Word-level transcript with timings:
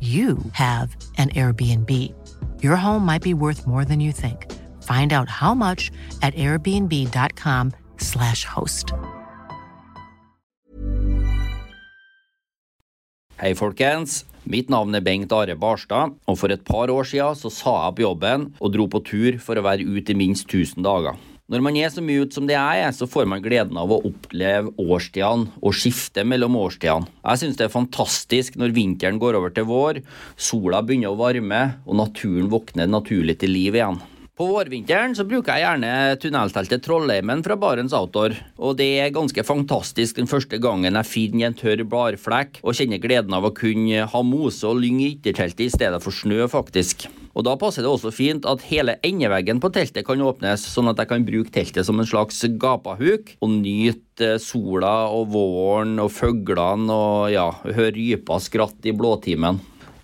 you 0.00 0.38
have 0.52 0.94
an 1.18 1.30
Airbnb. 1.30 1.90
Your 2.62 2.76
home 2.76 3.04
might 3.04 3.22
be 3.22 3.34
worth 3.34 3.66
more 3.66 3.84
than 3.84 3.98
you 3.98 4.12
think. 4.12 4.46
Find 4.84 5.12
out 5.12 5.28
how 5.28 5.54
much 5.54 5.90
at 6.22 6.36
airbnb.com/slash 6.36 8.44
host. 8.44 8.92
Hei, 13.38 13.54
folkens. 13.54 14.24
Mitt 14.48 14.70
navn 14.72 14.94
er 14.94 15.00
Bengt 15.00 15.32
Are 15.32 15.54
Barstad, 15.54 16.14
og 16.26 16.38
for 16.40 16.50
et 16.50 16.64
par 16.64 16.90
år 16.90 17.04
siden 17.04 17.36
så 17.36 17.50
sa 17.52 17.74
jeg 17.76 17.92
opp 17.92 18.00
jobben 18.00 18.54
og 18.58 18.72
dro 18.74 18.88
på 18.90 19.02
tur 19.04 19.38
for 19.38 19.54
å 19.54 19.62
være 19.62 19.86
ute 19.86 20.14
i 20.14 20.18
minst 20.18 20.48
1000 20.48 20.82
dager. 20.82 21.14
Når 21.48 21.62
man 21.64 21.76
er 21.80 21.88
så 21.88 22.02
mye 22.04 22.26
ute 22.26 22.36
som 22.36 22.44
det 22.44 22.52
jeg 22.52 22.80
er, 22.84 22.90
så 22.92 23.06
får 23.08 23.24
man 23.32 23.40
gleden 23.40 23.78
av 23.80 23.88
å 23.88 24.02
oppleve 24.04 24.68
årstidene 24.84 25.48
og 25.64 25.72
skifte 25.72 26.20
mellom 26.28 26.58
årstidene. 26.60 27.08
Jeg 27.22 27.40
synes 27.40 27.56
det 27.56 27.64
er 27.64 27.72
fantastisk 27.72 28.58
når 28.60 28.74
vinteren 28.76 29.16
går 29.22 29.38
over 29.38 29.54
til 29.56 29.64
vår, 29.70 30.02
sola 30.36 30.82
begynner 30.84 31.14
å 31.14 31.16
varme 31.16 31.60
og 31.86 31.96
naturen 32.02 32.50
våkner 32.52 32.90
naturlig 32.92 33.38
til 33.40 33.54
liv 33.56 33.78
igjen. 33.78 33.96
På 34.36 34.44
vårvinteren 34.50 35.16
så 35.16 35.24
bruker 35.26 35.56
jeg 35.56 35.64
gjerne 35.64 36.18
tunnelteltet 36.20 36.84
Trollheimen 36.84 37.40
fra 37.42 37.56
Barents 37.58 37.96
Outdoor. 37.96 38.36
Og 38.60 38.76
det 38.78 38.90
er 39.00 39.16
ganske 39.16 39.42
fantastisk 39.42 40.20
den 40.20 40.28
første 40.28 40.60
gangen 40.60 41.00
jeg 41.00 41.10
finner 41.10 41.48
en 41.48 41.56
tørr 41.56 41.80
bladflekk 41.88 42.60
og 42.60 42.76
kjenner 42.76 43.00
gleden 43.00 43.32
av 43.34 43.48
å 43.48 43.54
kunne 43.56 44.04
ha 44.12 44.22
mose 44.22 44.68
og 44.68 44.84
lyng 44.84 45.00
i 45.00 45.14
ytterteltet 45.16 45.64
i 45.64 45.72
stedet 45.72 46.04
for 46.04 46.12
snø, 46.12 46.44
faktisk. 46.52 47.08
Og 47.38 47.44
Da 47.46 47.54
passer 47.54 47.86
det 47.86 47.90
også 47.92 48.10
fint 48.10 48.46
at 48.50 48.64
hele 48.66 48.96
endeveggen 49.06 49.60
på 49.62 49.70
teltet 49.70 50.02
kan 50.08 50.18
åpnes, 50.26 50.64
sånn 50.74 50.90
at 50.90 50.98
jeg 50.98 51.10
kan 51.12 51.26
bruke 51.26 51.52
teltet 51.54 51.86
som 51.86 52.02
en 52.02 52.08
slags 52.08 52.40
gapahuk 52.58 53.36
og 53.38 53.52
nyte 53.60 54.34
sola 54.42 55.06
og 55.14 55.30
våren 55.36 56.00
og 56.02 56.10
fuglene 56.10 56.90
og 56.90 57.30
ja, 57.30 57.46
høre 57.62 57.94
rypa 57.94 58.40
skratte 58.42 58.90
i 58.90 58.96
blåtimen. 58.96 59.62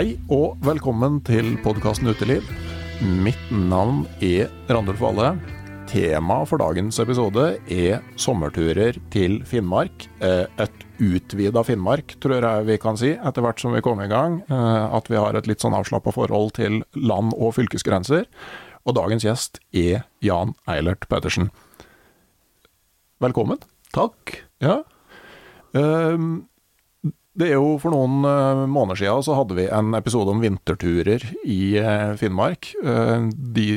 Hei 0.00 0.14
og 0.32 0.54
velkommen 0.64 1.18
til 1.28 1.58
podkasten 1.60 2.08
Uteliv. 2.08 2.46
Mitt 3.20 3.50
navn 3.52 4.06
er 4.24 4.46
Randulf 4.72 5.02
Valle. 5.04 5.34
Temaet 5.90 6.48
for 6.48 6.62
dagens 6.62 6.96
episode 7.02 7.42
er 7.68 7.98
sommerturer 8.16 8.96
til 9.12 9.42
Finnmark. 9.44 10.06
Eh, 10.24 10.46
et 10.64 10.86
utvida 11.04 11.60
Finnmark, 11.68 12.14
tror 12.16 12.40
jeg 12.40 12.68
vi 12.70 12.78
kan 12.80 12.96
si, 12.96 13.10
etter 13.12 13.44
hvert 13.44 13.60
som 13.60 13.76
vi 13.76 13.82
kommer 13.84 14.08
i 14.08 14.14
gang. 14.14 14.38
Eh, 14.48 14.96
at 14.96 15.12
vi 15.12 15.20
har 15.20 15.36
et 15.36 15.50
litt 15.50 15.60
sånn 15.60 15.76
avslappa 15.76 16.16
forhold 16.16 16.54
til 16.56 16.80
land- 16.96 17.36
og 17.36 17.58
fylkesgrenser. 17.58 18.24
Og 18.88 18.96
dagens 18.96 19.28
gjest 19.28 19.60
er 19.76 20.06
Jan 20.24 20.56
Eilert 20.64 21.04
Pettersen. 21.12 21.52
Velkommen. 23.20 23.60
Takk. 23.92 24.46
Ja. 24.64 24.80
Um, 25.76 26.48
det 27.40 27.48
er 27.48 27.56
jo 27.56 27.76
For 27.80 27.92
noen 27.94 28.24
uh, 28.26 28.64
måneder 28.70 29.00
siden 29.00 29.24
så 29.24 29.36
hadde 29.38 29.56
vi 29.58 29.68
en 29.72 29.94
episode 29.98 30.32
om 30.32 30.42
vinterturer 30.42 31.24
i 31.48 31.60
uh, 31.80 32.12
Finnmark. 32.20 32.72
Uh, 32.84 33.30
de 33.32 33.70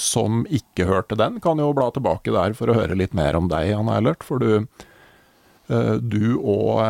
som 0.00 0.44
ikke 0.48 0.88
hørte 0.88 1.18
den, 1.20 1.40
kan 1.44 1.60
jo 1.60 1.72
bla 1.76 1.90
tilbake 1.94 2.32
der 2.34 2.56
for 2.56 2.70
å 2.70 2.78
høre 2.78 2.98
litt 2.98 3.16
mer 3.16 3.38
om 3.38 3.50
deg, 3.50 3.72
Jan 3.74 3.90
Eilert. 3.92 4.24
For 4.26 4.40
du, 4.40 4.64
du 6.00 6.24
og 6.40 6.80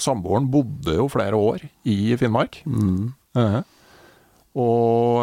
samboeren 0.00 0.48
bodde 0.50 0.96
jo 0.96 1.06
flere 1.12 1.38
år 1.38 1.66
i 1.86 2.16
Finnmark. 2.18 2.62
Mm. 2.66 3.12
Og 4.58 5.20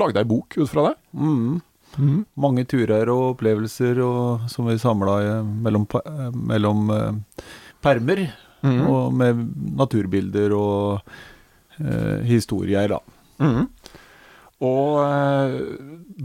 lagde 0.00 0.20
ei 0.20 0.28
bok 0.28 0.58
ut 0.58 0.70
fra 0.70 0.90
det. 0.90 0.94
Mm. 1.16 1.60
Mm. 1.94 2.20
Mange 2.40 2.66
turer 2.68 3.08
og 3.12 3.34
opplevelser 3.34 4.00
og, 4.04 4.48
som 4.50 4.68
vi 4.68 4.76
samla 4.82 5.20
mellom, 5.64 5.86
mellom 6.50 6.90
permer. 7.84 8.26
Mm. 8.64 8.80
Og 8.88 9.12
med 9.12 9.40
naturbilder 9.76 10.54
og 10.56 11.02
eh, 11.78 12.24
historier, 12.24 12.94
da. 12.96 13.02
Mm. 13.44 13.66
Og 14.62 15.00
eh, 15.02 15.54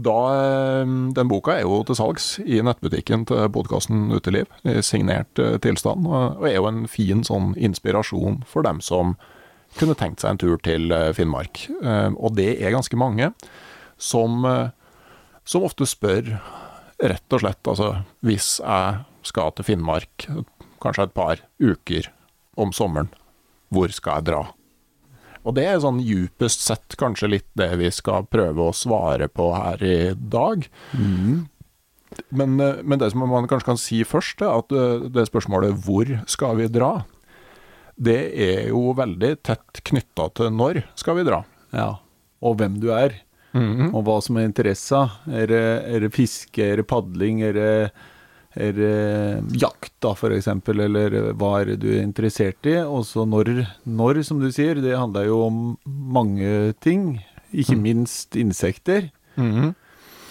da 0.06 0.18
eh, 0.36 0.92
Den 1.16 1.30
boka 1.30 1.56
er 1.56 1.66
jo 1.66 1.80
til 1.86 1.98
salgs 1.98 2.28
i 2.44 2.60
nettbutikken 2.64 3.26
til 3.28 3.50
podkasten 3.52 4.08
Uteliv, 4.14 4.50
i 4.64 4.78
signert 4.86 5.40
eh, 5.42 5.58
tilstand, 5.62 6.06
og 6.06 6.46
er 6.48 6.56
jo 6.56 6.68
en 6.70 6.84
fin 6.90 7.24
sånn 7.26 7.52
inspirasjon 7.58 8.42
for 8.48 8.66
dem 8.66 8.80
som 8.84 9.16
kunne 9.78 9.96
tenkt 9.98 10.22
seg 10.22 10.34
en 10.34 10.40
tur 10.42 10.56
til 10.66 10.90
Finnmark. 11.14 11.68
Og 12.18 12.32
det 12.34 12.56
er 12.58 12.72
ganske 12.74 12.96
mange 12.98 13.28
som, 14.02 14.42
som 15.46 15.66
ofte 15.68 15.86
spør, 15.86 16.32
rett 16.98 17.36
og 17.36 17.44
slett, 17.44 17.60
altså 17.70 17.92
hvis 18.26 18.56
jeg 18.58 19.04
skal 19.30 19.54
til 19.54 19.68
Finnmark 19.68 20.26
kanskje 20.82 21.08
et 21.08 21.14
par 21.16 21.44
uker 21.60 22.10
om 22.60 22.72
sommeren. 22.76 23.10
Hvor 23.70 23.92
skal 23.94 24.20
jeg 24.20 24.30
dra? 24.32 24.42
Og 25.46 25.56
det 25.56 25.64
er 25.64 25.78
sånn 25.80 26.02
djupest 26.04 26.66
sett 26.66 26.98
kanskje 27.00 27.30
litt 27.30 27.48
det 27.56 27.70
vi 27.80 27.88
skal 27.94 28.26
prøve 28.28 28.66
å 28.66 28.76
svare 28.76 29.30
på 29.32 29.52
her 29.54 29.84
i 29.84 30.12
dag. 30.12 30.66
Mm. 30.92 31.46
Men, 32.34 32.58
men, 32.58 32.98
det 32.98 33.12
som 33.12 33.22
man 33.30 33.48
kanskje 33.48 33.70
kan 33.70 33.80
si 33.80 34.02
først, 34.04 34.42
er 34.42 34.58
at 34.58 35.12
det 35.14 35.28
spørsmålet 35.30 35.78
'hvor 35.78 36.12
skal 36.26 36.58
vi 36.58 36.68
dra?' 36.68 37.06
det 38.00 38.32
er 38.32 38.70
jo 38.72 38.94
veldig 38.96 39.34
tett 39.44 39.82
knytta 39.84 40.30
til 40.34 40.50
'når 40.50 40.84
skal 40.96 41.16
vi 41.20 41.26
dra'? 41.28 41.44
Ja. 41.72 42.00
og 42.42 42.56
hvem 42.56 42.80
du 42.80 42.90
er. 42.90 43.20
Mhm. 43.52 43.94
Og 43.94 44.04
hva 44.06 44.22
som 44.22 44.36
er 44.38 44.48
interessa. 44.48 45.10
Er 45.28 45.46
det, 45.46 45.66
er 45.94 46.00
det 46.00 46.14
fiske, 46.14 46.58
er 46.58 46.76
det 46.76 46.86
padling, 46.86 47.42
er 47.42 47.52
det, 47.52 47.92
er 48.58 48.72
det 48.74 49.58
jakt, 49.62 49.92
da, 50.02 50.14
for 50.18 50.34
eksempel, 50.34 50.82
eller 50.86 51.32
hva 51.38 51.52
er 51.60 51.72
det 51.72 51.80
du 51.84 51.90
er 51.92 52.02
interessert 52.02 52.66
i? 52.66 52.80
Og 52.82 53.04
så 53.06 53.26
når, 53.28 53.52
når, 53.86 54.24
som 54.26 54.40
du 54.42 54.48
sier, 54.50 54.80
det 54.82 54.96
handler 54.98 55.28
jo 55.28 55.42
om 55.46 55.60
mange 55.86 56.72
ting. 56.82 57.20
Ikke 57.54 57.78
minst 57.78 58.38
insekter. 58.38 59.10
Mhm. 59.38 59.76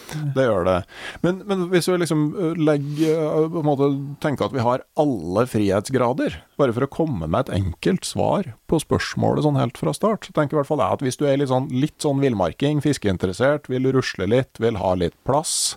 Det 0.10 0.42
gjør 0.42 0.64
det. 0.66 0.78
Men, 1.22 1.42
men 1.46 1.68
hvis 1.70 1.86
vi 1.90 1.98
liksom 2.02 2.24
legger 2.58 3.50
på 3.54 3.62
en 3.62 3.68
måte 3.68 3.90
tenker 4.24 4.48
at 4.48 4.56
vi 4.56 4.64
har 4.66 4.84
alle 5.00 5.44
frihetsgrader, 5.50 6.40
bare 6.58 6.74
for 6.76 6.88
å 6.88 6.92
komme 6.92 7.30
med 7.30 7.46
et 7.46 7.60
enkelt 7.60 8.08
svar 8.10 8.54
på 8.70 8.82
spørsmålet 8.82 9.46
sånn 9.46 9.60
helt 9.60 9.78
fra 9.78 9.94
start, 9.94 10.26
så 10.26 10.34
tenker 10.36 10.58
i 10.58 10.62
hvert 10.62 10.72
fall 10.72 10.82
jeg 10.82 10.98
at 10.98 11.06
hvis 11.06 11.20
du 11.20 11.28
er 11.30 11.38
litt 11.42 11.52
sånn, 11.54 11.70
litt 11.70 12.00
sånn 12.02 12.24
villmarking, 12.24 12.82
fiskeinteressert, 12.86 13.70
vil 13.72 13.92
rusle 13.94 14.30
litt, 14.30 14.58
vil 14.62 14.80
ha 14.82 14.96
litt 14.98 15.18
plass 15.30 15.76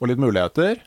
og 0.00 0.10
litt 0.10 0.22
muligheter, 0.22 0.82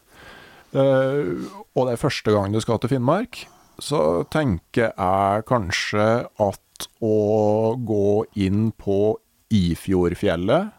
og 0.76 1.82
det 1.88 1.94
er 1.96 2.02
første 2.02 2.34
gang 2.36 2.52
du 2.54 2.60
skal 2.64 2.80
til 2.84 2.92
Finnmark, 2.96 3.46
så 3.80 4.24
tenker 4.32 4.92
jeg 4.96 5.46
kanskje 5.50 6.06
at 6.42 6.88
å 7.04 7.76
gå 7.88 8.26
inn 8.44 8.70
på 8.76 9.16
Ifjordfjellet 9.56 10.72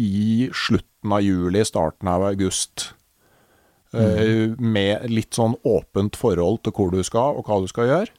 i 0.00 0.48
slutten 0.54 1.12
av 1.14 1.22
juli, 1.22 1.62
starten 1.66 2.08
av 2.08 2.22
august. 2.30 2.92
eh, 3.92 4.54
Med 4.58 5.04
litt 5.10 5.34
sånn 5.36 5.54
åpent 5.64 6.16
forhold 6.16 6.62
til 6.64 6.72
hvor 6.72 6.90
du 6.94 7.02
skal 7.06 7.36
og 7.38 7.44
hva 7.46 7.60
du 7.62 7.68
skal 7.70 7.90
gjøre. 7.90 8.10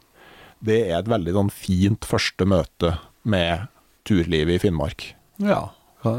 Det 0.65 0.77
er 0.89 0.99
et 0.99 1.09
veldig 1.11 1.33
sånn 1.35 1.51
fint 1.51 2.05
første 2.07 2.45
møte 2.47 2.97
med 3.23 3.67
turlivet 4.07 4.55
i 4.55 4.61
Finnmark. 4.67 5.15
Ja, 5.41 5.69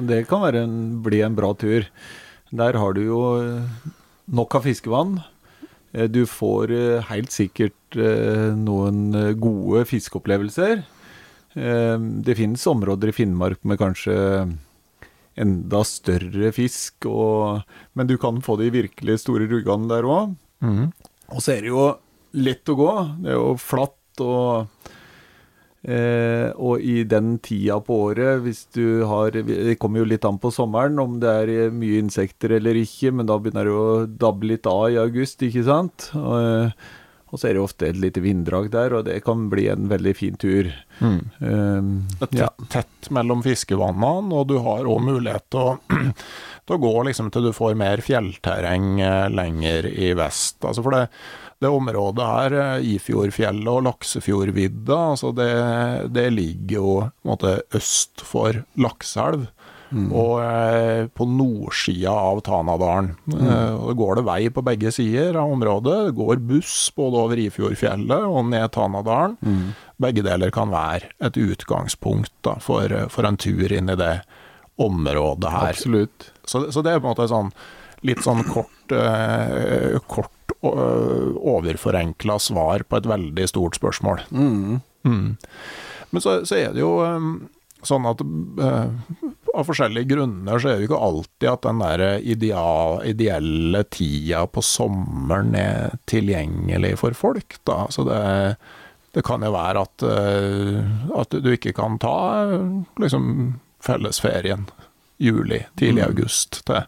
det 0.02 0.26
kan 0.28 0.42
være 0.42 0.64
en, 0.66 1.02
bli 1.02 1.22
en 1.22 1.36
bra 1.38 1.54
tur. 1.54 1.86
Der 2.52 2.76
har 2.78 2.92
du 2.94 3.00
jo 3.06 3.20
eh, 3.40 3.62
nok 4.26 4.58
av 4.58 4.67
fiskevann. 4.67 5.19
Eh, 5.93 6.08
Du 6.11 6.25
får 6.26 6.70
eh, 6.75 7.02
helt 7.11 7.32
sikkert 7.34 7.96
eh, 7.96 8.52
noen 8.56 9.11
gode 9.40 9.84
fiskeopplevelser. 9.88 10.84
Det 11.56 12.34
finnes 12.37 12.67
områder 12.69 13.08
i 13.08 13.12
Finnmark 13.17 13.62
med 13.64 13.78
kanskje 13.81 14.12
enda 15.40 15.78
større 15.88 16.50
fisk, 16.52 17.06
og, 17.08 17.62
men 17.96 18.11
du 18.11 18.19
kan 18.20 18.43
få 18.44 18.58
de 18.61 18.67
virkelig 18.75 19.23
store 19.23 19.46
ruggene 19.49 19.88
der 19.88 20.05
òg. 20.05 20.34
Og 21.32 21.40
så 21.40 21.55
er 21.55 21.64
det 21.64 21.70
jo 21.73 21.87
lett 22.37 22.69
å 22.69 22.76
gå. 22.76 22.90
Det 23.25 23.32
er 23.32 23.38
jo 23.40 23.55
flatt 23.56 24.20
og 24.20 24.90
Eh, 25.87 26.49
og 26.59 26.83
i 26.83 27.05
den 27.06 27.37
tida 27.38 27.77
på 27.85 28.00
året, 28.09 28.41
hvis 28.43 28.65
du 28.75 29.05
har 29.06 29.31
Det 29.31 29.77
kommer 29.79 30.03
jo 30.03 30.09
litt 30.11 30.25
an 30.27 30.41
på 30.43 30.50
sommeren 30.50 30.99
om 30.99 31.21
det 31.23 31.31
er 31.44 31.53
eh, 31.53 31.71
mye 31.71 32.00
insekter 32.03 32.56
eller 32.59 32.75
ikke, 32.81 33.12
men 33.15 33.29
da 33.29 33.38
begynner 33.38 33.69
det 33.69 33.77
å 33.77 34.06
dabbe 34.11 34.50
litt 34.50 34.67
av 34.67 34.88
i 34.91 34.99
august, 34.99 35.47
ikke 35.47 35.62
sant? 35.69 36.09
Og, 36.19 36.75
og 37.31 37.38
så 37.38 37.49
er 37.49 37.55
det 37.55 37.62
ofte 37.62 37.93
et 37.93 38.03
lite 38.03 38.25
vinddrag 38.25 38.73
der, 38.75 38.99
og 38.99 39.06
det 39.06 39.21
kan 39.27 39.47
bli 39.53 39.69
en 39.71 39.87
veldig 39.93 40.17
fin 40.19 40.35
tur. 40.43 40.73
Eh, 40.99 41.88
tett, 42.19 42.35
ja. 42.35 42.50
tett, 42.50 42.69
tett 42.75 43.11
mellom 43.15 43.47
fiskevannene, 43.47 44.35
og 44.35 44.50
du 44.50 44.59
har 44.67 44.91
òg 44.91 45.06
mulighet 45.06 45.47
til 45.55 45.71
å, 45.71 46.05
til 46.67 46.77
å 46.77 46.83
gå 46.83 46.94
liksom 47.06 47.31
til 47.31 47.47
du 47.47 47.55
får 47.55 47.79
mer 47.79 48.03
fjellterreng 48.03 48.97
eh, 49.06 49.27
lenger 49.31 49.87
i 49.91 50.11
vest. 50.19 50.59
Altså 50.67 50.83
for 50.83 50.99
det, 50.99 51.06
det 51.62 51.73
området 51.73 52.29
her, 52.29 52.56
eh, 52.61 52.88
Ifjordfjellet 52.97 53.70
og 53.73 53.85
Laksefjordvidda, 53.87 54.99
altså 55.14 55.32
det, 55.37 55.53
det 56.12 56.31
ligger 56.35 56.76
jo 56.76 56.97
måte 57.26 57.61
øst 57.76 58.25
for 58.25 58.64
Lakselv. 58.81 59.49
Og 59.97 60.41
eh, 60.43 61.06
på 61.14 61.25
nordsida 61.31 62.11
av 62.11 62.41
Tanadalen. 62.44 63.12
Eh, 63.31 63.70
og 63.79 63.93
det 63.93 63.94
går 64.00 64.19
det 64.19 64.25
vei 64.26 64.41
på 64.50 64.64
begge 64.67 64.91
sider 64.93 65.38
av 65.38 65.53
området. 65.55 65.94
Det 66.08 66.17
går 66.19 66.43
buss 66.49 66.75
både 66.97 67.20
over 67.23 67.41
Ifjordfjellet 67.44 68.26
og 68.26 68.50
ned 68.50 68.67
Tanadalen. 68.75 69.38
Begge 70.02 70.26
deler 70.26 70.50
kan 70.52 70.75
være 70.75 71.14
et 71.25 71.38
utgangspunkt 71.38 72.35
da, 72.44 72.59
for, 72.61 72.93
for 73.14 73.31
en 73.31 73.38
tur 73.41 73.73
inn 73.73 73.88
i 73.94 73.97
det 73.97 74.17
området 74.82 75.55
her. 75.55 75.73
Absolutt. 75.79 76.32
Så, 76.44 76.67
så 76.75 76.82
det 76.85 76.93
er 76.93 77.00
på 77.00 77.06
en 77.06 77.14
måte 77.14 77.31
sånn 77.31 77.55
litt 78.05 78.23
sånn 78.26 78.44
kort, 78.50 78.93
eh, 78.93 79.97
kort 80.11 80.36
overforenkla 80.64 82.38
svar 82.43 82.87
på 82.88 83.00
et 83.00 83.08
veldig 83.11 83.49
stort 83.50 83.76
spørsmål. 83.79 84.25
Mm. 84.31 84.81
Men 86.11 86.23
så, 86.23 86.41
så 86.49 86.56
er 86.58 86.73
det 86.75 86.81
jo 86.82 86.94
eh, 87.05 87.29
sånn 87.87 88.06
at 88.08 88.23
eh, 88.23 88.88
av 89.56 89.69
forskjellige 89.69 90.11
grunner 90.14 90.61
så 90.61 90.70
er 90.70 90.76
det 90.76 90.87
jo 90.87 90.91
ikke 90.91 91.05
alltid 91.08 91.49
at 91.50 91.67
den 91.67 91.82
der 91.82 92.05
ideal, 92.20 92.99
ideelle 93.08 93.85
tida 93.93 94.44
på 94.50 94.64
sommeren 94.64 95.55
er 95.58 95.97
tilgjengelig 96.11 96.97
for 97.02 97.17
folk, 97.17 97.59
da. 97.69 97.85
Så 97.93 98.06
det, 98.09 98.20
det 99.17 99.25
kan 99.26 99.44
jo 99.44 99.52
være 99.55 99.85
at, 99.87 100.06
eh, 100.11 100.81
at 101.17 101.38
du 101.43 101.52
ikke 101.55 101.75
kan 101.76 102.00
ta 102.02 102.17
eh, 102.44 102.67
liksom 103.02 103.29
fellesferien 103.85 104.67
juli, 105.23 105.62
tidlig 105.81 106.05
august, 106.05 106.61
til, 106.69 106.85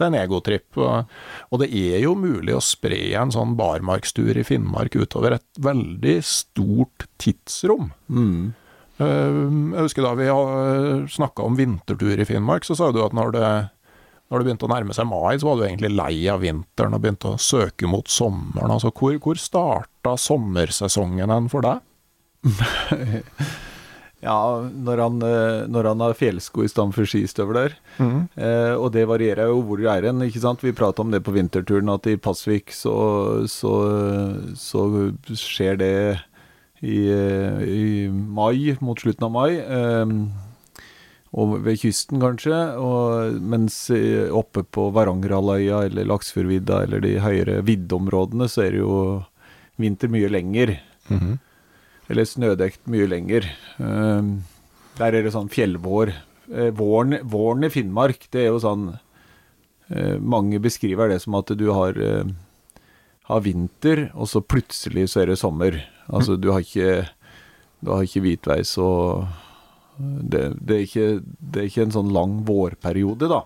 til 0.00 0.08
en 0.08 0.16
egotripp. 0.18 0.78
Og, 0.80 1.58
det 1.62 1.68
er 1.76 2.00
jo 2.02 2.14
mulig 2.18 2.56
å 2.56 2.62
spre 2.64 2.98
en 3.20 3.32
sånn 3.34 3.52
barmarkstur 3.58 4.38
i 4.40 4.44
Finnmark 4.46 4.96
utover 4.98 5.36
et 5.36 5.60
veldig 5.62 6.16
stort 6.26 7.06
tidsrom. 7.22 7.90
Mm. 8.08 8.54
Eh, 9.00 9.42
Jeg 9.76 9.84
husker 9.86 10.04
da 10.08 10.14
vi 10.18 10.30
snakka 11.14 11.46
om 11.46 11.58
vintertur 11.60 12.18
i 12.20 12.26
Finnmark, 12.28 12.66
så 12.68 12.76
sa 12.78 12.90
du 12.92 13.00
at 13.04 13.16
når 13.16 13.36
det, 13.36 13.52
når 14.30 14.38
det 14.42 14.48
begynte 14.48 14.68
å 14.68 14.72
nærme 14.74 14.96
seg 14.96 15.08
mai, 15.10 15.38
så 15.40 15.50
var 15.50 15.60
du 15.60 15.66
egentlig 15.68 15.92
lei 15.94 16.14
av 16.32 16.42
vinteren 16.44 16.96
og 16.96 17.04
begynte 17.04 17.34
å 17.34 17.40
søke 17.40 17.88
mot 17.90 18.08
sommeren. 18.10 18.72
Altså, 18.74 18.92
hvor, 18.96 19.16
hvor 19.22 19.40
starta 19.40 20.16
sommersesongen 20.20 21.32
hen 21.32 21.50
for 21.52 21.66
deg? 21.66 21.84
Ja, 24.20 24.68
når 24.68 25.00
han, 25.00 25.22
eh, 25.24 25.62
når 25.72 25.86
han 25.94 26.02
har 26.04 26.16
fjellsko 26.18 26.64
i 26.66 26.68
stedet 26.68 26.92
for 26.92 27.08
skistøvler. 27.08 27.72
Eh, 28.36 28.74
og 28.76 28.90
det 28.92 29.06
varierer 29.08 29.48
jo 29.48 29.62
hvor 29.64 29.80
du 29.80 29.86
er 29.88 30.04
hen, 30.04 30.20
ikke 30.26 30.42
sant. 30.42 30.64
Vi 30.64 30.76
prata 30.76 31.00
om 31.00 31.10
det 31.14 31.22
på 31.24 31.32
vinterturen, 31.32 31.88
at 31.88 32.06
i 32.06 32.18
Pasvik 32.20 32.74
så, 32.76 33.46
så, 33.48 33.72
så 34.60 34.84
skjer 35.32 35.80
det 35.80 35.94
i, 36.84 37.08
eh, 37.08 37.64
i 37.64 38.08
mai, 38.12 38.76
mot 38.84 39.00
slutten 39.00 39.24
av 39.30 39.32
mai. 39.32 39.56
Eh, 39.56 40.14
og 41.40 41.56
ved 41.64 41.80
kysten, 41.80 42.20
kanskje. 42.20 42.60
Og, 42.76 43.40
mens 43.40 43.86
oppe 44.36 44.66
på 44.68 44.90
Varangerhalvøya 44.92 45.86
eller 45.88 46.08
Laksfjordvidda 46.12 46.84
eller 46.84 47.00
de 47.06 47.16
høyere 47.24 47.60
viddeområdene, 47.64 48.50
så 48.52 48.66
er 48.66 48.74
det 48.76 48.82
jo 48.82 48.96
vinter 49.80 50.12
mye 50.12 50.28
lenger. 50.28 50.76
Eller 52.10 52.26
snødekt 52.26 52.88
mye 52.90 53.06
lenger. 53.10 53.46
Eh, 53.78 54.30
der 54.98 55.14
er 55.16 55.22
det 55.22 55.32
sånn 55.34 55.50
fjellvår. 55.52 56.12
Eh, 56.50 56.70
våren, 56.74 57.20
våren 57.30 57.64
i 57.68 57.70
Finnmark, 57.70 58.24
det 58.34 58.42
er 58.44 58.48
jo 58.50 58.58
sånn 58.64 58.88
eh, 59.90 60.16
Mange 60.18 60.58
beskriver 60.62 61.08
det 61.12 61.20
som 61.22 61.36
at 61.38 61.52
du 61.56 61.68
har, 61.72 61.94
eh, 61.98 62.24
har 63.30 63.40
vinter, 63.46 64.08
og 64.14 64.26
så 64.30 64.42
plutselig 64.42 65.06
så 65.12 65.22
er 65.22 65.30
det 65.30 65.38
sommer. 65.38 65.78
Altså 66.10 66.34
du 66.40 66.50
har 66.50 66.64
ikke, 66.66 67.04
du 67.84 67.92
har 67.94 68.02
ikke 68.02 68.24
hvitveis 68.26 68.74
og 68.82 69.28
det, 70.00 70.56
det, 70.64 70.74
er 70.76 70.84
ikke, 70.88 71.06
det 71.38 71.60
er 71.62 71.66
ikke 71.70 71.82
en 71.86 71.94
sånn 71.94 72.10
lang 72.14 72.38
vårperiode, 72.48 73.28
da. 73.30 73.42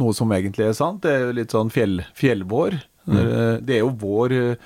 Noe 0.00 0.12
som 0.16 0.32
egentlig 0.34 0.66
er 0.66 0.74
sant. 0.76 1.02
Det 1.04 1.12
er 1.12 1.32
litt 1.36 1.52
sånn 1.54 1.70
fjell, 1.72 2.02
fjellvår. 2.16 2.80
Det- 3.06 3.60
Det 3.66 3.74
er 3.76 3.82
jo 3.84 3.90
vår 4.00 4.56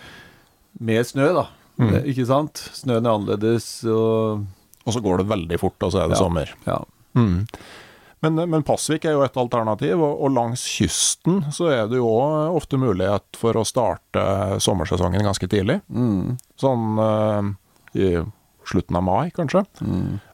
med 0.80 1.04
snø, 1.06 1.32
da. 1.34 1.48
Det- 1.80 2.04
Ikke 2.12 2.26
sant? 2.28 2.60
Snøen 2.76 3.06
er 3.06 3.14
annerledes 3.16 3.68
og 3.88 4.44
Og 4.86 4.92
så 4.96 5.00
går 5.04 5.18
det 5.18 5.28
veldig 5.28 5.58
fort, 5.60 5.76
og 5.82 5.92
så 5.92 6.02
er 6.04 6.08
det 6.08 6.16
Ja. 6.18 6.22
sommer. 6.24 6.48
Ja. 6.66 6.78
Mm. 7.14 7.46
Men, 8.22 8.34
men 8.50 8.62
Pasvik 8.62 9.04
er 9.08 9.12
jo 9.16 9.22
et 9.24 9.36
alternativ, 9.36 10.00
og, 10.00 10.20
og 10.24 10.32
langs 10.36 10.60
kysten 10.68 11.38
så 11.52 11.70
er 11.72 11.86
det 11.88 11.96
jo 12.00 12.08
ofte 12.56 12.76
mulighet 12.80 13.24
for 13.36 13.56
å 13.56 13.64
starte 13.64 14.24
sommersesongen 14.60 15.22
ganske 15.24 15.48
tidlig. 15.48 15.78
Sånn 16.60 16.98
eh, 17.00 18.00
i 18.00 18.10
slutten 18.68 18.96
av 19.00 19.02
mai, 19.06 19.30
kanskje. 19.32 19.64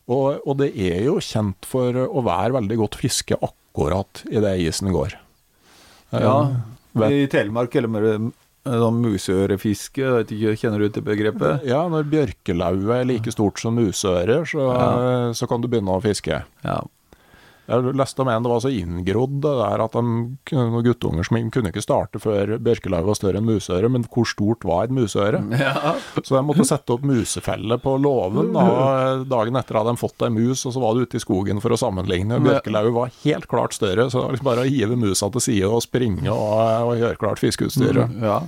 Og, 0.09 0.41
og 0.47 0.57
det 0.59 0.73
er 0.77 1.05
jo 1.07 1.19
kjent 1.23 1.67
for 1.67 1.93
å 2.07 2.23
være 2.27 2.55
veldig 2.59 2.77
godt 2.83 2.99
fiske 3.03 3.39
akkurat 3.39 4.25
idet 4.31 4.57
isen 4.67 4.91
går. 4.95 5.15
Eh, 6.13 6.23
ja. 6.23 6.37
um, 6.95 7.03
I 7.07 7.27
Telemark 7.31 7.75
eller 7.79 8.31
sånn 8.67 9.01
museørefiske, 9.05 10.11
vet 10.19 10.35
ikke, 10.35 10.57
kjenner 10.63 10.83
du 10.85 10.91
til 10.93 11.07
begrepet? 11.07 11.65
Ja, 11.69 11.85
når 11.93 12.09
bjørkelauet 12.13 12.93
er 12.99 13.09
like 13.09 13.35
stort 13.35 13.63
som 13.63 13.79
museører, 13.79 14.45
så, 14.49 14.69
så 15.39 15.49
kan 15.51 15.63
du 15.63 15.71
begynne 15.71 15.95
å 15.95 16.03
fiske. 16.05 16.43
Ja. 16.67 16.81
Jeg 17.67 17.95
leste 17.99 18.23
om 18.23 18.29
en 18.31 18.45
det 18.47 18.51
var 18.53 18.63
så 18.63 18.71
inngrodd 18.71 19.41
det 19.43 19.53
der 19.59 19.83
at 19.83 19.97
de, 19.97 20.03
noen 20.55 20.85
guttunger 20.87 21.27
som 21.27 21.39
kunne 21.51 21.73
ikke 21.73 21.83
starte 21.83 22.21
før 22.23 22.57
bjørkelauget 22.63 23.09
var 23.11 23.19
større 23.19 23.41
enn 23.41 23.49
museøret, 23.49 23.91
men 23.93 24.07
hvor 24.13 24.29
stort 24.29 24.67
var 24.67 24.87
et 24.87 24.95
musøre? 24.95 25.41
Så 26.27 26.37
de 26.37 26.43
måtte 26.47 26.67
sette 26.69 26.95
opp 26.95 27.05
musefelle 27.07 27.79
på 27.83 27.97
låven 28.03 28.53
da, 28.55 28.65
dagen 29.29 29.59
etter 29.59 29.81
hadde 29.81 29.95
de 29.95 30.01
fått 30.01 30.25
ei 30.27 30.31
mus, 30.33 30.65
og 30.67 30.75
så 30.75 30.83
var 30.83 30.95
det 30.97 31.07
ute 31.07 31.19
i 31.19 31.23
skogen 31.23 31.61
for 31.63 31.75
å 31.75 31.79
sammenligne. 31.81 32.39
Bjørkelauget 32.43 32.95
var 32.97 33.13
helt 33.25 33.49
klart 33.51 33.77
større, 33.77 34.09
så 34.11 34.21
det 34.21 34.25
var 34.25 34.37
liksom 34.37 34.51
bare 34.51 34.65
å 34.65 34.71
hive 34.71 34.99
musa 35.01 35.29
til 35.35 35.45
side 35.45 35.71
og 35.71 35.85
springe 35.85 36.31
og, 36.33 36.57
og 36.89 36.95
gjøre 37.03 37.21
klart 37.21 37.43
fiskeutstyret. 37.43 38.15
Mm, 38.15 38.25
ja. 38.27 38.41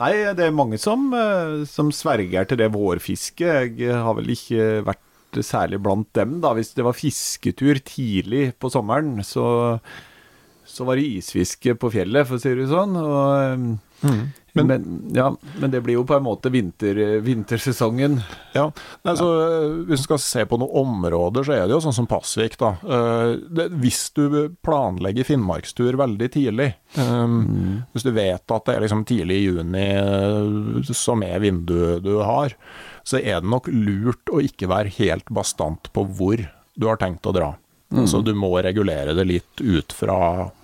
Nei, 0.00 0.12
det 0.38 0.46
er 0.46 0.54
mange 0.54 0.78
som, 0.80 1.08
eh, 1.16 1.62
som 1.70 1.90
sverger 1.94 2.48
til 2.48 2.60
det 2.62 2.70
vårfisket. 2.74 3.78
Jeg 3.80 4.02
har 4.04 4.16
vel 4.18 4.34
ikke 4.34 4.72
vært 4.86 5.02
særlig 5.46 5.80
blant 5.82 6.08
dem, 6.18 6.40
da. 6.42 6.54
Hvis 6.56 6.74
det 6.74 6.84
var 6.86 6.96
fisketur 6.98 7.78
tidlig 7.86 8.54
på 8.58 8.70
sommeren, 8.72 9.18
så, 9.26 9.78
så 10.66 10.84
var 10.88 10.96
det 11.00 11.08
isfiske 11.20 11.76
på 11.80 11.92
fjellet, 11.94 12.26
for 12.28 12.38
å 12.38 12.42
si 12.42 12.56
det 12.58 12.68
sånn. 12.72 12.96
Og, 12.98 13.78
Mm. 14.00 14.30
men, 14.54 14.66
men, 14.66 14.84
ja, 15.12 15.26
men 15.60 15.70
det 15.70 15.82
blir 15.84 15.98
jo 15.98 16.06
på 16.08 16.14
en 16.16 16.22
måte 16.24 16.48
vinter, 16.48 16.96
vintersesongen. 17.20 18.14
Ja, 18.56 18.70
nei, 19.04 19.12
så 19.18 19.26
Hvis 19.84 20.00
du 20.00 20.06
skal 20.06 20.22
se 20.24 20.44
på 20.48 20.56
noen 20.56 20.72
områder, 20.72 21.44
så 21.44 21.52
er 21.52 21.66
det 21.68 21.74
jo 21.74 21.82
sånn 21.84 21.92
som 21.98 22.08
Pasvik. 22.08 22.56
da. 22.56 22.70
Eh, 22.80 23.34
det, 23.58 23.66
hvis 23.82 24.06
du 24.16 24.48
planlegger 24.64 25.28
finnmarkstur 25.28 26.00
veldig 26.00 26.30
tidlig, 26.32 26.70
um, 26.96 27.84
hvis 27.92 28.08
du 28.08 28.12
vet 28.16 28.56
at 28.56 28.64
det 28.64 28.78
er 28.78 28.86
liksom 28.86 29.04
tidlig 29.04 29.36
i 29.36 29.44
juni 29.50 29.84
eh, 29.92 30.94
som 30.96 31.20
er 31.22 31.36
vinduet 31.44 32.00
du 32.02 32.14
har, 32.24 32.56
så 33.10 33.18
er 33.18 33.42
det 33.42 33.50
nok 33.50 33.66
lurt 33.74 34.30
å 34.30 34.42
ikke 34.44 34.70
være 34.70 34.94
helt 35.00 35.30
bastant 35.34 35.90
på 35.94 36.06
hvor 36.06 36.44
du 36.78 36.86
har 36.86 37.00
tenkt 37.00 37.26
å 37.26 37.34
dra. 37.34 37.50
Så 38.06 38.20
du 38.22 38.30
må 38.38 38.52
regulere 38.62 39.16
det 39.18 39.24
litt 39.26 39.60
ut 39.60 39.90
fra 39.90 40.16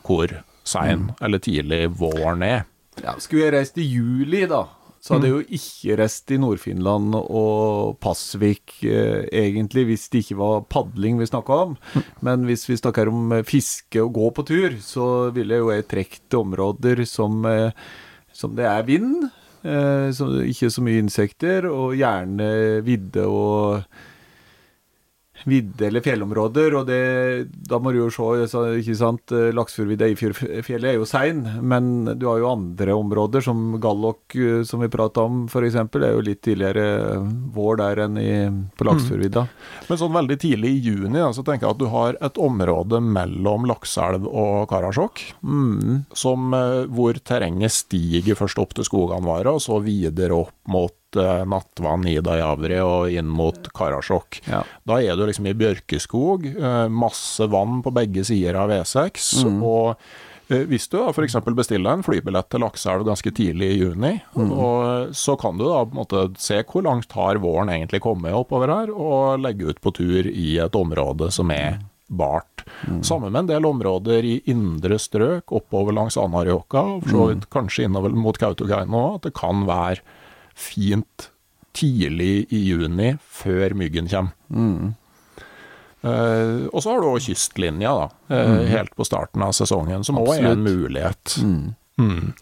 hvor 0.06 0.30
sein 0.66 1.08
eller 1.18 1.42
tidlig 1.42 1.88
våren 1.98 2.44
er. 2.46 2.60
Ja, 3.02 3.16
skulle 3.18 3.48
jeg 3.48 3.54
reist 3.56 3.80
i 3.82 3.86
juli, 3.86 4.44
da, 4.46 4.62
så 5.06 5.14
hadde 5.14 5.28
jeg 5.28 5.36
jo 5.36 5.58
ikke 5.58 5.96
reist 6.00 6.32
i 6.34 6.38
Nord-Finland 6.42 7.14
og 7.18 7.98
Pasvik, 8.02 8.78
eh, 8.82 9.26
egentlig, 9.30 9.84
hvis 9.90 10.06
det 10.10 10.24
ikke 10.24 10.38
var 10.40 10.64
padling 10.72 11.20
vi 11.20 11.28
snakka 11.30 11.58
om. 11.66 11.76
Men 12.26 12.46
hvis 12.48 12.66
vi 12.66 12.78
snakker 12.80 13.12
om 13.12 13.36
eh, 13.36 13.44
fiske 13.46 14.02
og 14.02 14.16
gå 14.16 14.30
på 14.34 14.46
tur, 14.48 14.78
så 14.82 15.06
ville 15.36 15.54
jeg 15.54 15.62
jo 15.62 15.70
jeg 15.74 15.88
trukket 15.92 16.38
områder 16.40 17.04
som, 17.06 17.38
eh, 17.46 17.70
som 18.34 18.56
det 18.58 18.66
er 18.66 18.82
vind, 18.88 19.28
så 20.16 20.28
ikke 20.46 20.70
så 20.70 20.82
mye 20.86 21.02
insekter, 21.02 21.66
og 21.70 21.96
gjerne 21.98 22.50
vidde 22.86 23.24
og 23.26 23.82
vidde 25.46 25.86
eller 25.86 26.02
fjellområder, 26.02 26.74
og 26.74 26.88
det, 26.88 27.00
da 27.70 27.78
må 27.82 27.92
du 27.94 28.00
jo 28.00 28.10
se, 28.10 28.60
ikke 28.80 28.96
sant, 28.98 29.34
Laksfjordvidda 29.54 30.08
i 30.08 30.14
Eifjordfjellet 30.14 30.90
er 30.90 30.98
jo 30.98 31.06
sein, 31.08 31.44
men 31.62 32.08
du 32.18 32.26
har 32.28 32.40
jo 32.42 32.50
andre 32.50 32.96
områder, 32.96 33.44
som 33.46 33.76
Gallok, 33.82 34.34
eh, 34.34 34.64
som 34.66 34.82
vi 34.82 34.90
prata 34.92 35.26
om 35.26 35.44
f.eks., 35.46 35.78
er 35.78 36.08
jo 36.10 36.24
litt 36.26 36.42
tidligere 36.46 37.20
vår 37.54 37.80
der 37.82 38.02
enn 38.06 38.18
i, 38.20 38.32
på 38.76 38.88
Laksfjordvidda. 38.88 39.46
Men 39.86 40.00
sånn 40.02 40.16
veldig 40.16 40.38
tidlig 40.42 40.74
i 40.74 40.82
juni 40.90 41.20
da, 41.20 41.30
så 41.36 41.46
tenker 41.46 41.68
jeg 41.68 41.76
at 41.76 41.82
du 41.82 41.88
har 41.94 42.18
et 42.26 42.42
område 42.42 43.00
mellom 43.04 43.68
Lakselv 43.70 44.26
og 44.26 44.66
Karasjok, 44.72 45.22
som, 46.16 46.52
eh, 46.58 46.84
hvor 46.90 47.22
terrenget 47.22 47.74
stiger 47.76 48.38
først 48.38 48.58
opp 48.62 48.74
til 48.74 48.86
skogene 48.88 49.26
våre, 49.26 49.54
og 49.54 49.62
så 49.62 49.78
videre 49.84 50.42
opp 50.42 50.54
mot 50.66 50.90
eh, 50.90 51.05
Nattvann, 51.14 52.06
i 52.08 52.18
Dajavri 52.20 52.80
og 52.82 53.10
inn 53.14 53.28
mot 53.30 53.68
Karasjok. 53.74 54.40
Ja. 54.50 54.62
Da 54.84 55.00
er 55.00 55.16
du 55.16 55.26
liksom 55.26 55.46
i 55.46 55.54
bjørkeskog, 55.54 56.46
eh, 56.56 56.86
masse 56.88 57.46
vann 57.46 57.82
på 57.84 57.92
begge 57.94 58.24
sider 58.26 58.58
av 58.58 58.70
V6, 58.70 59.44
og 59.62 59.96
eh, 60.50 60.66
hvis 60.66 60.88
du 60.90 60.98
da 60.98 61.10
f.eks. 61.12 61.38
bestiller 61.56 61.92
en 61.96 62.04
flybillett 62.06 62.50
til 62.50 62.64
Lakselv 62.64 63.06
ganske 63.06 63.32
tidlig 63.32 63.72
i 63.74 63.80
juni, 63.80 64.14
og 64.34 65.14
så 65.16 65.36
kan 65.40 65.58
du 65.58 65.66
da 65.68 65.84
på 65.84 65.94
en 65.94 66.02
måte 66.02 66.28
se 66.42 66.62
hvor 66.64 66.82
langt 66.86 67.12
har 67.12 67.38
våren 67.42 67.70
egentlig 67.72 68.02
kommet 68.04 68.34
oppover 68.36 68.72
her, 68.72 68.90
og 68.92 69.38
legge 69.44 69.70
ut 69.70 69.80
på 69.80 69.94
tur 69.96 70.26
i 70.26 70.56
et 70.62 70.74
område 70.74 71.30
som 71.34 71.52
er 71.54 71.78
bart. 72.06 72.62
sammen 73.02 73.32
med 73.32 73.40
en 73.40 73.48
del 73.50 73.66
områder 73.66 74.24
i 74.24 74.36
indre 74.46 74.98
strøk, 74.98 75.50
oppover 75.50 75.92
langs 75.92 76.16
Anarjoka 76.16 76.78
og 76.78 77.02
for 77.02 77.10
så 77.10 77.24
vidt 77.32 77.48
kanskje 77.50 77.86
innover 77.86 78.14
mot 78.14 78.38
Kautokeino, 78.38 79.16
at 79.16 79.26
det 79.26 79.34
kan 79.34 79.64
være 79.66 80.04
fint 80.56 81.30
tidlig 81.76 82.46
i 82.54 82.62
juni, 82.70 83.12
før 83.20 83.76
myggen 83.76 84.08
kommer. 84.08 84.94
Eh, 86.06 86.62
og 86.70 86.82
så 86.82 86.92
har 86.92 87.02
du 87.02 87.10
også 87.10 87.34
kystlinja, 87.34 87.92
da, 87.98 88.36
eh, 88.36 88.62
helt 88.72 88.94
på 88.96 89.04
starten 89.04 89.44
av 89.44 89.52
sesongen, 89.56 90.04
som 90.06 90.20
òg 90.22 90.36
er 90.38 90.52
en 90.54 90.64
mulighet. 90.64 91.36
Mm. 91.42 92.32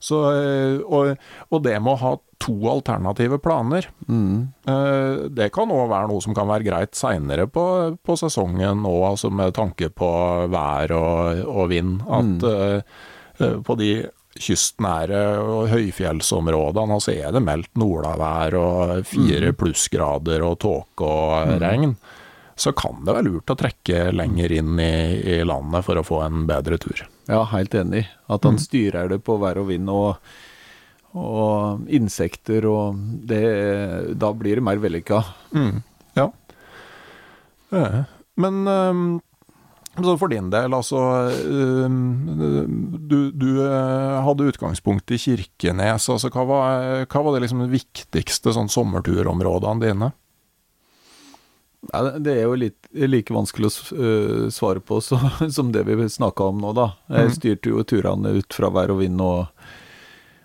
Så, 0.00 0.16
uh, 0.16 0.80
og, 0.88 1.16
og 1.52 1.62
det 1.64 1.76
med 1.76 1.92
å 1.92 2.00
ha 2.00 2.14
to 2.40 2.54
alternative 2.72 3.36
planer, 3.44 3.84
eh, 4.08 5.26
det 5.28 5.50
kan 5.52 5.72
òg 5.74 5.90
være 5.90 6.08
noe 6.08 6.24
som 6.24 6.32
kan 6.36 6.48
være 6.48 6.64
greit 6.64 6.96
seinere 6.96 7.44
på, 7.52 7.64
på 8.00 8.16
sesongen 8.16 8.86
òg, 8.88 9.02
altså 9.10 9.28
med 9.28 9.52
tanke 9.58 9.90
på 9.92 10.08
vær 10.48 10.94
og, 10.96 11.42
og 11.44 11.68
vind. 11.68 12.00
At 12.08 12.46
eh, 12.48 13.58
på 13.66 13.76
de 13.76 13.90
kystnære 14.38 15.20
og 15.42 15.68
høyfjellsområdene 15.72 16.96
altså 16.96 17.12
er 17.16 17.32
det 17.34 17.42
meldt 17.42 17.72
nordavær 17.80 18.54
og 18.60 18.92
fire 19.08 19.50
plussgrader 19.58 20.44
og 20.46 20.58
tåke 20.62 21.06
og 21.06 21.56
regn. 21.62 21.96
Så 22.60 22.74
kan 22.76 23.00
det 23.06 23.14
være 23.16 23.24
lurt 23.26 23.50
å 23.50 23.56
trekke 23.56 24.10
lenger 24.12 24.52
inn 24.52 24.76
i, 24.78 24.92
i 25.32 25.40
landet 25.48 25.82
for 25.86 25.96
å 25.96 26.04
få 26.04 26.20
en 26.26 26.44
bedre 26.48 26.76
tur. 26.82 27.02
Ja, 27.30 27.42
helt 27.54 27.74
enig. 27.74 28.04
At 28.28 28.44
han 28.44 28.60
styrer 28.60 29.08
det 29.08 29.22
på 29.24 29.38
vær 29.40 29.62
og 29.62 29.70
vind 29.70 29.88
og, 29.88 30.20
og 31.16 31.88
insekter 31.88 32.66
og 32.68 33.00
det 33.30 33.40
Da 34.20 34.30
blir 34.36 34.60
det 34.60 34.66
mer 34.66 34.82
vellykka. 34.82 35.22
Ja. 36.18 36.28
Eh, 37.72 37.98
Men 38.40 38.60
ehm, 38.68 39.08
så 40.06 40.16
for 40.20 40.28
din 40.32 40.48
del, 40.52 40.72
altså 40.76 41.00
ehm, 41.30 41.98
Du, 43.10 43.30
du 43.32 43.48
eh, 43.64 44.20
hadde 44.26 44.48
utgangspunkt 44.52 45.10
i 45.10 45.18
Kirkenes. 45.18 46.08
altså 46.12 46.30
Hva 46.30 46.44
var, 46.48 47.04
hva 47.10 47.22
var 47.26 47.34
det 47.36 47.44
liksom 47.46 47.64
de 47.64 47.70
viktigste 47.74 48.52
sånn 48.56 48.70
sommerturområdene 48.72 49.80
dine? 49.86 50.10
Det- 52.20 52.36
er 52.36 52.42
jo 52.44 52.54
litt, 52.60 52.88
like 52.92 53.32
vanskelig 53.32 53.70
å 53.70 53.94
øh, 53.96 54.50
svare 54.52 54.80
på 54.84 55.00
så, 55.00 55.16
som 55.56 55.72
det 55.72 55.86
vi 55.88 55.96
snakka 56.08 56.50
om 56.52 56.60
nå, 56.60 56.74
da. 56.76 56.90
Jeg 57.08 57.36
styrte 57.38 57.72
jo 57.72 57.82
turene 57.88 58.34
ut 58.36 58.52
fra 58.52 58.68
vær 58.70 58.92
og 58.92 59.00
vind 59.00 59.20
og, 59.24 59.48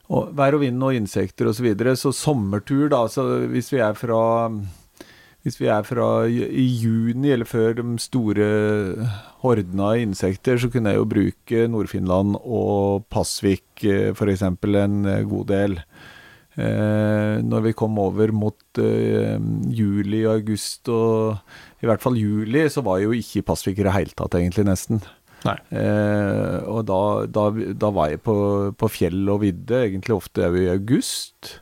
og 0.08 0.32
vær 0.38 0.56
og 0.56 0.64
vind 0.64 0.82
og 0.84 0.96
insekter 0.96 1.50
osv. 1.52 1.58
Så, 1.60 1.64
videre. 1.68 1.96
så 2.00 2.14
sommertur, 2.16 2.88
da. 2.90 3.04
Så 3.12 3.26
hvis 3.52 3.72
vi 3.74 3.82
er 3.84 3.94
fra 4.00 4.22
hvis 5.46 5.60
vi 5.62 5.70
er 5.70 5.86
fra 5.86 6.26
i 6.26 6.66
juni, 6.82 7.30
eller 7.30 7.46
før 7.46 7.76
de 7.78 7.86
store 8.02 8.46
hordene 9.44 9.90
av 9.92 10.02
insekter, 10.02 10.58
så 10.58 10.72
kunne 10.74 10.90
jeg 10.90 10.98
jo 10.98 11.10
bruke 11.12 11.68
Nord-Finland 11.70 12.40
og 12.42 13.06
Pasvik 13.14 13.86
f.eks. 13.86 14.42
en 14.42 14.96
eh, 15.12 15.22
god 15.30 15.46
del. 15.52 15.78
Eh, 16.56 17.44
når 17.46 17.68
vi 17.68 17.76
kom 17.78 18.00
over 18.02 18.34
mot 18.34 18.82
eh, 18.82 19.36
juli 19.70 20.24
og 20.24 20.40
august, 20.40 20.90
og 20.90 21.38
i 21.84 21.92
hvert 21.92 22.02
fall 22.02 22.18
juli, 22.18 22.66
så 22.72 22.82
var 22.82 23.04
jeg 23.04 23.12
jo 23.12 23.20
ikke 23.20 23.46
Pasvik 23.52 23.84
i 23.84 23.86
det 23.86 23.94
hele 23.94 24.18
tatt, 24.18 24.40
egentlig, 24.40 24.66
nesten. 24.72 25.04
Eh, 25.70 26.58
og 26.66 26.88
da, 26.90 27.00
da, 27.30 27.46
da 27.86 27.92
var 27.94 28.10
jeg 28.16 28.24
på, 28.26 28.36
på 28.74 28.90
fjell 28.90 29.22
og 29.30 29.44
vidde, 29.46 29.84
egentlig 29.84 30.18
ofte 30.18 30.50
òg 30.50 30.58
i 30.64 30.72
august. 30.74 31.60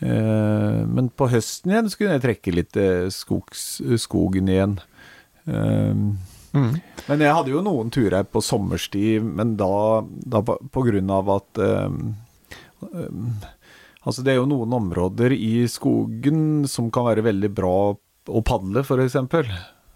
Eh, 0.00 0.80
men 0.86 1.08
på 1.08 1.28
høsten 1.32 1.72
igjen 1.72 1.90
så 1.90 2.00
kunne 2.00 2.16
jeg 2.16 2.24
trekke 2.26 2.54
litt 2.54 2.78
eh, 2.80 3.08
skogs, 3.14 3.66
skogen 4.02 4.50
igjen. 4.52 4.78
Mm. 5.46 6.16
Men 7.06 7.22
jeg 7.22 7.34
hadde 7.36 7.52
jo 7.52 7.62
noen 7.64 7.92
turer 7.94 8.26
på 8.28 8.42
sommerstid, 8.42 9.24
men 9.24 9.54
da, 9.60 10.02
da 10.02 10.42
på, 10.44 10.56
på 10.72 10.84
grunn 10.88 11.12
av 11.12 11.28
at 11.36 11.60
um, 11.60 12.16
um, 12.80 13.28
Altså, 14.06 14.22
det 14.22 14.32
er 14.32 14.36
jo 14.38 14.46
noen 14.46 14.70
områder 14.70 15.32
i 15.34 15.64
skogen 15.66 16.62
som 16.70 16.92
kan 16.94 17.08
være 17.08 17.24
veldig 17.26 17.48
bra 17.56 17.74
å 17.90 18.42
padle, 18.46 18.84
f.eks. 18.86 19.16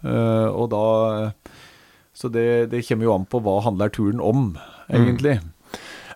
Uh, 0.03 0.49
og 0.51 0.65
da 0.73 0.81
Så 2.11 2.27
det, 2.27 2.73
det 2.73 2.81
kommer 2.89 3.07
jo 3.07 3.13
an 3.15 3.27
på 3.31 3.39
hva 3.39 3.61
handler 3.63 3.93
turen 3.95 4.19
om, 4.19 4.49
egentlig. 4.91 5.37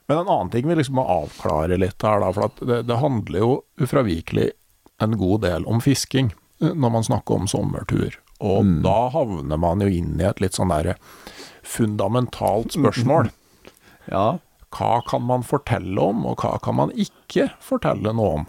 Men 0.07 0.19
en 0.21 0.29
annen 0.29 0.51
ting 0.53 0.67
vi 0.69 0.75
liksom 0.77 1.00
må 1.00 1.05
avklare 1.09 1.79
litt 1.81 2.03
her, 2.05 2.19
da, 2.21 2.31
for 2.35 2.47
at 2.51 2.59
det, 2.62 2.81
det 2.89 2.97
handler 3.01 3.39
jo 3.41 3.51
ufravikelig 3.81 4.51
en 5.01 5.15
god 5.19 5.41
del 5.47 5.65
om 5.67 5.81
fisking 5.83 6.29
eh, 6.62 6.71
når 6.74 6.93
man 7.00 7.07
snakker 7.07 7.39
om 7.41 7.47
sommertur. 7.50 8.19
Og 8.45 8.67
da 8.83 9.07
havner 9.15 9.57
man 9.57 9.81
jo 9.81 9.88
inn 9.89 10.19
i 10.19 10.27
et 10.27 10.41
litt 10.43 10.57
sånn 10.57 10.69
derre 10.74 10.97
fundamentalt 11.65 12.75
spørsmål. 12.77 13.31
Ja. 14.05 14.35
Hva 14.69 15.00
kan 15.09 15.24
man 15.25 15.41
fortelle 15.41 15.97
om, 15.97 16.27
og 16.29 16.43
hva 16.43 16.59
kan 16.62 16.75
man 16.77 16.91
ikke 16.93 17.47
fortelle 17.63 18.12
noe 18.13 18.35
om? 18.35 18.43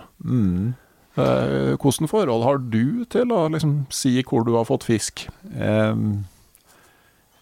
Eh, 1.17 1.71
Hvordan 1.81 2.11
forhold 2.13 2.45
har 2.45 2.59
du 2.61 3.07
til 3.09 3.33
å 3.33 3.47
liksom 3.55 3.87
si 3.89 4.13
hvor 4.29 4.45
du 4.45 4.53
har 4.59 4.67
fått 4.69 4.85
fisk? 4.85 5.25
Ehm, 5.57 6.27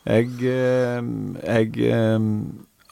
Jeg, 0.06 0.30
jeg 0.46 1.90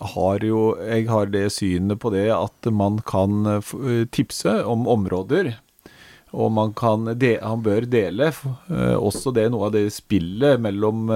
har 0.03 0.45
jo 0.45 0.77
Jeg 0.83 1.09
har 1.11 1.31
det 1.33 1.47
synet 1.55 2.01
på 2.03 2.13
det 2.15 2.29
at 2.35 2.71
man 2.71 3.01
kan 3.07 3.47
eh, 3.47 3.75
eh, 3.83 4.05
tipse 4.11 4.63
om 4.65 4.89
områder. 4.91 5.55
Og 6.33 6.49
man 6.53 6.73
kan 6.73 7.11
de, 7.21 7.35
han 7.43 7.63
bør 7.65 7.85
dele 7.85 8.31
eh, 8.33 8.97
også 8.97 9.35
det 9.37 9.51
noe 9.53 9.69
av 9.69 9.75
det 9.77 9.85
spillet 9.93 10.61
mellom 10.65 11.11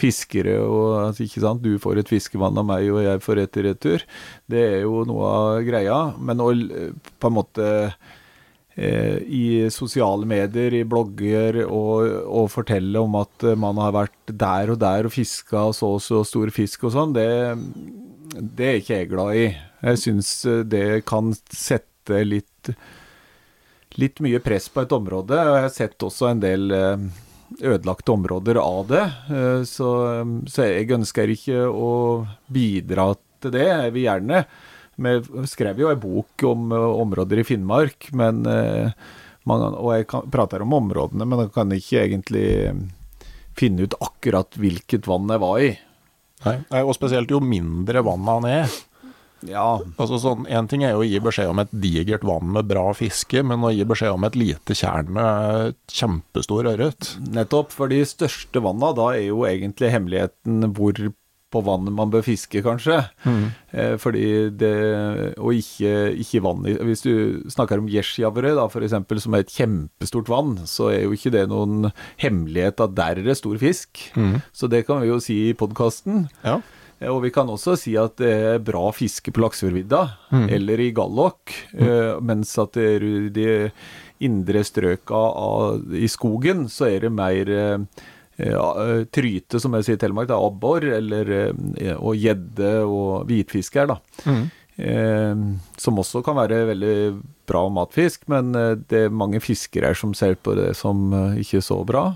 fiskere 0.00 0.58
og 0.60 0.86
altså, 1.08 1.24
ikke 1.24 1.44
sant? 1.44 1.62
Du 1.64 1.78
får 1.80 2.02
et 2.02 2.10
fiskevann 2.10 2.58
av 2.58 2.66
meg, 2.68 2.88
og 2.92 3.04
jeg 3.04 3.22
får 3.24 3.42
et 3.42 3.60
i 3.60 3.68
retur. 3.68 4.08
Det 4.50 4.64
er 4.74 4.80
jo 4.82 5.06
noe 5.08 5.30
av 5.30 5.62
greia. 5.64 6.00
Men 6.18 6.42
å 6.42 6.50
på 6.52 7.30
en 7.30 7.38
måte 7.38 7.68
i 8.72 9.68
sosiale 9.68 10.24
medier, 10.24 10.72
i 10.72 10.86
blogger, 10.88 11.58
og, 11.66 12.06
og 12.24 12.46
fortelle 12.54 13.02
om 13.04 13.18
at 13.20 13.44
man 13.60 13.76
har 13.76 13.92
vært 13.92 14.32
der 14.32 14.72
og 14.72 14.80
der 14.80 15.08
og 15.08 15.12
fiska 15.12 15.66
så 15.76 15.90
og 15.98 16.00
så 16.00 16.22
stor 16.24 16.48
fisk 16.56 16.88
og 16.88 16.94
sånn, 16.96 17.12
det, 17.12 17.28
det 18.32 18.66
er 18.66 18.78
ikke 18.80 18.98
jeg 19.00 19.10
glad 19.10 19.36
i. 19.36 19.46
Jeg 19.82 20.00
syns 20.00 20.30
eh, 20.48 20.62
det 20.64 21.04
kan 21.08 21.32
sette 21.52 22.22
litt 22.26 22.72
litt 24.00 24.22
mye 24.24 24.38
press 24.40 24.70
på 24.72 24.86
et 24.86 24.94
område. 24.96 25.36
Og 25.36 25.56
jeg 25.58 25.64
har 25.66 25.74
sett 25.74 26.06
også 26.06 26.30
en 26.30 26.40
del 26.40 26.72
eh, 26.72 27.02
ødelagte 27.60 28.14
områder 28.14 28.60
av 28.62 28.86
det. 28.88 29.02
Eh, 29.28 29.64
Så, 29.68 29.90
så 30.48 30.68
jeg 30.68 30.92
ønsker 30.96 31.34
ikke 31.34 31.66
å 31.68 31.90
bidra 32.48 33.12
til 33.42 33.52
det. 33.52 33.68
Jeg 33.68 33.92
vil 33.96 34.06
gjerne 34.06 34.44
Vi 35.02 35.46
skrev 35.50 35.80
jo 35.82 35.90
en 35.90 36.00
bok 36.00 36.44
om 36.46 36.72
områder 36.72 37.40
i 37.40 37.44
Finnmark, 37.48 38.10
men 38.12 38.44
og 38.46 39.88
jeg 39.90 40.06
prater 40.30 40.62
om 40.62 40.76
områdene, 40.76 41.26
men 41.26 41.40
jeg 41.42 41.50
kan 41.56 41.72
ikke 41.74 42.02
egentlig 42.04 42.44
finne 43.58 43.88
ut 43.88 43.96
akkurat 43.98 44.54
hvilket 44.60 45.08
vann 45.10 45.32
jeg 45.32 45.42
var 45.42 45.64
i. 45.64 45.72
Nei, 46.46 46.56
nei, 46.72 46.80
og 46.82 46.96
spesielt 46.96 47.30
jo 47.30 47.40
mindre 47.44 48.02
vann 48.06 48.26
han 48.28 48.48
er. 48.48 48.80
Ja, 49.46 49.80
Altså 49.98 50.20
sånn, 50.22 50.44
En 50.46 50.68
ting 50.70 50.84
er 50.86 50.92
jo 50.94 51.02
å 51.02 51.06
gi 51.06 51.18
beskjed 51.22 51.50
om 51.50 51.58
et 51.62 51.72
digert 51.82 52.22
vann 52.26 52.52
med 52.54 52.68
bra 52.70 52.84
fiske, 52.94 53.42
men 53.42 53.64
å 53.66 53.72
gi 53.74 53.86
beskjed 53.88 54.14
om 54.14 54.26
et 54.28 54.38
lite 54.38 54.76
tjern 54.78 55.10
med 55.16 55.74
kjempestor 55.90 56.68
ørret. 56.70 57.16
Nettopp, 57.34 57.74
for 57.74 57.90
de 57.90 58.02
største 58.06 58.62
vanna, 58.62 58.92
da 58.94 59.08
er 59.16 59.26
jo 59.26 59.42
egentlig 59.48 59.90
hemmeligheten 59.94 60.70
hvor 60.76 61.00
på 61.52 61.62
vannet 61.64 61.94
man 61.94 62.10
bør 62.12 62.24
fiske, 62.26 62.62
kanskje. 62.64 62.98
Eh, 63.72 63.94
fordi 64.00 64.50
det 64.56 64.72
Og 65.40 65.54
ikke, 65.56 66.12
ikke 66.20 66.42
vann 66.44 66.66
Hvis 66.66 67.04
du 67.04 67.44
snakker 67.52 67.80
om 67.80 67.88
Gjesjavre, 67.88 68.54
da, 68.56 68.66
f.eks., 68.68 69.22
som 69.22 69.36
er 69.36 69.44
et 69.44 69.54
kjempestort 69.54 70.28
vann, 70.32 70.54
så 70.68 70.90
er 70.92 71.04
jo 71.04 71.16
ikke 71.16 71.32
det 71.34 71.46
noen 71.52 71.90
hemmelighet 72.20 72.80
at 72.80 72.94
der 72.96 73.22
er 73.22 73.26
det 73.26 73.38
stor 73.40 73.58
fisk. 73.60 74.00
Så 74.52 74.68
det 74.68 74.86
kan 74.88 75.02
vi 75.02 75.12
jo 75.12 75.20
si 75.22 75.38
i 75.50 75.56
podkasten. 75.58 76.26
Ja. 76.44 76.60
Og 77.10 77.22
vi 77.24 77.32
kan 77.34 77.50
også 77.50 77.74
si 77.80 77.96
at 77.98 78.16
det 78.20 78.30
er 78.30 78.62
bra 78.62 78.84
fiske 78.94 79.32
på 79.34 79.42
Laksefjordvidda, 79.42 80.02
eller 80.54 80.82
i 80.84 80.92
Gallok, 80.94 81.54
eh, 81.74 82.18
mens 82.22 82.54
at 82.62 82.76
det 82.78 82.88
er 82.96 83.06
de 83.34 83.48
indre 84.22 84.62
strøka 84.66 85.18
av, 85.18 85.94
i 85.94 86.08
skogen, 86.10 86.68
så 86.70 86.88
er 86.92 87.06
det 87.06 87.12
mer 87.14 87.50
eh, 87.50 87.72
eh, 87.74 88.10
tryte, 89.12 89.60
som 89.60 89.76
jeg 89.76 89.86
sier 89.86 89.98
i 89.98 90.02
Telemark, 90.02 90.32
er 90.32 90.48
abbor, 90.48 90.86
eller, 90.98 91.30
eh, 91.76 91.94
og 91.98 92.16
gjedde 92.18 92.72
og 92.88 93.28
hvitfisk 93.28 93.78
her, 93.78 93.92
da. 93.92 93.98
Eh, 94.82 95.34
som 95.78 96.00
også 96.00 96.24
kan 96.24 96.38
være 96.40 96.64
veldig 96.72 96.96
bra 97.46 97.66
matfisk, 97.68 98.24
men 98.32 98.54
eh, 98.56 98.74
det 98.88 99.06
er 99.06 99.14
mange 99.14 99.38
fiskere 99.44 99.92
her 99.92 99.98
som 99.98 100.14
ser 100.16 100.34
på 100.40 100.56
det 100.58 100.72
som 100.78 101.12
ikke 101.12 101.52
ikke 101.52 101.64
så 101.66 101.84
bra. 101.86 102.06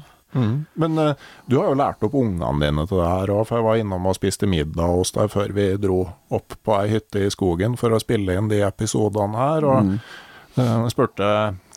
Men 0.74 0.98
eh, 0.98 1.14
du 1.46 1.56
har 1.58 1.70
jo 1.70 1.78
lært 1.78 2.02
opp 2.04 2.14
ungene 2.18 2.50
dine 2.60 2.84
til 2.88 3.00
det 3.00 3.08
her 3.08 3.32
òg, 3.32 3.44
for 3.48 3.58
jeg 3.58 3.66
var 3.66 3.80
innom 3.80 4.08
og 4.10 4.16
spiste 4.18 4.48
middag 4.50 4.92
hos 4.92 5.14
deg 5.16 5.30
før 5.32 5.54
vi 5.56 5.68
dro 5.80 6.02
opp 6.34 6.58
på 6.66 6.74
ei 6.76 6.90
hytte 6.92 7.22
i 7.24 7.32
skogen 7.32 7.78
for 7.80 7.94
å 7.94 8.02
spille 8.02 8.36
inn 8.36 8.50
de 8.52 8.60
episodene 8.66 9.38
her. 9.38 9.64
Og 9.64 9.94
eh, 9.94 10.74
jeg 10.84 10.92
spurte, 10.92 11.30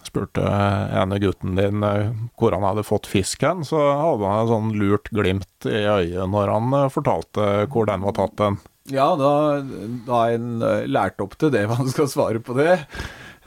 spurte 0.09 0.43
ene 0.43 1.19
gutten 1.21 1.55
din 1.59 1.85
eh, 1.85 2.09
hvor 2.39 2.55
han 2.57 2.65
hadde 2.67 2.83
fått 2.87 3.07
fisk 3.09 3.45
hen, 3.45 3.63
så 3.67 3.79
hadde 3.79 4.25
han 4.27 4.41
et 4.43 4.51
sånn 4.51 4.73
lurt 4.79 5.09
glimt 5.15 5.69
i 5.69 5.85
øyet 5.85 6.27
når 6.33 6.51
han 6.55 6.75
eh, 6.81 6.89
fortalte 6.93 7.47
hvor 7.71 7.87
den 7.89 8.03
var 8.05 8.17
tatt 8.19 8.43
hen. 8.43 8.59
Ja, 8.89 9.11
da, 9.19 9.31
da 10.07 10.19
har 10.23 10.35
en 10.35 10.61
lært 10.89 11.21
opp 11.21 11.35
til 11.37 11.51
det, 11.53 11.67
hva 11.69 11.77
han 11.77 11.91
skal 11.93 12.09
svare 12.09 12.41
på 12.41 12.55
det. 12.57 12.79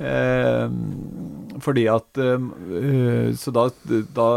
Eh, 0.03 0.71
fordi 1.63 1.83
at 1.93 2.19
eh, 2.19 3.33
Så 3.39 3.53
da, 3.55 3.67
da, 4.17 4.29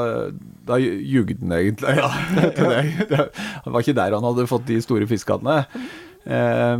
da 0.68 0.78
jugde 0.82 1.38
han 1.46 1.54
egentlig 1.56 1.94
ja, 2.02 2.10
til 2.58 2.74
deg. 2.74 2.90
Det 3.10 3.72
var 3.72 3.80
ikke 3.86 3.98
der 4.02 4.18
han 4.18 4.28
hadde 4.28 4.50
fått 4.52 4.68
de 4.68 4.82
store 4.84 5.08
fiskene. 5.10 5.62
Eh, 6.26 6.76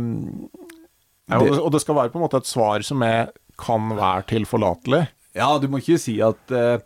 Ja, 1.26 1.40
og, 1.40 1.46
det, 1.48 1.56
og 1.58 1.72
det 1.74 1.80
skal 1.82 1.96
være 1.98 2.12
på 2.12 2.20
en 2.20 2.22
måte 2.22 2.38
et 2.38 2.46
svar 2.46 2.84
som 2.86 3.00
er, 3.02 3.32
kan 3.58 3.88
være 3.98 4.28
tilforlatelig. 4.30 5.00
Ja, 5.36 5.50
du 5.62 5.68
må 5.70 5.78
ikke 5.82 5.98
si 6.00 6.16
at 6.24 6.52
eh, 6.56 6.78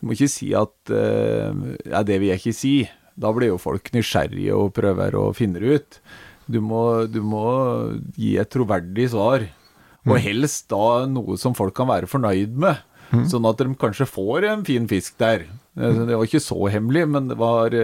Du 0.00 0.08
må 0.08 0.16
ikke 0.16 0.30
si 0.32 0.50
at 0.58 0.90
eh, 0.90 1.62
Ja, 1.92 2.02
det 2.02 2.18
vil 2.22 2.32
jeg 2.32 2.40
ikke 2.42 2.56
si. 2.56 2.74
Da 3.14 3.30
blir 3.36 3.52
jo 3.52 3.58
folk 3.60 3.90
nysgjerrige 3.94 4.54
og 4.56 4.72
prøver 4.74 5.14
å 5.20 5.26
finne 5.36 5.60
det 5.62 5.76
ut. 5.78 5.98
Du 6.50 6.58
må, 6.64 6.80
du 7.12 7.20
må 7.22 7.42
gi 8.16 8.34
et 8.40 8.50
troverdig 8.50 9.10
svar. 9.12 9.44
Og 10.08 10.16
helst 10.18 10.66
da 10.72 11.04
noe 11.06 11.36
som 11.38 11.54
folk 11.54 11.76
kan 11.78 11.86
være 11.92 12.08
fornøyd 12.10 12.56
med. 12.64 12.80
Sånn 13.28 13.44
at 13.46 13.60
de 13.60 13.68
kanskje 13.78 14.06
får 14.08 14.46
en 14.48 14.64
fin 14.66 14.88
fisk 14.90 15.18
der. 15.20 15.44
Eh, 15.76 16.00
Det 16.08 16.16
var 16.16 16.24
ikke 16.26 16.40
så 16.42 16.56
hemmelig, 16.72 17.04
men 17.12 17.28
det 17.30 17.36
var 17.38 17.76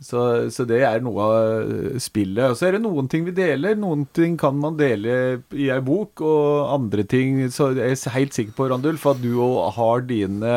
så, 0.00 0.22
så 0.54 0.64
det 0.68 0.80
er 0.86 1.00
noe 1.02 1.24
av 1.24 1.98
spillet. 2.02 2.52
Og 2.52 2.56
så 2.58 2.68
er 2.68 2.76
det 2.76 2.82
noen 2.84 3.08
ting 3.10 3.24
vi 3.26 3.34
deler. 3.36 3.74
Noen 3.78 4.04
ting 4.14 4.36
kan 4.40 4.56
man 4.60 4.76
dele 4.78 5.16
i 5.58 5.68
ei 5.74 5.80
bok, 5.84 6.22
og 6.22 6.70
andre 6.76 7.02
ting 7.08 7.40
Så 7.50 7.72
jeg 7.76 7.96
er 7.96 8.14
helt 8.16 8.36
sikker 8.36 8.54
på, 8.58 8.68
Randulf, 8.70 9.06
at 9.10 9.20
du 9.22 9.32
òg 9.42 9.72
har 9.78 10.04
dine 10.08 10.54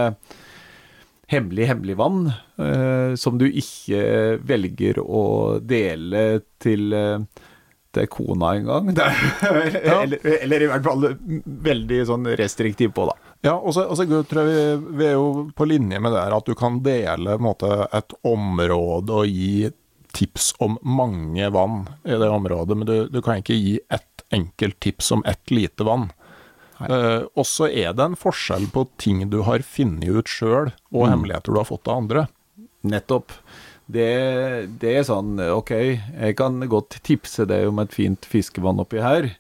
hemmelig 1.32 1.96
vann 1.96 2.26
eh, 2.60 3.14
som 3.16 3.38
du 3.40 3.46
ikke 3.48 4.02
velger 4.44 5.00
å 5.02 5.60
dele 5.64 6.42
til 6.62 6.92
eh, 6.94 7.24
til 7.92 8.08
kona 8.08 8.54
en 8.56 8.68
gang. 8.70 8.92
Det 8.96 9.04
er- 9.52 9.80
eller, 9.84 10.20
eller 10.46 10.64
i 10.64 10.68
hvert 10.72 10.86
fall 10.86 11.10
veldig 11.66 11.98
sånn 12.08 12.30
restriktiv 12.40 12.94
på, 12.96 13.04
da. 13.10 13.31
Ja, 13.42 13.56
og 13.58 13.74
så 13.74 13.88
tror 13.90 14.42
jeg 14.44 14.48
vi, 14.48 14.96
vi 15.00 15.06
er 15.10 15.16
jo 15.18 15.48
på 15.58 15.66
linje 15.66 15.98
med 15.98 16.14
det 16.14 16.22
her 16.22 16.36
at 16.38 16.50
du 16.50 16.54
kan 16.58 16.82
dele 16.86 17.40
måte, 17.42 17.70
et 17.90 18.14
område 18.28 19.22
og 19.24 19.30
gi 19.30 19.72
tips 20.14 20.52
om 20.62 20.78
mange 20.86 21.48
vann 21.54 21.86
i 22.04 22.18
det 22.20 22.30
området, 22.30 22.78
men 22.78 22.88
du, 22.88 22.96
du 23.10 23.22
kan 23.24 23.42
ikke 23.42 23.58
gi 23.58 23.80
ett 23.90 24.26
enkelt 24.32 24.80
tips 24.84 25.12
om 25.16 25.24
ett 25.28 25.52
lite 25.52 25.88
vann. 25.88 26.12
Uh, 26.82 27.28
og 27.38 27.46
så 27.46 27.68
er 27.70 27.94
det 27.94 28.06
en 28.06 28.18
forskjell 28.18 28.66
på 28.74 28.88
ting 29.02 29.24
du 29.30 29.42
har 29.46 29.64
funnet 29.66 30.10
ut 30.10 30.30
sjøl, 30.30 30.72
og 30.94 31.10
hemmeligheter 31.10 31.54
du 31.54 31.62
har 31.62 31.70
fått 31.70 31.90
av 31.90 32.04
andre. 32.04 32.26
Nettopp. 32.82 33.36
Det, 33.92 34.08
det 34.82 34.94
er 34.96 35.06
sånn, 35.06 35.36
ok, 35.52 35.74
jeg 35.76 36.38
kan 36.40 36.62
godt 36.72 37.02
tipse 37.06 37.46
deg 37.50 37.68
om 37.70 37.82
et 37.84 37.94
fint 37.94 38.28
fiskevann 38.30 38.80
oppi 38.82 39.02
her, 39.04 39.34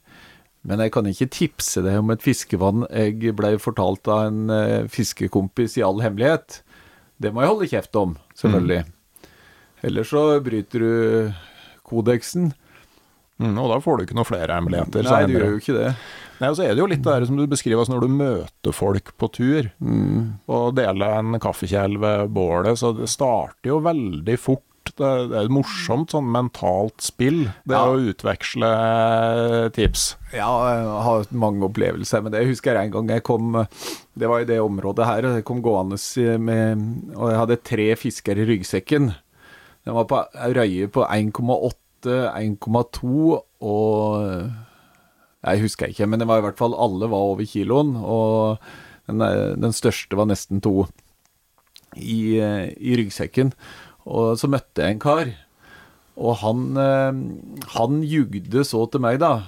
men 0.68 0.82
jeg 0.84 0.94
kan 0.94 1.08
ikke 1.10 1.30
tipse 1.34 1.82
deg 1.82 2.00
om 2.02 2.12
et 2.14 2.22
fiskevann 2.22 2.86
jeg 2.90 3.34
ble 3.38 3.56
fortalt 3.62 4.08
av 4.12 4.28
en 4.30 4.52
eh, 4.54 4.90
fiskekompis 4.92 5.80
i 5.80 5.86
all 5.86 6.02
hemmelighet. 6.04 6.62
Det 7.22 7.32
må 7.34 7.44
jeg 7.44 7.54
holde 7.54 7.70
kjeft 7.72 7.98
om, 7.98 8.18
selvfølgelig. 8.38 8.84
Ellers 9.86 10.12
så 10.14 10.26
bryter 10.46 10.84
du 10.86 10.92
kodeksen. 11.88 12.52
Mm, 13.42 13.56
og 13.58 13.72
da 13.72 13.80
får 13.82 13.98
du 13.98 14.06
ikke 14.06 14.18
noe 14.18 14.30
flere 14.30 14.58
hemmeligheter. 14.58 15.06
Nei, 15.08 15.22
du 15.26 15.34
gjør 15.34 15.48
jo 15.56 15.62
ikke 15.62 15.78
det. 15.80 15.92
Nei, 16.42 16.50
og 16.50 16.58
så 16.58 16.66
er 16.66 16.74
det 16.74 16.82
jo 16.82 16.90
litt 16.90 17.04
det 17.06 17.14
der 17.14 17.26
som 17.30 17.38
du 17.38 17.44
beskriver, 17.50 17.82
altså 17.82 17.96
når 17.96 18.06
du 18.06 18.14
møter 18.18 18.74
folk 18.74 19.12
på 19.22 19.30
tur, 19.34 19.70
og 20.50 20.76
deler 20.78 21.18
en 21.20 21.38
kaffekjel 21.42 21.98
ved 22.02 22.32
bålet, 22.34 22.78
så 22.82 22.94
det 22.98 23.10
starter 23.10 23.70
jo 23.74 23.82
veldig 23.86 24.38
fort. 24.42 24.66
Det, 24.98 25.10
det 25.32 25.38
er 25.38 25.46
et 25.48 25.54
morsomt 25.54 26.12
sånn 26.14 26.28
mentalt 26.32 27.02
spill, 27.02 27.46
det 27.68 27.76
Ja. 27.78 27.86
å 27.88 28.00
utveksle 28.12 28.70
tips. 29.76 30.16
Ja, 30.34 30.50
jeg 30.72 30.86
har 31.08 31.26
mange 31.32 31.66
opplevelser 31.68 32.24
med 32.24 32.32
det. 32.34 32.42
Jeg 32.44 32.52
husker 32.56 32.76
en 32.80 32.92
gang 32.92 33.10
jeg 33.10 33.24
kom 33.24 33.54
Det 34.18 34.28
var 34.28 34.42
i 34.42 34.46
det 34.50 34.60
området 34.60 35.06
her. 35.08 35.22
Jeg 35.38 35.46
kom 35.48 35.62
gående 35.64 35.98
med 36.40 37.16
Og 37.16 37.30
jeg 37.32 37.40
hadde 37.40 37.60
tre 37.64 37.88
fisker 37.96 38.38
i 38.38 38.46
ryggsekken. 38.46 39.14
Den 39.86 39.96
var 39.98 40.06
på 40.06 40.20
røye 40.56 40.88
på 40.94 41.06
1,8, 41.08 41.76
1,2 42.38 43.42
og 43.62 44.52
Jeg 45.44 45.62
husker 45.64 45.88
ikke, 45.90 46.06
men 46.08 46.20
det 46.20 46.28
var 46.30 46.38
i 46.38 46.46
hvert 46.46 46.58
fall 46.60 46.76
alle 46.78 47.08
var 47.10 47.32
over 47.34 47.46
kiloen. 47.50 47.96
Og 47.98 48.60
den, 49.08 49.24
den 49.62 49.74
største 49.74 50.16
var 50.16 50.28
nesten 50.30 50.62
to 50.62 50.86
i, 51.98 52.38
i 52.38 52.94
ryggsekken. 53.00 53.52
Og 54.10 54.36
så 54.42 54.50
møtte 54.50 54.86
jeg 54.86 54.98
en 54.98 55.02
kar. 55.04 55.34
Og 56.22 56.38
han, 56.44 56.68
eh, 56.78 57.66
han 57.78 58.04
jugde 58.06 58.66
så 58.68 58.86
til 58.92 59.04
meg, 59.04 59.22
da. 59.22 59.40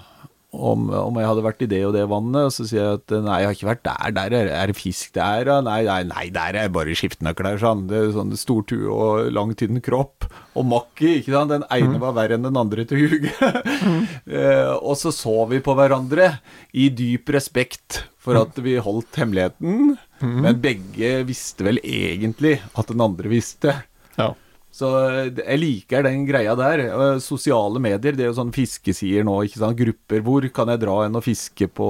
om, 0.53 0.85
om 0.93 1.15
jeg 1.17 1.25
hadde 1.25 1.43
vært 1.43 1.63
i 1.65 1.67
det 1.69 1.79
og 1.87 1.95
det 1.95 2.03
vannet, 2.09 2.45
og 2.45 2.53
så 2.53 2.65
sier 2.69 2.83
jeg 2.83 2.99
at 2.99 3.13
nei, 3.25 3.39
jeg 3.41 3.47
har 3.47 3.55
ikke 3.57 3.69
vært 3.71 3.83
der, 3.87 4.11
der 4.13 4.35
er, 4.37 4.49
er 4.53 4.69
det 4.69 4.75
fisk 4.77 5.15
der, 5.17 5.49
ja. 5.49 5.55
Nei, 5.65 5.79
nei, 5.87 6.03
nei, 6.05 6.27
der 6.33 6.59
er 6.61 6.69
bare 6.73 6.93
skiftenøkler, 6.97 7.57
sånn. 7.61 7.87
Det 7.89 7.97
er 7.97 8.13
sånn 8.13 8.35
stor 8.37 8.61
tue 8.69 8.85
og 8.93 9.31
lang, 9.33 9.55
tynn 9.57 9.81
kropp. 9.83 10.27
Og 10.53 10.67
makki, 10.69 11.17
ikke 11.19 11.33
sant. 11.33 11.53
Den 11.55 11.65
ene 11.73 11.97
var 12.01 12.13
verre 12.19 12.37
enn 12.37 12.45
den 12.45 12.59
andre 12.61 12.85
til 12.89 13.01
huget. 13.01 13.41
eh, 14.37 14.73
og 14.77 14.93
så 15.01 15.13
så 15.15 15.39
vi 15.49 15.61
på 15.65 15.73
hverandre 15.77 16.35
i 16.77 16.89
dyp 16.93 17.33
respekt 17.33 18.03
for 18.23 18.39
at 18.39 18.55
vi 18.63 18.77
holdt 18.79 19.17
hemmeligheten, 19.19 19.97
men 20.23 20.61
begge 20.63 21.17
visste 21.27 21.65
vel 21.67 21.81
egentlig 21.83 22.53
at 22.71 22.87
den 22.93 23.01
andre 23.03 23.27
visste. 23.33 23.73
Ja. 24.15 24.29
Så 24.73 24.89
eh, 25.05 25.27
jeg 25.37 25.61
liker 25.61 26.05
den 26.07 26.25
greia 26.25 26.55
der. 26.57 26.85
Eh, 26.89 27.17
Sosiale 27.23 27.81
medier, 27.83 28.15
det 28.17 28.25
er 28.25 28.31
jo 28.31 28.39
sånn 28.39 28.53
fiskesider 28.55 29.25
nå, 29.27 29.43
ikke 29.45 29.61
sant. 29.61 29.77
Grupper. 29.77 30.23
Hvor 30.25 30.47
kan 30.55 30.73
jeg 30.73 30.81
dra 30.81 31.03
hen 31.03 31.19
og 31.19 31.25
fiske 31.25 31.69
på 31.69 31.89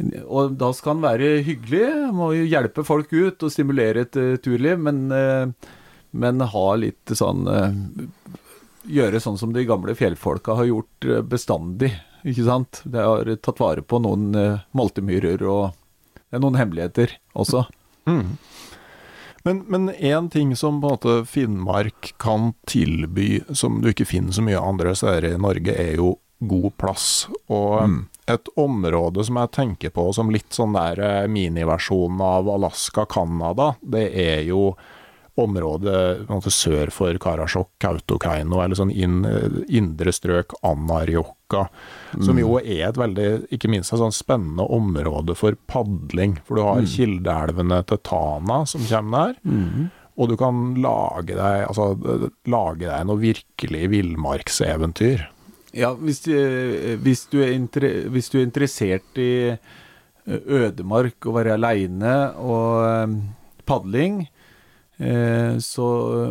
Og 0.00 0.52
da 0.60 0.70
skal 0.76 0.96
en 0.96 1.04
være 1.04 1.30
hyggelig, 1.44 1.86
må 2.16 2.30
jo 2.36 2.44
hjelpe 2.48 2.84
folk 2.86 3.10
ut 3.12 3.42
og 3.42 3.52
stimulere 3.52 4.04
et 4.06 4.20
eh, 4.20 4.36
turliv, 4.44 4.78
men, 4.80 5.08
men 6.12 6.46
ha 6.54 6.68
litt 6.78 7.16
sånn 7.16 7.48
Gjøre 8.90 9.20
sånn 9.20 9.36
som 9.36 9.50
de 9.52 9.66
gamle 9.68 9.92
fjellfolka 9.92 10.54
har 10.56 10.64
gjort 10.64 11.04
bestandig, 11.28 11.90
ikke 12.24 12.46
sant. 12.46 12.80
Det 12.88 13.02
har 13.04 13.28
tatt 13.44 13.60
vare 13.60 13.84
på 13.84 14.00
noen 14.00 14.32
moltemyrer 14.72 15.44
og 15.44 15.76
noen 16.32 16.56
hemmeligheter 16.56 17.12
også. 17.36 17.66
Men 19.42 19.90
én 19.90 20.30
ting 20.30 20.56
som 20.56 20.80
på 20.80 20.86
en 20.86 20.96
måte 20.96 21.14
Finnmark 21.26 22.14
kan 22.20 22.52
tilby, 22.68 23.40
som 23.56 23.80
du 23.80 23.90
ikke 23.92 24.08
finner 24.08 24.36
så 24.36 24.44
mye 24.44 24.60
andre 24.60 24.94
steder 24.98 25.30
i 25.32 25.40
Norge, 25.40 25.74
er 25.74 25.96
jo 26.00 26.14
god 26.40 26.76
plass. 26.80 27.28
Og 27.52 28.06
et 28.30 28.52
område 28.60 29.24
som 29.24 29.40
jeg 29.40 29.52
tenker 29.56 29.92
på 29.96 30.06
som 30.16 30.32
litt 30.32 30.52
sånn 30.56 30.76
der 30.76 31.02
eh, 31.04 31.28
miniversjon 31.28 32.20
av 32.24 32.48
Alaska-Canada, 32.52 33.74
det 33.80 34.06
er 34.12 34.42
jo 34.48 34.74
området 35.40 36.28
en 36.28 36.42
sør 36.52 36.90
for 36.92 37.16
Karasjok, 37.20 37.72
Kautokeino, 37.80 38.60
eller 38.60 38.76
sånn 38.76 38.92
inn, 38.92 39.22
indre 39.68 40.12
strøk 40.12 40.56
Anarjokka, 41.50 42.22
som 42.24 42.38
jo 42.38 42.56
er 42.60 42.88
et 42.88 42.96
veldig, 42.98 43.26
ikke 43.52 43.68
minst 43.70 43.92
et 43.92 43.98
sånn 44.00 44.12
spennende 44.14 44.62
område 44.70 45.34
for 45.36 45.54
padling. 45.70 46.36
For 46.46 46.56
du 46.56 46.62
har 46.62 46.82
kildeelvene 46.86 47.80
til 47.86 47.98
Tana 48.06 48.60
som 48.66 48.80
kommer 48.86 49.34
der, 49.44 49.90
og 50.16 50.28
du 50.28 50.36
kan 50.36 50.74
lage 50.82 51.34
deg, 51.34 51.66
altså, 51.68 51.94
lage 52.46 52.86
deg 52.86 53.06
noe 53.06 53.18
virkelig 53.22 53.88
villmarkseventyr. 53.90 55.26
Ja, 55.72 55.92
hvis, 55.94 56.20
du- 56.24 56.98
hvis, 57.02 57.26
du 57.30 57.38
hvis 58.10 58.28
du 58.30 58.38
er 58.40 58.46
interessert 58.46 59.16
i 59.18 59.30
eh, 59.50 60.40
ødemark, 60.46 61.24
og 61.26 61.34
være 61.38 61.54
aleine 61.54 62.34
og 62.36 62.84
eh, 62.84 63.16
padling, 63.66 64.22
eh, 64.26 64.36
så, 65.00 65.86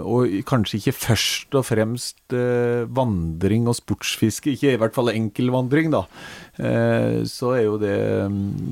og 0.05 0.33
kanskje 0.45 0.77
ikke 0.77 0.93
først 0.93 1.55
og 1.57 1.63
fremst 1.65 2.35
eh, 2.37 2.83
vandring 2.85 3.65
og 3.65 3.79
sportsfiske, 3.79 4.53
ikke 4.53 4.75
i 4.75 4.79
hvert 4.81 4.93
fall 4.93 5.09
enkelvandring, 5.09 5.89
da, 5.95 6.03
eh, 6.61 7.21
så 7.25 7.55
er 7.57 7.63
jo 7.65 7.79
det, 7.81 7.95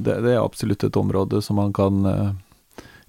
det 0.05 0.19
er 0.21 0.43
absolutt 0.43 0.86
et 0.86 0.99
område 1.01 1.41
som 1.41 1.57
man 1.57 1.73
kan 1.73 2.05
eh, 2.12 2.29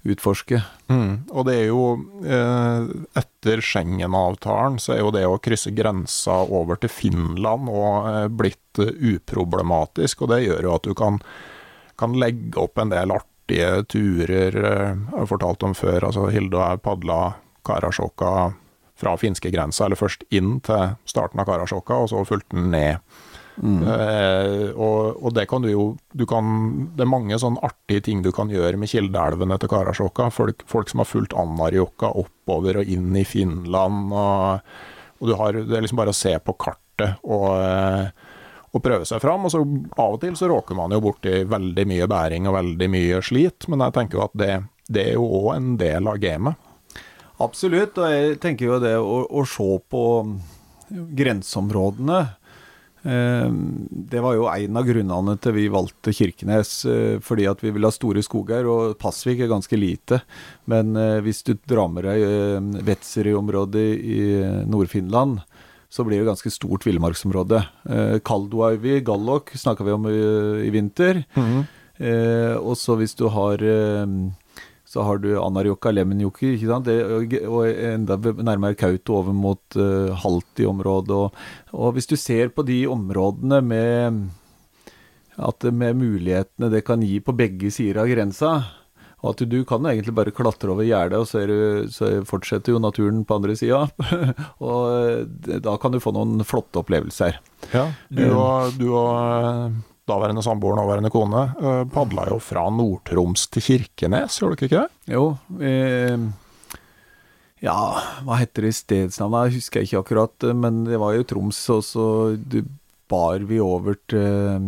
utforske. 0.07 0.61
Mm. 0.87 1.25
Og 1.29 1.45
det 1.47 1.55
er 1.59 1.65
jo 1.69 1.83
eh, 2.23 2.91
Etter 3.19 3.63
Schengen-avtalen 3.63 4.79
så 4.81 4.95
er 4.95 5.01
jo 5.03 5.13
det 5.15 5.25
å 5.27 5.39
krysse 5.43 5.73
grensa 5.75 6.41
over 6.45 6.79
til 6.79 6.91
Finland 6.93 7.69
og 7.71 8.09
eh, 8.09 8.27
blitt 8.31 8.81
eh, 8.81 8.93
uproblematisk, 9.15 10.23
og 10.23 10.33
det 10.33 10.43
gjør 10.45 10.69
jo 10.69 10.75
at 10.77 10.87
du 10.87 10.95
kan, 10.97 11.19
kan 11.99 12.15
legge 12.19 12.59
opp 12.61 12.79
en 12.79 12.93
del 12.93 13.15
artige 13.49 13.83
turer. 13.87 14.55
eh, 14.55 14.95
Jeg 15.11 15.19
har 15.19 15.25
fortalt 15.27 15.63
om 15.63 15.73
før, 15.73 16.03
altså 16.03 16.29
Hilde 16.31 16.55
og 16.57 16.69
jeg 16.69 16.81
padla 16.81 17.35
Karasjokka 17.65 18.53
fra 18.99 19.15
finskegrensa, 19.17 19.85
eller 19.85 19.95
først 19.95 20.23
inn 20.31 20.59
til 20.61 20.95
starten 21.05 21.39
av 21.39 21.45
Karasjokka, 21.45 21.93
og 21.93 22.09
så 22.09 22.25
fulgte 22.27 22.55
den 22.55 22.71
ned. 22.71 22.99
Eh, 23.59 24.71
og, 24.75 25.21
og 25.21 25.33
det 25.35 25.47
kan 25.49 25.61
du 25.61 25.67
jo 25.69 25.97
du 26.15 26.25
kan, 26.25 26.89
Det 26.95 27.03
er 27.03 27.09
mange 27.11 27.35
sånn 27.37 27.57
artige 27.61 28.01
ting 28.01 28.21
du 28.21 28.31
kan 28.31 28.47
gjøre 28.49 28.77
med 28.77 28.87
kildeelvene 28.87 29.57
til 29.59 29.69
Karasjokka. 29.69 30.29
Folk, 30.31 30.63
folk 30.65 30.89
som 30.89 30.99
har 30.99 31.05
fulgt 31.09 31.33
Anarjokka 31.35 32.13
oppover 32.15 32.79
og 32.79 32.87
inn 32.87 33.15
i 33.15 33.25
Finland. 33.27 34.13
Og, 34.13 34.61
og 35.19 35.27
du 35.27 35.35
har, 35.35 35.53
det 35.53 35.75
er 35.75 35.81
liksom 35.83 35.99
bare 35.99 36.13
å 36.15 36.15
se 36.15 36.37
på 36.39 36.55
kartet 36.55 37.19
og, 37.23 37.51
eh, 37.59 38.09
og 38.69 38.83
prøve 38.85 39.07
seg 39.09 39.21
fram. 39.23 39.47
Og 39.47 39.53
så 39.53 39.61
av 39.63 40.15
og 40.15 40.21
til 40.23 40.37
så 40.39 40.49
råker 40.51 40.77
man 40.77 40.93
jo 40.95 41.01
borti 41.03 41.41
veldig 41.49 41.85
mye 41.89 42.09
bæring 42.09 42.49
og 42.49 42.57
veldig 42.59 42.89
mye 42.93 43.21
slit, 43.25 43.69
men 43.71 43.85
jeg 43.85 43.97
tenker 43.97 44.19
jo 44.19 44.25
at 44.27 44.39
det, 44.39 44.55
det 44.89 45.05
er 45.11 45.19
jo 45.19 45.29
òg 45.43 45.53
en 45.55 45.75
del 45.79 46.09
av 46.11 46.19
gamet. 46.21 46.65
Absolutt, 47.39 47.95
og 48.01 48.11
jeg 48.11 48.39
tenker 48.43 48.67
jo 48.67 48.81
det 48.83 48.97
å, 48.99 49.23
å 49.23 49.45
se 49.47 49.69
på 49.87 50.03
grenseområdene 50.89 52.17
eh, 53.05 53.51
Det 54.11 54.23
var 54.25 54.35
jo 54.35 54.49
en 54.51 54.79
av 54.81 54.87
grunnene 54.87 55.35
til 55.39 55.55
vi 55.55 55.67
valgte 55.71 56.11
Kirkenes, 56.15 56.73
eh, 56.89 57.15
fordi 57.23 57.47
at 57.47 57.63
vi 57.63 57.71
vil 57.75 57.87
ha 57.87 57.93
store 57.95 58.23
skoger, 58.25 58.67
og 58.67 58.97
Pasvik 58.99 59.45
er 59.45 59.51
ganske 59.51 59.79
lite. 59.79 60.19
Men 60.67 60.91
eh, 60.99 61.21
hvis 61.23 61.45
du 61.47 61.53
drar 61.63 61.87
med 61.93 62.09
deg 62.09 62.83
Vetseri-området 62.89 63.87
i 64.03 64.21
Nord-Finland, 64.67 65.39
så 65.89 66.05
blir 66.05 66.21
det 66.21 66.29
ganske 66.29 66.51
stort 66.53 66.85
villmarksområde. 66.85 67.63
Eh, 67.89 68.17
Kalduaivi, 68.25 68.99
Gallok 69.05 69.55
snakka 69.57 69.87
vi 69.87 69.95
om 69.95 70.05
i, 70.09 70.19
i 70.67 70.73
vinter. 70.73 71.23
Eh, 71.99 72.55
og 72.55 72.77
så 72.79 72.95
hvis 72.99 73.17
du 73.17 73.25
har 73.33 73.63
eh, 73.65 74.05
så 74.89 75.03
har 75.05 75.19
du 75.21 75.35
Anarjoka, 75.37 75.91
Lemenjoki, 75.93 76.55
ikke 76.55 76.69
sant? 76.71 76.87
Det, 76.89 77.43
og 77.45 77.67
enda 77.69 78.15
nærmere 78.17 78.77
Kauto 78.77 79.19
over 79.19 79.35
mot 79.37 79.77
uh, 79.77 80.15
Halti-området. 80.17 81.13
Og, 81.13 81.75
og 81.77 81.93
hvis 81.93 82.09
du 82.09 82.15
ser 82.17 82.49
på 82.49 82.65
de 82.65 82.79
områdene 82.89 83.59
med, 83.61 84.17
at, 85.37 85.67
med 85.69 85.99
mulighetene 85.99 86.71
det 86.73 86.81
kan 86.87 87.05
gi 87.05 87.19
på 87.21 87.37
begge 87.37 87.69
sider 87.69 88.01
av 88.01 88.09
grensa, 88.09 88.55
og 89.19 89.33
at 89.33 89.43
du 89.51 89.57
kan 89.67 89.83
egentlig 89.89 90.15
bare 90.15 90.33
klatre 90.35 90.71
over 90.71 90.87
gjerdet, 90.87 91.19
og 91.19 91.27
så, 91.27 91.43
du, 91.49 91.89
så 91.91 92.11
fortsetter 92.27 92.75
jo 92.75 92.81
naturen 92.83 93.25
på 93.27 93.39
andre 93.39 93.55
sida. 93.59 93.85
og 94.69 94.81
eh, 94.95 95.59
da 95.65 95.75
kan 95.81 95.91
du 95.91 95.99
få 96.03 96.13
noen 96.15 96.45
flotte 96.47 96.79
opplevelser. 96.81 97.39
Du 98.07 98.25
og, 98.31 98.77
du 98.79 98.87
og 98.93 99.09
eh, 99.11 99.79
daværende 100.09 100.43
samboer, 100.45 100.77
nåværende 100.79 101.11
kone, 101.13 101.45
eh, 101.59 101.81
padla 101.91 102.29
jo 102.31 102.39
fra 102.43 102.67
Nord-Troms 102.73 103.49
til 103.53 103.65
Kirkenes, 103.65 104.39
gjorde 104.39 104.59
dere 104.59 104.69
ikke 104.69 104.83
det? 104.85 105.15
Jo, 105.15 105.25
eh, 105.59 106.29
ja, 107.65 107.79
hva 108.23 108.39
heter 108.39 108.69
det 108.69 108.77
stedsnavnet? 108.77 109.49
Jeg 109.49 109.59
husker 109.59 109.83
ikke 109.83 110.03
akkurat, 110.03 110.47
men 110.55 110.85
det 110.87 110.99
var 111.01 111.17
jo 111.17 111.27
Troms, 111.27 111.59
og 111.75 111.83
så 111.83 112.05
bar 113.09 113.43
vi 113.49 113.59
over 113.59 113.97
til 114.07 114.63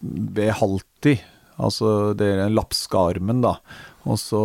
ved 0.00 0.54
Halti. 0.56 1.18
Altså 1.60 2.14
det 2.16 2.30
er 2.40 2.52
Lapskarmen, 2.54 3.42
da. 3.44 3.58
Og 4.08 4.16
så 4.18 4.40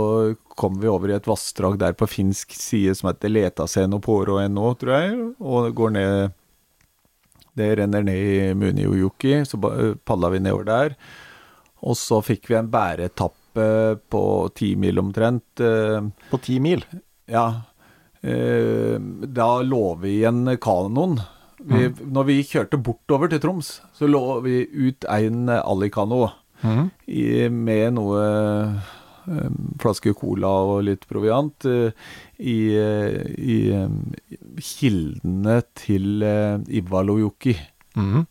kom 0.59 0.79
vi 0.81 0.89
over 0.91 1.09
i 1.13 1.15
et 1.15 1.27
vassdrag 1.29 1.77
der 1.79 1.93
på 1.95 2.07
finsk 2.11 2.51
side 2.59 2.95
som 2.95 3.07
heter 3.11 3.31
Letaseno 3.31 3.99
Poroeno, 4.03 4.73
tror 4.75 4.91
jeg, 4.99 5.19
og 5.39 5.69
går 5.77 5.93
ned 5.95 6.33
Det 7.55 7.69
renner 7.79 8.03
ned 8.03 8.17
i 8.19 8.53
Muniojoki, 8.53 9.37
så 9.47 9.55
padla 10.03 10.27
vi 10.33 10.41
nedover 10.43 10.65
der. 10.67 10.95
Og 11.87 11.95
så 11.95 12.17
fikk 12.21 12.49
vi 12.49 12.57
en 12.59 12.67
bæretappe 12.67 13.67
på 14.11 14.23
ti 14.59 14.73
mil 14.75 14.99
omtrent. 14.99 15.61
eh, 15.63 16.01
På 16.29 16.37
ti 16.43 16.59
mil. 16.59 16.83
ja. 17.31 17.61
Eh, 18.25 18.97
da 18.99 19.61
lå 19.61 19.95
vi 20.01 20.17
igjen 20.19 20.57
kanoen. 20.59 21.19
Vi, 21.63 21.87
Når 22.11 22.25
vi 22.27 22.43
kjørte 22.43 22.77
bortover 22.83 23.29
til 23.29 23.39
Troms, 23.39 23.79
så 23.93 24.07
lå 24.09 24.41
vi 24.43 24.65
ut 24.89 25.05
en 25.07 25.47
alikano 25.47 26.31
i, 27.07 27.47
med 27.49 27.93
noe 27.93 28.25
flaske 29.81 30.13
cola 30.17 30.51
og 30.69 30.83
litt 30.87 31.07
proviant 31.09 31.65
eh, 31.65 31.91
i, 32.37 32.57
eh, 32.77 33.21
i 33.35 33.57
eh, 33.73 34.39
kildene 34.61 35.61
til 35.73 36.23
Ivalojoki. 36.67 37.57
Mm 37.95 38.13
-hmm. 38.13 38.25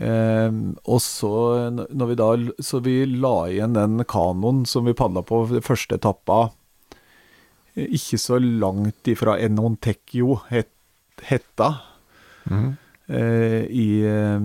Eh, 0.00 0.52
og 0.84 1.02
så, 1.02 1.68
når 1.90 2.06
vi 2.06 2.14
da, 2.14 2.28
så 2.62 2.80
vi 2.80 2.94
la 3.04 3.34
igjen 3.50 3.74
den 3.76 4.04
kanoen 4.08 4.62
som 4.68 4.86
vi 4.88 4.96
padla 4.96 5.22
på 5.26 5.42
første 5.66 5.98
etappa, 5.98 6.50
eh, 7.74 7.88
ikke 7.98 8.18
så 8.18 8.38
langt 8.38 9.10
ifra 9.10 9.38
Enontekio 9.38 10.40
het, 10.48 10.72
hetta, 11.22 11.74
Mhm. 12.50 12.76
Eh, 13.10 13.64
i, 13.66 13.88
eh, 14.06 14.38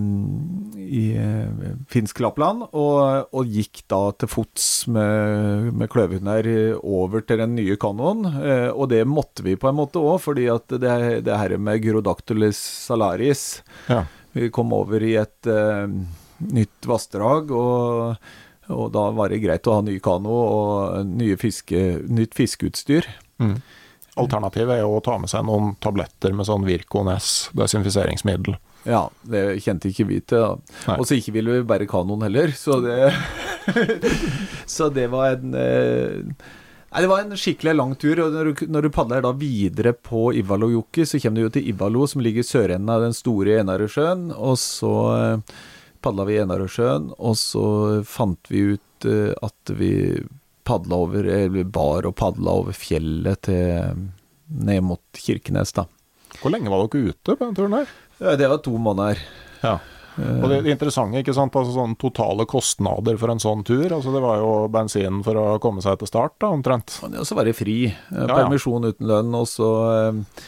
i 0.82 1.04
eh, 1.16 1.70
finsk 1.92 2.20
Lappland, 2.24 2.66
og, 2.72 3.30
og 3.32 3.52
gikk 3.52 3.84
da 3.90 4.00
til 4.18 4.30
fots 4.30 4.66
med, 4.92 5.70
med 5.76 5.90
kløvhunder 5.92 6.48
over 6.82 7.24
til 7.26 7.42
den 7.42 7.56
nye 7.58 7.78
kanoen. 7.80 8.26
Og 8.74 8.88
det 8.92 9.04
måtte 9.08 9.46
vi 9.46 9.56
på 9.60 9.70
en 9.70 9.78
måte 9.78 10.02
òg, 10.02 10.18
fordi 10.26 10.48
at 10.52 10.76
det, 10.76 10.96
det 11.26 11.40
her 11.40 11.56
med 11.58 11.84
Gyrodactylus 11.84 12.60
salaris 12.86 13.46
Ja. 13.90 14.04
vi 14.32 14.50
kom 14.52 14.72
over 14.74 15.02
i 15.04 15.14
et 15.20 15.48
uh, 15.48 15.86
nytt 16.52 16.88
vassdrag, 16.88 17.52
og, 17.54 18.16
og, 18.68 18.86
da 18.94 19.06
var 19.16 19.32
det 19.32 19.42
greit 19.44 19.68
å 19.68 19.78
ha 19.78 19.84
ny 19.84 19.98
kano 20.04 20.36
og 20.36 21.22
fiske, 21.40 21.82
nytt 22.08 22.36
fiskeutstyr. 22.36 23.08
Mm. 23.42 23.56
Alternativet 24.16 24.78
er 24.78 24.84
jo 24.84 24.96
å 24.96 25.02
ta 25.04 25.18
med 25.20 25.30
seg 25.30 25.44
noen 25.44 25.74
tabletter 25.82 26.32
med 26.36 26.48
sånn 26.48 26.64
Virkones 26.66 27.50
desinfiseringsmiddel. 27.56 28.56
Ja, 28.86 29.06
det 29.26 29.42
kjente 29.64 29.90
ikke 29.90 30.06
vi 30.08 30.20
til. 30.22 30.44
da. 30.44 30.96
Og 30.96 31.08
så 31.08 31.18
ikke 31.18 31.34
ville 31.34 31.58
vi 31.58 31.66
bære 31.66 31.88
kanoen 31.90 32.22
heller, 32.26 32.54
så 32.56 32.78
det 32.84 33.10
Så 34.76 34.88
det 34.94 35.08
var 35.10 35.34
en 35.34 35.54
eh, 35.58 36.20
Nei, 36.92 37.02
Det 37.02 37.10
var 37.10 37.24
en 37.24 37.36
skikkelig 37.36 37.74
lang 37.76 37.94
tur. 37.98 38.20
og 38.24 38.32
Når 38.32 38.44
du, 38.52 38.66
når 38.72 38.86
du 38.86 38.90
padler 38.94 39.24
da 39.24 39.32
videre 39.36 39.92
på 39.92 40.30
Ivalojoki, 40.38 41.04
så 41.04 41.18
kommer 41.20 41.42
du 41.42 41.48
jo 41.48 41.54
til 41.58 41.68
Ivalo, 41.72 42.06
som 42.08 42.22
ligger 42.24 42.40
i 42.40 42.46
sørenden 42.46 42.92
av 42.94 43.02
den 43.04 43.16
store 43.16 43.58
Enarøsjøen. 43.60 44.30
Og 44.32 44.56
så 44.62 44.94
eh, 45.16 45.56
padla 46.00 46.24
vi 46.28 46.38
i 46.38 46.42
Enarøysjøen, 46.44 47.10
og 47.18 47.36
så 47.36 47.66
fant 48.06 48.52
vi 48.52 48.62
ut 48.76 49.08
eh, 49.10 49.34
at 49.44 49.74
vi 49.76 49.92
padla 50.66 50.98
over 51.06 51.26
Eller 51.30 51.66
bar 51.70 52.08
og 52.08 52.16
padla 52.18 52.58
over 52.60 52.76
fjellet 52.76 53.46
til 53.48 54.06
ned 54.46 54.84
mot 54.86 55.02
Kirkenes, 55.18 55.72
da. 55.74 55.86
Hvor 56.38 56.52
lenge 56.52 56.70
var 56.70 56.84
dere 56.86 57.12
ute 57.12 57.34
på 57.34 57.42
den 57.42 57.56
turen 57.56 57.78
her? 57.80 57.92
Det 58.38 58.48
var 58.50 58.60
to 58.64 58.74
måneder. 58.78 59.20
Ja. 59.62 59.78
Og 60.16 60.46
det, 60.48 60.62
interessante, 60.72 61.20
ikke 61.20 61.34
sant, 61.36 61.56
altså 61.58 61.74
sånn 61.74 61.96
totale 62.00 62.46
kostnader 62.48 63.18
for 63.20 63.32
en 63.32 63.42
sånn 63.42 63.64
tur. 63.68 63.90
altså 63.92 64.14
Det 64.14 64.22
var 64.24 64.40
jo 64.40 64.52
bensin 64.72 65.20
for 65.26 65.36
å 65.40 65.46
komme 65.62 65.84
seg 65.84 65.98
til 66.00 66.08
start, 66.08 66.38
da, 66.40 66.52
omtrent. 66.56 66.94
Og 67.10 67.24
så 67.28 67.36
var 67.36 67.48
det 67.48 67.56
fri. 67.58 67.82
Eh, 67.90 68.30
permisjon 68.30 68.88
uten 68.88 69.10
lønn. 69.10 69.34
og 69.36 69.48
så... 69.50 69.72
Eh, 69.92 70.44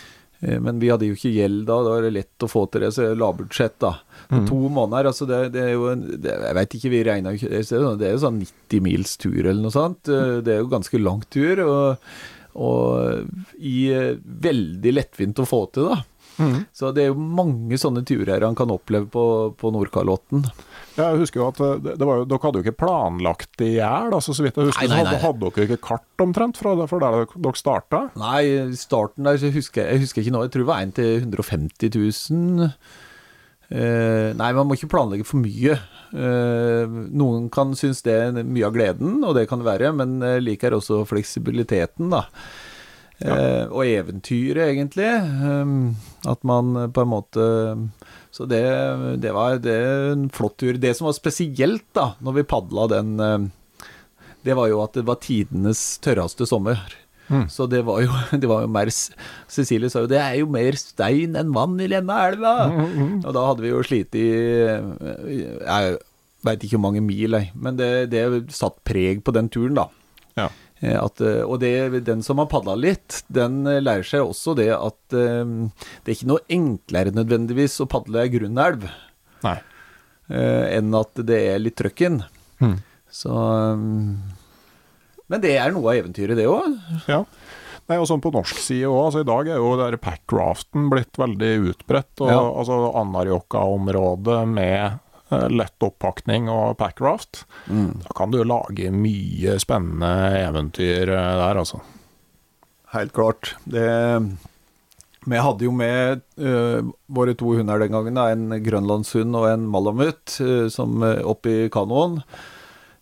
men 0.62 0.78
vi 0.78 0.87
hadde 0.87 1.09
jo 1.09 1.16
ikke 1.16 1.35
gjeld 1.35 1.64
da, 1.66 1.81
det 1.83 1.90
var 1.90 2.04
lett 2.14 2.44
å 2.46 2.48
få 2.48 2.61
til 2.70 2.85
det, 2.85 2.92
så 2.94 3.09
lavbudsjett, 3.18 3.74
da. 3.83 3.96
Mm. 4.28 4.44
To 4.44 4.58
måneder, 4.68 5.08
altså 5.08 5.24
det, 5.24 5.38
det 5.54 5.62
er 5.62 5.70
jo 5.72 5.86
en, 5.88 6.02
det, 6.20 6.34
Jeg 6.36 6.56
veit 6.58 6.74
ikke, 6.76 6.90
vi 6.92 6.98
regna 7.06 7.30
ikke 7.32 7.48
Det 7.96 8.04
er 8.04 8.12
jo 8.12 8.20
sånn 8.20 8.42
90 8.42 8.82
mils 8.84 9.14
tur 9.16 9.38
eller 9.40 9.62
noe 9.62 9.72
sånt. 9.72 10.10
Eh, 10.12 10.40
det 10.44 10.52
er 10.52 10.60
jo 10.60 10.68
ganske 10.72 11.00
lang 11.00 11.22
tur, 11.32 11.62
og, 11.64 12.10
og 12.60 13.56
i, 13.56 13.88
veldig 14.48 14.94
lettvint 14.98 15.40
å 15.40 15.48
få 15.48 15.64
til, 15.72 15.88
da. 15.94 16.02
Mm. 16.38 16.58
Så 16.76 16.92
det 16.94 17.02
er 17.02 17.08
jo 17.10 17.18
mange 17.18 17.74
sånne 17.80 18.04
turer 18.06 18.44
han 18.46 18.54
kan 18.58 18.70
oppleve 18.70 19.08
på, 19.10 19.24
på 19.58 19.72
Nordkalotten. 19.74 20.44
Ja, 20.94 21.08
jeg 21.08 21.24
husker 21.24 21.40
jo 21.40 21.48
at 21.48 21.64
eh, 21.64 21.74
det 21.88 22.04
var 22.04 22.20
jo, 22.20 22.28
Dere 22.28 22.44
hadde 22.44 22.60
jo 22.60 22.66
ikke 22.66 22.78
planlagt 22.84 23.50
det 23.58 23.72
i 23.72 23.76
hjel. 23.78 24.12
Altså, 24.12 24.36
så 24.36 24.44
vidt 24.44 24.60
jeg 24.60 24.70
husker, 24.70 24.92
nei, 24.92 25.00
nei, 25.00 25.16
nei. 25.16 25.24
hadde, 25.24 25.50
dere 25.56 25.68
ikke 25.70 25.82
kart 25.88 26.24
omtrent 26.28 26.60
fra, 26.60 26.76
fra 26.90 27.02
der 27.02 27.20
dere 27.32 27.56
starta? 27.58 28.04
Nei, 28.20 28.44
starten 28.78 29.28
der 29.28 29.40
så 29.40 29.56
husker 29.56 29.86
jeg, 29.86 29.96
jeg 29.96 30.06
husker 30.06 30.24
ikke 30.24 30.36
nå. 30.36 30.46
Jeg 30.46 30.54
tror 30.54 30.66
det 30.66 30.72
var 30.74 30.84
en 30.84 30.96
til 31.00 31.12
150 31.24 31.96
000. 31.96 32.72
Eh, 33.68 34.31
nei, 34.33 34.52
man 34.57 34.68
må 34.68 34.76
ikke 34.78 34.90
planlegge 34.92 35.26
for 35.28 35.42
mye. 35.42 35.76
Uh, 36.09 36.88
noen 37.12 37.50
kan 37.52 37.74
synes 37.76 38.00
det 38.07 38.14
er 38.16 38.38
mye 38.40 38.64
av 38.64 38.72
gleden, 38.72 39.18
og 39.20 39.35
det 39.37 39.44
kan 39.50 39.61
det 39.61 39.68
være, 39.68 39.92
men 39.92 40.16
jeg 40.24 40.44
liker 40.46 40.76
også 40.78 41.02
fleksibiliteten, 41.09 42.09
da. 42.14 42.22
Ja. 43.18 43.35
Eh, 43.35 43.64
og 43.74 43.83
eventyret, 43.83 44.70
egentlig. 44.70 45.09
At 46.31 46.44
man 46.46 46.92
på 46.94 47.02
en 47.02 47.11
måte 47.11 47.46
Så 48.31 48.46
det, 48.46 48.62
det 49.18 49.33
var 49.35 49.57
det 49.59 49.74
en 50.12 50.28
flott 50.31 50.54
tur. 50.62 50.78
Det 50.78 50.92
som 50.94 51.09
var 51.09 51.16
spesielt 51.16 51.88
da, 51.98 52.12
når 52.22 52.37
vi 52.37 52.44
padla 52.46 52.85
den, 52.92 53.16
det 54.46 54.54
var 54.54 54.68
jo 54.70 54.78
at 54.85 54.94
det 54.94 55.02
var 55.09 55.18
tidenes 55.24 55.98
tørreste 56.04 56.46
sommer. 56.46 56.78
Mm. 57.28 57.46
Så 57.52 57.66
det 57.68 57.82
var, 57.84 58.00
jo, 58.04 58.12
det 58.42 58.48
var 58.48 58.64
jo 58.64 58.70
mer 58.72 58.90
Cecilie 58.92 59.90
sa 59.92 60.04
jo 60.04 60.10
det 60.10 60.20
er 60.22 60.38
jo 60.40 60.48
mer 60.50 60.78
stein 60.80 61.36
enn 61.36 61.52
vann 61.56 61.76
i 61.80 61.90
denne 61.90 62.20
elva. 62.30 62.54
Mm, 62.72 62.78
mm, 62.78 62.94
mm. 63.00 63.18
Og 63.24 63.34
da 63.36 63.48
hadde 63.50 63.66
vi 63.66 63.72
jo 63.72 63.82
slitt 63.86 64.16
i 64.18 64.28
Jeg 64.28 65.98
veit 66.46 66.64
ikke 66.64 66.78
hvor 66.78 66.86
mange 66.88 67.04
mil, 67.04 67.36
jeg. 67.36 67.52
Men 67.58 67.76
det, 67.78 68.08
det 68.14 68.24
satt 68.54 68.80
preg 68.86 69.24
på 69.26 69.34
den 69.36 69.50
turen, 69.52 69.76
da. 69.78 69.88
Ja. 70.38 70.48
Eh, 70.80 70.94
at, 70.94 71.20
eh, 71.20 71.42
og 71.42 71.58
det, 71.62 72.04
den 72.06 72.22
som 72.22 72.38
har 72.38 72.50
padla 72.50 72.76
litt, 72.78 73.22
den 73.34 73.64
eh, 73.66 73.80
lærer 73.82 74.06
seg 74.06 74.22
også 74.22 74.54
det 74.58 74.70
at 74.76 74.98
det 75.10 75.24
er 75.24 76.14
ikke 76.14 76.30
noe 76.30 76.44
enklere 76.52 77.14
nødvendigvis 77.16 77.80
å 77.82 77.88
padle 77.90 78.22
ei 78.22 78.32
grunn 78.32 78.60
elv 78.60 78.84
uh, 79.46 79.58
enn 80.28 80.94
at 80.98 81.20
det 81.24 81.38
er 81.54 81.62
litt 81.62 81.78
trøkken. 81.80 82.20
Mm. 82.60 82.76
Så 83.10 83.32
um, 83.32 84.18
Men 85.28 85.42
det 85.44 85.56
er 85.60 85.72
noe 85.74 85.92
av 85.92 86.02
eventyret, 86.02 86.38
det 86.38 86.48
òg. 86.50 86.78
Ja. 87.10 87.22
Nei, 87.88 87.96
og 87.96 88.08
sånn 88.10 88.20
på 88.20 88.32
norsk 88.34 88.58
side 88.60 88.88
òg. 88.88 89.02
Altså, 89.06 89.24
I 89.24 89.28
dag 89.28 89.48
er 89.48 89.60
jo 89.60 89.74
der 89.80 89.96
packraften 90.00 90.88
blitt 90.92 91.20
veldig 91.20 91.52
utbredt. 91.72 92.14
og 92.20 92.32
ja. 92.32 92.40
altså 92.40 92.80
Anárjohka-området 93.00 94.40
med 94.52 94.98
Eh, 95.28 95.48
lett 95.52 95.84
oppakning 95.84 96.48
og 96.48 96.78
packraft. 96.80 97.44
Mm. 97.68 98.00
Da 98.04 98.14
kan 98.16 98.32
du 98.32 98.40
lage 98.44 98.88
mye 98.94 99.58
spennende 99.60 100.12
eventyr 100.40 101.10
eh, 101.12 101.32
der, 101.42 101.60
altså. 101.60 101.82
Helt 102.94 103.12
klart. 103.12 103.56
Det 103.68 103.88
vi 105.28 105.40
hadde 105.44 105.66
jo 105.66 105.72
med 105.76 106.22
uh, 106.40 106.80
våre 107.12 107.34
to 107.36 107.50
hunder 107.58 107.82
den 107.82 107.92
gangen, 107.92 108.16
en 108.16 108.62
grønlandshund 108.64 109.36
og 109.36 109.48
en 109.50 109.66
malamut, 109.68 110.22
uh, 110.40 110.70
som 110.72 111.02
uh, 111.04 111.18
oppi 111.28 111.66
kanoen. 111.74 112.22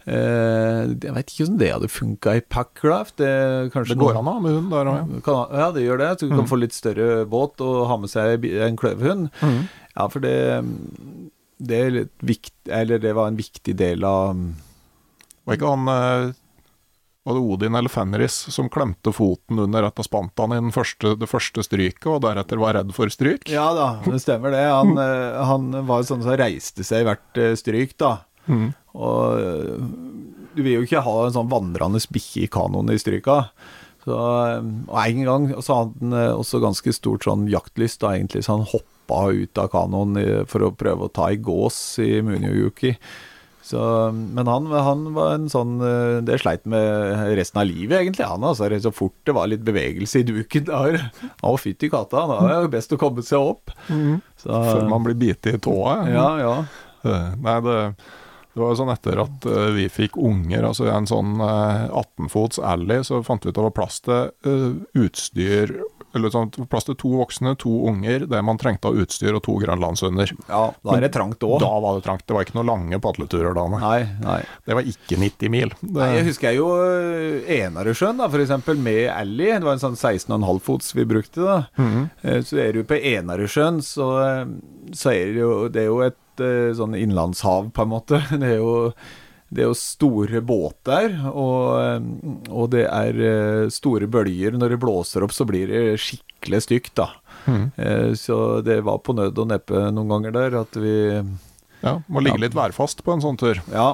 Uh, 0.07 0.93
jeg 1.03 1.15
vet 1.17 1.31
ikke 1.33 1.41
hvordan 1.41 1.59
det 1.59 1.71
hadde 1.73 1.91
funka 1.91 2.37
i 2.39 2.43
packraft. 2.47 3.17
Det, 3.19 3.31
det 3.75 3.99
går 3.99 4.21
an 4.21 4.31
å 4.31 4.37
ha 4.37 4.43
med 4.45 4.55
hund 4.55 4.71
der 4.71 4.91
òg, 4.93 5.17
ja. 5.19 5.39
ja. 5.59 5.71
det 5.75 5.87
gjør 5.87 6.03
det. 6.05 6.13
Så 6.15 6.29
du 6.29 6.35
mm. 6.35 6.41
kan 6.43 6.51
få 6.53 6.61
litt 6.63 6.77
større 6.77 7.25
båt 7.31 7.65
og 7.67 7.81
ha 7.91 7.99
med 7.99 8.13
seg 8.13 8.47
en 8.67 8.79
kløverhund. 8.79 9.33
Mm. 9.43 9.65
Ja, 9.97 10.07
for 10.13 10.23
det 10.23 10.37
det, 11.59 12.09
vikt, 12.21 12.55
det, 12.65 13.13
var 13.13 13.29
en 13.29 13.37
viktig 13.37 13.77
del 13.77 14.05
av 14.05 14.37
Var 15.45 15.57
ikke 15.57 15.71
han 15.71 15.89
eh, 15.89 16.35
Var 17.25 17.39
det 17.39 17.43
Odin 17.43 17.79
eller 17.79 17.93
Fenris 17.93 18.37
som 18.53 18.69
klemte 18.73 19.13
foten 19.15 19.63
under 19.65 19.87
et 19.89 20.03
av 20.03 20.07
spantene 20.07 20.61
i 20.61 20.75
første, 20.75 21.15
det 21.17 21.31
første 21.31 21.65
stryket, 21.65 22.07
og 22.13 22.21
deretter 22.27 22.61
var 22.61 22.77
redd 22.77 22.93
for 22.95 23.11
stryk? 23.13 23.49
Ja 23.51 23.71
da, 23.75 23.89
det 24.05 24.21
stemmer 24.23 24.53
det. 24.55 24.63
Han, 24.69 24.95
eh, 25.01 25.41
han 25.49 25.73
var 25.89 26.05
sånn 26.07 26.23
som 26.27 26.37
reiste 26.39 26.85
seg 26.87 27.03
i 27.03 27.09
hvert 27.09 27.41
eh, 27.41 27.57
stryk, 27.59 27.97
da. 27.99 28.13
Mm. 28.47 28.69
Og 28.97 29.87
du 30.57 30.63
vil 30.63 30.79
jo 30.79 30.87
ikke 30.87 31.05
ha 31.05 31.17
en 31.27 31.35
sånn 31.35 31.51
vandrende 31.53 32.01
bikkje 32.13 32.47
i 32.47 32.53
kanoen 32.53 32.93
i 32.95 32.99
stryka. 33.01 33.43
Så, 34.07 34.17
og 34.17 34.99
en 35.03 35.23
gang 35.27 35.49
så 35.59 35.81
hadde 35.83 35.99
han 36.01 36.37
også 36.39 36.63
ganske 36.63 36.93
stort 36.95 37.27
sånn 37.27 37.49
jaktlyst, 37.51 38.01
da, 38.05 38.15
egentlig, 38.15 38.45
så 38.47 38.55
han 38.55 38.69
hoppa 38.71 39.25
ut 39.35 39.59
av 39.59 39.73
kanoen 39.73 40.21
for 40.51 40.63
å 40.63 40.75
prøve 40.79 41.09
å 41.09 41.13
ta 41.13 41.33
i 41.35 41.41
gås 41.43 41.79
i 42.03 42.21
Muniojuki. 42.25 42.95
Så, 43.67 43.81
men 44.15 44.47
han, 44.47 44.69
han, 44.71 45.01
var 45.17 45.33
en 45.35 45.49
sånn 45.51 45.81
Det 46.23 46.37
sleit 46.39 46.69
med 46.71 47.33
resten 47.35 47.59
av 47.59 47.67
livet, 47.67 47.97
egentlig. 47.99 48.29
Han 48.31 48.45
altså, 48.47 48.69
Så 48.79 48.93
fort 48.95 49.17
det 49.27 49.35
var 49.35 49.51
litt 49.51 49.65
bevegelse 49.67 50.23
i 50.23 50.27
duken 50.29 50.69
der 50.69 51.01
Å, 51.43 51.57
fytti 51.59 51.91
katta, 51.91 52.29
da 52.31 52.37
er 52.45 52.53
det 52.53 52.61
jo 52.61 52.71
best 52.77 52.95
å 52.95 53.01
komme 53.01 53.25
seg 53.27 53.43
opp. 53.43 53.75
Mm. 53.91 54.21
Så, 54.39 54.53
Før 54.53 54.87
man 54.93 55.03
blir 55.09 55.19
bitt 55.19 55.51
i 55.51 55.57
tåa. 55.59 55.97
Ja, 56.13 56.29
ja. 56.39 56.55
Nei, 57.43 57.57
det, 57.67 57.81
det 58.57 58.63
var 58.63 58.71
jo 58.73 58.79
sånn 58.79 58.89
etter 58.95 59.21
at 59.21 59.47
uh, 59.53 59.67
vi 59.77 59.83
fikk 59.93 60.15
unger, 60.17 60.65
altså 60.65 60.87
i 60.87 60.93
en 60.95 61.05
sånn 61.05 61.35
uh, 61.43 61.91
18-fots 61.93 62.63
alley, 62.65 63.03
så 63.05 63.21
fant 63.27 63.45
vi 63.45 63.53
ut 63.53 63.59
det 63.59 63.67
var 63.67 63.75
plass 63.77 64.01
til 64.07 64.31
uh, 64.49 64.79
utstyr 64.97 65.75
eller 66.17 66.33
sånn, 66.33 66.49
plass 66.71 66.87
til 66.89 66.97
to 66.97 67.11
voksne, 67.19 67.53
to 67.61 67.73
unger, 67.91 68.25
det 68.31 68.41
man 68.49 68.57
trengte 68.61 68.89
av 68.89 68.97
utstyr 69.03 69.37
og 69.37 69.43
to 69.45 69.59
grønlandshunder. 69.61 70.33
Ja, 70.49 70.63
da 70.73 70.97
er 70.97 71.05
det 71.05 71.13
trangt 71.13 71.45
òg. 71.45 71.59
Da 71.61 71.71
var 71.85 71.99
det 71.99 72.07
trangt. 72.07 72.25
Det 72.25 72.33
var 72.33 72.47
ikke 72.47 72.57
noen 72.57 72.71
lange 72.71 73.01
padleturer 73.05 73.53
da. 73.57 73.67
Nei, 73.77 73.99
nei. 74.23 74.39
Det 74.65 74.79
var 74.79 74.89
ikke 74.89 75.21
90 75.21 75.53
mil. 75.53 75.75
Det... 75.83 75.93
Nei, 75.99 76.11
jeg 76.17 76.29
husker 76.31 76.57
jo 76.57 76.71
eh, 76.81 77.51
Enarøysjøen, 77.59 78.23
da, 78.23 78.31
f.eks. 78.31 78.71
med 78.81 79.03
Ally. 79.13 79.51
Det 79.53 79.69
var 79.69 79.77
en 79.77 79.85
sånn 79.85 79.99
16,5 80.01 80.63
fots 80.65 80.95
vi 80.97 81.05
brukte. 81.09 81.43
da. 81.45 81.59
Mm 81.77 81.91
-hmm. 81.93 82.43
Så 82.49 82.63
er 82.65 82.73
du 82.73 82.85
på 82.85 82.97
Enarøysjøen, 82.97 83.83
så, 83.83 84.09
eh, 84.25 84.47
så 84.93 85.13
er 85.13 85.35
det 85.35 85.43
jo, 85.45 85.69
det 85.69 85.83
er 85.83 85.91
jo 85.93 86.01
et 86.01 86.17
sånn 86.79 86.97
innlandshav, 86.99 87.71
på 87.75 87.87
en 87.87 87.95
måte. 87.95 88.21
Det 88.41 88.57
er 88.57 88.61
jo 88.61 88.75
det 89.47 89.63
er 89.63 89.69
jo 89.69 89.77
store 89.79 90.41
båter, 90.43 91.13
og, 91.31 92.09
og, 92.51 92.65
det 92.73 92.83
er 92.91 93.21
eh, 93.23 93.69
store 93.71 94.09
bølger. 94.11 94.57
Når 94.59 94.75
det 94.75 94.79
blåser 94.83 95.23
opp, 95.23 95.31
så 95.31 95.47
blir 95.47 95.71
det 95.71 96.01
skikkelig 96.03 96.65
stygt, 96.65 96.97
da. 96.99 97.07
Mm. 97.47 97.69
Så 98.19 98.37
det 98.67 98.81
var 98.83 98.99
på 99.07 99.15
nød 99.15 99.39
og 99.39 99.47
neppe 99.53 99.85
noen 99.95 100.11
ganger 100.11 100.35
der 100.35 100.57
at 100.65 100.75
vi 100.75 100.97
Ja, 101.79 101.93
må 102.11 102.25
ligge 102.25 102.41
ja. 102.41 102.43
litt 102.49 102.59
værfast 102.59 103.05
på 103.07 103.15
en 103.15 103.23
sånn 103.23 103.39
tur. 103.39 103.63
Ja. 103.71 103.93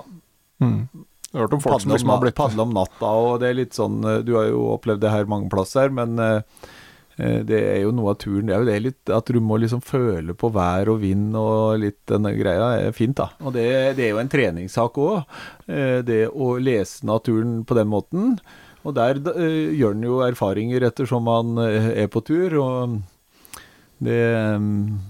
Mm. 0.64 0.88
Jeg 1.28 1.36
har 1.36 1.44
hørt 1.44 1.58
om 1.58 1.60
folk 1.60 1.76
padle 1.76 1.84
som 1.84 1.92
liksom 1.98 2.14
har 2.14 2.22
blitt 2.24 2.38
Padle 2.40 2.64
om 2.64 2.72
natta, 2.72 3.12
og 3.12 3.34
det 3.44 3.50
er 3.50 3.58
litt 3.60 3.76
sånn 3.76 4.00
Du 4.24 4.32
har 4.38 4.48
jo 4.48 4.70
opplevd 4.72 5.04
det 5.04 5.12
her 5.12 5.28
mange 5.28 5.52
plasser, 5.52 5.92
men 5.92 6.16
Eh, 6.16 6.40
det 7.16 7.58
er 7.60 7.80
jo 7.82 7.92
noe 7.94 8.14
av 8.14 8.18
turen. 8.22 8.48
Det 8.48 8.54
er 8.54 8.62
jo 8.62 8.68
det 8.68 8.78
litt 8.86 9.12
at 9.12 9.28
du 9.28 9.38
må 9.44 9.58
liksom 9.60 9.82
føle 9.84 10.34
på 10.38 10.48
vær 10.54 10.88
og 10.92 11.02
vind 11.02 11.36
og 11.38 11.82
litt 11.82 12.00
denne 12.08 12.32
greia. 12.38 12.72
er 12.88 12.96
fint, 12.96 13.16
da. 13.18 13.28
Og 13.44 13.54
det, 13.56 13.68
det 13.98 14.06
er 14.06 14.14
jo 14.14 14.22
en 14.22 14.32
treningssak 14.32 14.98
òg. 15.02 15.22
Eh, 15.68 16.00
det 16.06 16.24
å 16.32 16.56
lese 16.56 17.06
naturen 17.06 17.62
på 17.68 17.76
den 17.78 17.90
måten. 17.92 18.36
Og 18.82 18.96
der 18.96 19.20
uh, 19.20 19.70
gjør 19.70 19.94
en 19.94 20.06
jo 20.08 20.20
erfaringer 20.26 20.88
ettersom 20.88 21.28
man 21.28 21.58
er 21.62 22.08
på 22.10 22.24
tur. 22.26 22.56
Og 22.58 22.98
det 24.02 24.20
um, 24.56 25.00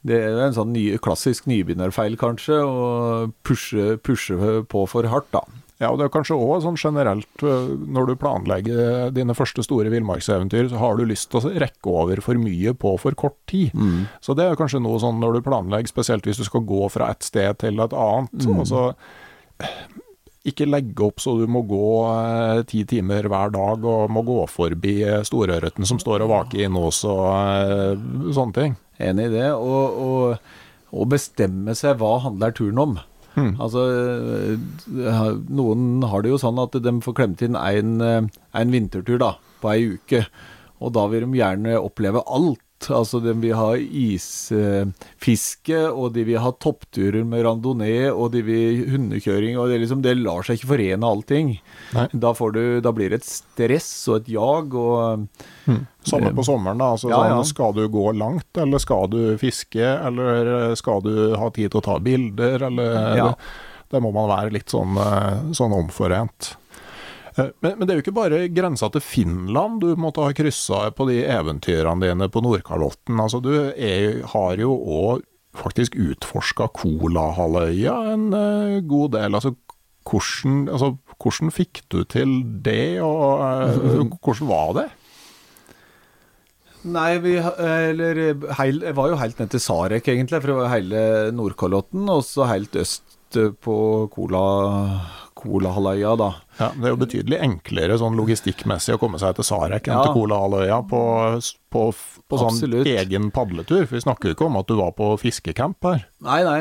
Det 0.00 0.16
er 0.16 0.38
en 0.40 0.56
sånn 0.56 0.72
ny, 0.72 0.96
klassisk 1.04 1.44
nybegynnerfeil, 1.50 2.14
kanskje, 2.16 2.56
å 2.64 3.28
pushe, 3.44 3.98
pushe 4.00 4.62
på 4.64 4.86
for 4.88 5.04
hardt, 5.12 5.28
da. 5.36 5.42
Ja, 5.80 5.88
og 5.88 5.96
det 5.96 6.06
er 6.06 6.12
kanskje 6.12 6.36
òg 6.36 6.60
sånn 6.60 6.76
generelt 6.76 7.44
øh, 7.46 7.70
når 7.88 8.10
du 8.10 8.14
planlegger 8.20 9.14
dine 9.16 9.32
første 9.36 9.64
store 9.64 9.88
villmarkseventyr, 9.92 10.68
så 10.68 10.80
har 10.82 10.98
du 10.98 11.06
lyst 11.08 11.30
til 11.32 11.40
å 11.40 11.54
rekke 11.62 11.94
over 12.02 12.20
for 12.24 12.40
mye 12.40 12.74
på 12.76 12.92
for 13.00 13.16
kort 13.16 13.38
tid. 13.48 13.72
Mm. 13.72 14.04
Så 14.20 14.36
det 14.36 14.44
er 14.44 14.60
kanskje 14.60 14.82
noe 14.84 15.00
sånn 15.00 15.22
når 15.22 15.38
du 15.38 15.46
planlegger, 15.48 15.88
spesielt 15.88 16.28
hvis 16.28 16.42
du 16.42 16.44
skal 16.44 16.66
gå 16.68 16.84
fra 16.92 17.08
et 17.14 17.24
sted 17.24 17.62
til 17.64 17.80
et 17.80 17.96
annet. 17.96 18.44
Mm. 18.44 18.60
Altså, 18.60 18.84
ikke 20.48 20.68
legge 20.68 21.04
opp 21.04 21.20
så 21.20 21.34
du 21.36 21.44
må 21.50 21.62
gå 21.68 21.88
eh, 22.08 22.62
ti 22.68 22.84
timer 22.88 23.28
hver 23.28 23.52
dag 23.52 23.84
og 23.84 24.12
må 24.12 24.22
gå 24.24 24.38
forbi 24.48 24.94
eh, 25.04 25.20
storørreten 25.26 25.88
som 25.88 26.00
står 26.00 26.24
og 26.24 26.32
vaker 26.32 26.64
inne 26.64 26.84
hos 26.86 27.02
og 27.08 27.26
eh, 27.28 28.00
sånne 28.32 28.56
ting. 28.56 28.76
Enig 29.00 29.28
i 29.28 29.34
det. 29.34 29.50
Og, 29.56 30.00
og, 30.00 30.50
og 30.96 31.10
bestemme 31.12 31.76
seg 31.76 32.00
hva 32.00 32.16
handler 32.24 32.56
turen 32.56 32.80
om. 32.80 32.96
Mm. 33.36 33.52
Altså, 33.62 33.84
eh, 34.90 35.20
noen 35.54 36.02
har 36.10 36.24
det 36.24 36.32
jo 36.32 36.40
sånn 36.42 36.58
at 36.62 36.74
de 36.82 36.94
får 37.04 37.16
klemt 37.18 37.44
inn 37.46 37.58
en, 37.58 38.00
eh, 38.00 38.40
en 38.58 38.74
vintertur 38.74 39.20
da, 39.22 39.34
på 39.62 39.70
ei 39.74 39.84
uke. 39.96 40.24
Og 40.80 40.94
da 40.96 41.06
vil 41.12 41.26
de 41.26 41.38
gjerne 41.38 41.76
oppleve 41.78 42.24
alt. 42.26 42.62
Altså, 42.88 43.18
de 43.20 43.34
vil 43.42 43.52
ha 43.58 43.74
isfiske, 43.76 45.80
og 45.92 46.14
de 46.14 46.22
vil 46.24 46.38
ha 46.40 46.50
toppturer 46.62 47.24
med 47.28 47.44
randonee, 47.44 48.08
og 48.12 48.30
de 48.32 48.40
vil 48.46 48.84
hundekjøring, 48.90 49.58
og 49.60 49.68
det, 49.70 49.80
liksom, 49.82 50.00
det 50.04 50.14
lar 50.20 50.42
seg 50.46 50.56
ikke 50.58 50.70
forene 50.72 51.06
allting. 51.10 51.50
Da, 52.12 52.32
får 52.36 52.50
du, 52.56 52.62
da 52.84 52.92
blir 52.96 53.10
det 53.12 53.18
et 53.20 53.28
stress 53.28 53.90
og 54.10 54.14
et 54.22 54.28
jag, 54.32 54.74
og 54.74 55.26
Samme 56.00 56.30
på 56.32 56.40
sommeren, 56.46 56.78
da. 56.80 56.86
Altså, 56.96 57.10
Ja, 57.12 57.18
ja. 57.28 57.34
Sånn, 57.36 57.50
skal 57.52 57.72
du 57.76 57.82
gå 57.92 58.06
langt, 58.16 58.48
eller 58.56 58.78
skal 58.80 59.10
du 59.12 59.20
fiske, 59.40 59.84
eller 59.84 60.72
skal 60.80 61.02
du 61.04 61.12
ha 61.36 61.50
tid 61.52 61.70
til 61.74 61.80
å 61.82 61.84
ta 61.84 61.98
bilder, 62.00 62.64
eller 62.70 62.90
Ja. 63.18 63.26
det, 63.28 63.34
det 63.92 64.00
må 64.02 64.08
man 64.14 64.30
være 64.30 64.50
litt 64.56 64.70
sånn, 64.72 64.96
eh, 64.96 65.52
sånn 65.52 65.72
omforent. 65.76 66.54
Eh, 67.36 67.50
Men, 67.62 67.78
men 67.78 67.86
det 67.86 67.92
er 67.92 67.98
jo 68.00 68.04
ikke 68.04 68.16
bare 68.16 68.44
grensa 68.52 68.90
til 68.90 69.04
Finland 69.04 69.80
du 69.84 69.94
måtte 70.00 70.24
ha 70.24 70.34
kryssa 70.36 70.88
på 70.96 71.06
de 71.10 71.22
eventyrene 71.24 72.08
dine 72.08 72.30
på 72.32 72.42
Nordkalotten. 72.44 73.20
Altså, 73.20 73.40
du 73.44 73.52
er, 73.54 74.22
har 74.34 74.60
jo 74.60 74.74
òg 74.74 75.26
faktisk 75.56 75.96
utforska 75.98 76.68
Kolahalvøya 76.78 77.96
en 78.12 78.30
uh, 78.34 78.78
god 78.86 79.16
del. 79.16 79.34
Altså, 79.34 79.54
hvordan, 80.06 80.64
altså, 80.70 80.94
hvordan 81.20 81.50
fikk 81.54 81.82
du 81.90 82.02
til 82.04 82.40
det, 82.64 83.00
og 83.02 83.42
uh, 83.42 84.16
hvordan 84.22 84.50
var 84.50 84.74
det? 84.78 84.88
Nei, 86.90 87.18
vi 87.20 87.34
eller 87.36 88.20
heil, 88.56 88.78
var 88.96 89.10
jo 89.10 89.18
helt 89.20 89.40
ned 89.42 89.50
til 89.52 89.60
Sarek, 89.60 90.06
egentlig, 90.08 90.40
var 90.46 90.70
hele 90.72 91.02
Nordkalotten, 91.36 92.06
og 92.08 92.22
så 92.24 92.46
helt 92.48 92.78
øst 92.80 93.18
på 93.60 93.74
Kola, 94.14 94.44
Kolahalvøya, 95.40 96.12
da. 96.20 96.28
Ja, 96.60 96.68
Det 96.76 96.84
er 96.88 96.92
jo 96.94 96.98
betydelig 97.00 97.38
enklere 97.46 97.96
sånn 98.00 98.16
logistikkmessig 98.18 98.94
å 98.96 99.00
komme 99.02 99.18
seg 99.22 99.34
til 99.38 99.44
Sarek 99.48 99.88
enn 99.88 99.96
Ja. 99.98 100.02
til 100.06 100.14
Kolahalvøya 100.18 100.80
på, 100.90 101.00
på, 101.72 101.86
på 102.28 102.40
sånn 102.42 102.52
Absolutt. 102.54 102.86
egen 102.86 103.30
padletur. 103.34 103.86
For 103.86 103.96
vi 103.98 104.04
snakker 104.04 104.30
jo 104.30 104.36
ikke 104.36 104.46
om 104.50 104.60
at 104.60 104.68
du 104.70 104.76
var 104.80 104.92
på 104.98 105.10
fiskecamp 105.22 105.82
her. 105.88 106.04
Nei, 106.26 106.42
nei. 106.44 106.60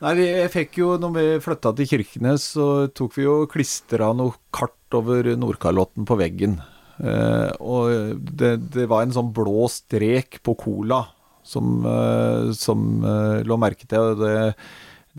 Nei, 0.00 0.14
vi, 0.16 0.26
jeg 0.32 0.50
fikk 0.54 0.78
jo, 0.80 0.94
når 0.96 1.10
vi 1.18 1.24
flytta 1.44 1.74
til 1.76 1.88
Kirkenes, 1.90 2.46
så 2.56 2.66
tok 2.96 3.18
vi 3.18 3.26
jo 3.26 3.34
klistra 3.52 4.14
noe 4.16 4.32
kart 4.50 4.96
over 4.96 5.28
Nordkalotten 5.36 6.06
på 6.08 6.16
veggen. 6.16 6.54
Eh, 7.00 7.50
og 7.60 8.16
det, 8.32 8.54
det 8.72 8.86
var 8.88 9.04
en 9.04 9.12
sånn 9.12 9.28
blå 9.36 9.66
strek 9.72 10.40
på 10.44 10.54
Cola 10.60 11.02
som, 11.44 11.84
eh, 11.84 12.48
som 12.56 13.04
eh, 13.04 13.42
lå 13.44 13.56
merke 13.60 13.84
til. 13.88 14.00
og 14.14 14.24
det 14.24 14.34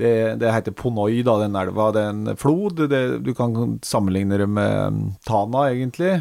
det, 0.01 0.13
det 0.41 0.53
heter 0.53 0.75
Ponoi, 0.75 1.21
da, 1.27 1.37
den 1.41 1.57
elva. 1.59 1.89
Det 1.95 2.01
er 2.03 2.13
en 2.15 2.39
flod. 2.39 2.81
Det, 2.91 3.01
du 3.23 3.31
kan 3.37 3.77
sammenligne 3.85 4.39
det 4.41 4.49
med 4.49 4.97
mm, 4.97 5.03
Tana, 5.27 5.67
egentlig. 5.71 6.17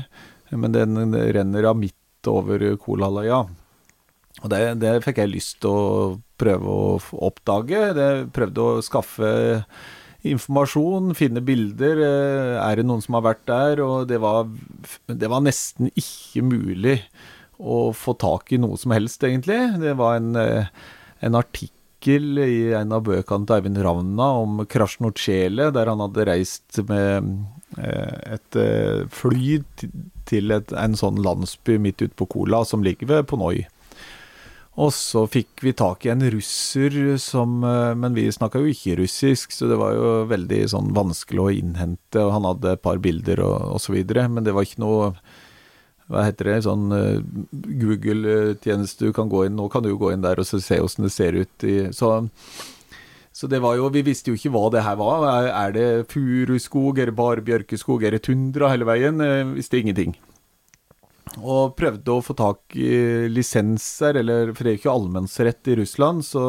Men 0.51 0.75
den 0.75 1.15
renner 1.35 1.71
av 1.71 1.79
midt 1.81 2.29
over 2.31 2.63
Kolahalvøya. 2.83 3.41
Og 4.41 4.51
det, 4.53 4.61
det 4.81 4.99
fikk 5.05 5.19
jeg 5.23 5.33
lyst 5.33 5.59
til 5.65 5.73
å 5.73 6.19
prøve 6.41 6.75
å 6.75 6.93
oppdage. 7.29 7.81
Jeg 7.97 8.29
prøvde 8.37 8.67
å 8.67 8.85
skaffe 8.85 9.33
informasjon, 10.31 11.15
finne 11.17 11.43
bilder. 11.45 12.01
eh, 12.05 12.55
Er 12.61 12.77
det 12.81 12.87
noen 12.89 13.03
som 13.05 13.17
har 13.19 13.25
vært 13.31 13.45
der? 13.49 13.83
Og 13.85 14.09
det 14.09 14.21
var, 14.23 14.49
det 15.09 15.31
var 15.33 15.45
nesten 15.45 15.91
ikke 15.95 16.45
mulig 16.45 16.97
å 17.61 17.91
få 17.93 18.15
tak 18.21 18.53
i 18.53 18.61
noe 18.61 18.79
som 18.81 18.93
helst, 18.97 19.25
egentlig. 19.25 19.59
Det 19.81 19.97
var 20.01 20.17
en, 20.21 20.35
eh, 20.37 20.67
en 21.21 21.37
artikkel 21.37 21.77
i 22.09 22.73
en 22.73 22.93
av 22.97 23.05
bøkene 23.05 23.47
til 23.47 23.57
Eivind 23.57 23.81
Ravna 23.85 24.29
om 24.41 24.63
Krasjnotsjele, 24.65 25.71
der 25.75 25.91
han 25.91 26.01
hadde 26.01 26.27
reist 26.29 26.81
med 26.89 27.27
eh, 27.79 28.37
et 28.37 28.57
eh, 28.57 29.05
fly 29.11 29.61
til 30.31 30.55
et, 30.55 30.73
en 30.73 30.97
sånn 30.97 31.21
landsby 31.23 31.77
midt 31.79 32.01
ute 32.03 32.17
på 32.17 32.29
Kola, 32.31 32.65
som 32.65 32.83
ligger 32.87 33.11
ved 33.11 33.29
Ponoi. 33.29 33.67
Og 34.81 34.93
så 34.95 35.27
fikk 35.29 35.65
vi 35.67 35.75
tak 35.77 36.07
i 36.07 36.13
en 36.13 36.23
russer 36.33 36.95
som 37.21 37.65
eh, 37.67 37.93
Men 37.99 38.15
vi 38.17 38.31
snakka 38.33 38.63
jo 38.63 38.71
ikke 38.71 38.97
russisk, 39.03 39.53
så 39.53 39.69
det 39.69 39.77
var 39.81 39.93
jo 39.97 40.11
veldig 40.31 40.63
sånn 40.73 40.95
vanskelig 40.97 41.43
å 41.43 41.53
innhente. 41.53 42.23
Og 42.23 42.33
han 42.37 42.49
hadde 42.49 42.77
et 42.77 42.85
par 42.87 43.03
bilder 43.03 43.45
og, 43.45 43.81
videre, 43.93 44.29
men 44.31 44.47
det 44.47 44.55
var 44.57 44.65
ikke 44.65 44.85
noe 44.85 45.13
Hva 46.11 46.27
heter 46.27 46.51
det? 46.51 46.59
Sånn 46.67 46.91
eh, 46.97 47.23
Google-tjeneste 47.81 49.09
du 49.09 49.15
kan 49.17 49.31
gå 49.31 49.45
inn 49.47 49.57
Nå 49.59 49.69
kan 49.71 49.85
du 49.85 49.93
jo 49.93 50.01
gå 50.01 50.11
inn 50.15 50.25
der 50.25 50.43
og 50.43 50.49
se 50.49 50.81
åssen 50.83 51.07
det 51.07 51.15
ser 51.15 51.39
ut 51.39 51.67
i 51.67 51.77
Så 51.95 52.17
så 53.41 53.47
det 53.49 53.61
var 53.63 53.79
jo, 53.79 53.87
Vi 53.95 54.03
visste 54.05 54.33
jo 54.33 54.37
ikke 54.37 54.51
hva 54.53 54.67
det 54.75 54.83
her 54.85 54.99
var. 55.01 55.23
Er, 55.49 55.71
det 55.73 56.11
furuskog, 56.11 56.99
er 56.99 57.09
det 57.09 57.17
bare 57.17 57.45
bjørkeskog, 57.47 58.03
er 58.05 58.17
det 58.17 58.25
tundra 58.27 58.69
hele 58.69 58.85
veien? 58.85 59.23
Vi 59.23 59.61
visste 59.63 59.79
ingenting. 59.79 60.13
Og 61.39 61.77
prøvde 61.79 62.13
å 62.13 62.25
få 62.25 62.35
tak 62.37 62.75
i 62.75 63.29
lisenser, 63.31 64.19
eller 64.21 64.51
for 64.53 64.67
det 64.67 64.73
er 64.73 64.77
jo 64.77 64.83
ikke 64.83 64.93
allmennsrett 64.97 65.71
i 65.71 65.79
Russland, 65.79 66.27
så 66.27 66.45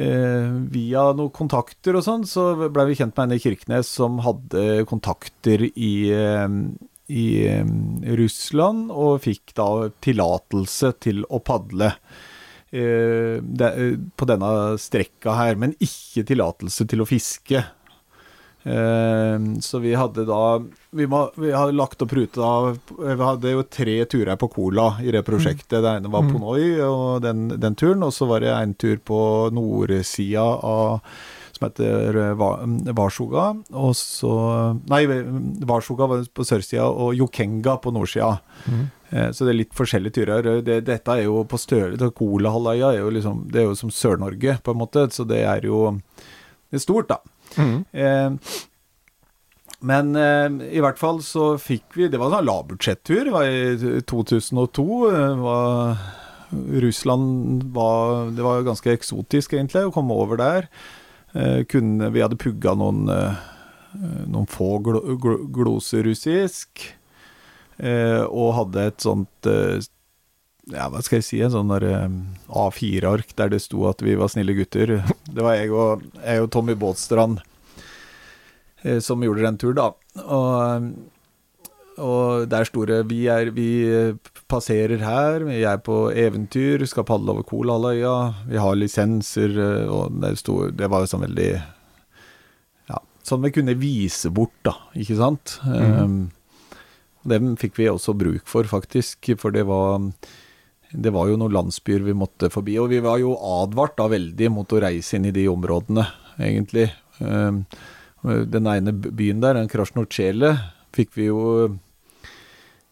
eh, 0.00 0.48
via 0.72 1.10
noen 1.16 1.32
kontakter 1.36 1.98
og 1.98 2.06
sånn, 2.06 2.24
så 2.28 2.48
ble 2.66 2.88
vi 2.88 2.96
kjent 2.98 3.16
med 3.18 3.28
en 3.28 3.36
i 3.36 3.42
Kirkenes 3.42 3.92
som 3.98 4.18
hadde 4.24 4.86
kontakter 4.88 5.68
i, 5.68 5.92
eh, 6.08 6.48
i 7.08 7.46
Russland, 8.18 8.90
og 8.90 9.22
fikk 9.26 9.54
da 9.58 9.88
tillatelse 10.02 10.92
til 11.06 11.22
å 11.30 11.40
padle. 11.44 11.92
eh, 12.74 13.38
eh, 13.38 13.96
på 14.16 14.26
denne 14.28 14.76
strekka 14.80 15.36
her, 15.38 15.56
men 15.56 15.76
ikke 15.78 16.26
tillatelse 16.26 16.86
til 16.90 17.04
å 17.04 17.08
fiske. 17.08 17.62
Eh, 18.66 19.38
så 19.62 19.78
vi 19.78 19.92
hadde 19.94 20.24
da 20.26 20.58
Vi, 20.90 21.06
må, 21.06 21.20
vi 21.38 21.52
hadde 21.54 21.76
lagt 21.78 22.00
opp 22.02 22.10
ruta 22.16 22.48
Vi 22.98 23.14
hadde 23.20 23.52
jo 23.52 23.62
tre 23.62 23.94
turer 24.10 24.34
på 24.40 24.48
Cola 24.50 24.88
i 24.98 25.12
det 25.14 25.22
prosjektet. 25.22 25.78
Det 25.84 25.92
ene 25.92 26.10
var 26.10 26.26
på 26.26 26.40
Noi, 26.42 26.80
og 26.82 27.22
den, 27.22 27.46
den 27.54 27.78
turen. 27.78 28.02
Og 28.02 28.14
så 28.16 28.26
var 28.26 28.42
det 28.42 28.50
en 28.50 28.74
tur 28.74 28.98
på 28.98 29.20
nordsida 29.54 30.42
av 30.42 30.98
som 31.56 31.66
heter 31.66 32.18
eh, 32.22 32.44
Varsoga. 32.96 33.48
Og 33.72 33.96
så 33.98 34.34
Nei, 34.90 35.02
Varsoga 35.66 36.08
var 36.10 36.28
på 36.36 36.46
sørsida, 36.46 36.86
og 36.86 37.16
Jokenga 37.18 37.78
på 37.82 37.94
nordsida. 37.96 38.36
Mm. 38.66 38.84
Så 39.06 39.46
det 39.46 39.52
er 39.52 39.58
litt 39.60 39.76
forskjellige 39.76 40.16
turer. 40.16 40.46
Det, 40.66 40.80
dette 40.88 41.14
er 41.14 41.28
jo 41.28 41.44
på 41.46 41.58
større 41.62 42.08
Kolahalvøya 42.10 42.88
er 42.90 43.04
jo 43.04 43.12
liksom 43.14 43.44
Det 43.52 43.60
er 43.60 43.68
jo 43.68 43.76
som 43.78 43.92
Sør-Norge, 43.94 44.56
på 44.66 44.74
en 44.74 44.80
måte. 44.80 45.04
Så 45.14 45.22
det 45.28 45.44
er 45.46 45.68
jo 45.68 46.00
Det 46.70 46.80
er 46.80 46.82
stort, 46.82 47.12
da. 47.12 47.20
Eh, 47.56 48.30
men 49.86 50.16
eh, 50.16 50.76
i 50.78 50.82
hvert 50.82 50.98
fall 51.00 51.20
så 51.24 51.54
fikk 51.60 51.98
vi 51.98 52.08
Det 52.10 52.20
var 52.20 52.30
en 52.30 52.38
sånn 52.38 52.48
lavbudsjettur. 52.48 53.24
Det 53.28 53.34
var 53.34 53.48
i 53.48 54.02
2002. 54.08 54.86
Var, 55.42 56.04
Russland 56.86 57.66
var 57.76 58.30
Det 58.36 58.46
var 58.46 58.66
ganske 58.66 58.94
eksotisk, 58.94 59.56
egentlig, 59.56 59.86
å 59.86 59.94
komme 59.94 60.16
over 60.16 60.40
der. 60.40 60.70
Eh, 61.36 61.64
kunne, 61.68 62.08
vi 62.14 62.22
hadde 62.24 62.38
pugga 62.40 62.72
noen, 62.78 63.08
eh, 63.12 63.42
noen 64.24 64.48
få 64.48 64.78
gl 64.84 65.00
gl 65.20 65.42
gloser 65.52 66.06
russisk. 66.08 66.86
Eh, 67.76 68.22
og 68.24 68.54
hadde 68.56 68.86
et 68.88 69.04
sånt 69.04 69.48
eh, 69.50 69.84
ja, 70.72 70.88
hva 70.90 71.02
skal 71.04 71.20
jeg 71.20 71.26
si, 71.26 71.40
en 71.44 71.52
sånn 71.52 71.74
eh, 71.76 72.06
A4-ark 72.48 73.34
der 73.38 73.52
det 73.52 73.60
sto 73.62 73.84
at 73.90 74.00
vi 74.02 74.16
var 74.18 74.32
snille 74.32 74.56
gutter. 74.56 74.96
Det 75.28 75.44
var 75.44 75.58
jeg 75.58 75.74
og, 75.74 76.06
jeg 76.22 76.42
og 76.42 76.48
Tommy 76.54 76.74
Båtstrand 76.78 77.42
eh, 78.82 78.98
som 79.04 79.22
gjorde 79.22 79.44
den 79.44 79.60
turen, 79.60 79.78
da. 79.78 80.24
Og, 80.24 80.88
og 82.02 82.48
der 82.50 82.66
sto 82.66 82.86
det 82.88 83.02
vi, 83.12 83.26
er, 83.30 83.52
vi 83.54 83.68
passerer 84.50 85.02
her, 85.02 85.44
vi 85.46 85.62
er 85.66 85.80
på 85.82 86.06
eventyr, 86.14 86.84
skal 86.86 87.06
padle 87.08 87.34
over 87.34 87.46
Kolahalvøya, 87.46 88.14
vi 88.50 88.60
har 88.62 88.78
lisenser, 88.78 89.56
eh, 89.58 89.90
og 89.90 90.20
det, 90.22 90.36
sto, 90.42 90.66
det 90.70 90.90
var 90.92 91.04
jo 91.04 91.10
sånn 91.10 91.26
veldig 91.26 91.50
Ja, 92.92 93.02
sånn 93.26 93.44
vi 93.46 93.52
kunne 93.56 93.76
vise 93.80 94.30
bort, 94.30 94.56
da, 94.66 94.76
ikke 94.94 95.18
sant? 95.18 95.58
Um, 95.66 96.28
dem 97.26 97.54
fikk 97.58 97.80
vi 97.80 97.90
også 97.90 98.14
bruk 98.14 98.46
for, 98.46 98.68
faktisk, 98.70 99.34
for 99.40 99.54
det 99.54 99.66
var 99.66 99.98
det 100.96 101.10
var 101.12 101.28
jo 101.28 101.36
noen 101.40 101.54
landsbyer 101.54 102.04
vi 102.06 102.14
måtte 102.16 102.48
forbi. 102.52 102.76
Og 102.78 102.92
vi 102.92 103.00
var 103.04 103.18
jo 103.20 103.34
advart 103.34 103.96
da 103.98 104.06
veldig 104.12 104.50
mot 104.54 104.70
å 104.72 104.80
reise 104.84 105.18
inn 105.18 105.26
i 105.28 105.34
de 105.34 105.48
områdene, 105.50 106.06
egentlig. 106.38 106.86
Eh, 107.18 107.58
den 108.22 108.70
ene 108.70 108.94
byen 108.94 109.42
der, 109.42 109.58
den 109.58 109.70
Krasjnotsjele, 109.70 110.54
fikk 110.96 111.12
vi 111.18 111.28
jo 111.28 111.40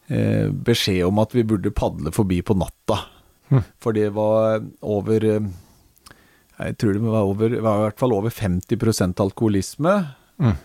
beskjed 0.05 1.01
om 1.07 1.17
at 1.17 1.31
vi 1.33 1.41
burde 1.47 1.71
padle 1.73 2.11
forbi 2.13 2.37
på 2.45 2.53
natta. 2.59 2.99
Mm. 3.49 3.63
For 3.81 3.93
det 3.93 4.09
var 4.15 4.63
over 4.81 5.25
eh, 5.25 5.49
Jeg 6.55 6.77
tror 6.79 6.93
det 6.93 7.01
var, 7.03 7.27
over, 7.27 7.57
var 7.61 7.79
i 7.79 7.83
hvert 7.89 7.99
fall 7.99 8.15
over 8.15 8.31
50% 8.31 9.19
alkoholisme. 9.21 9.95
Mm. 10.39 10.55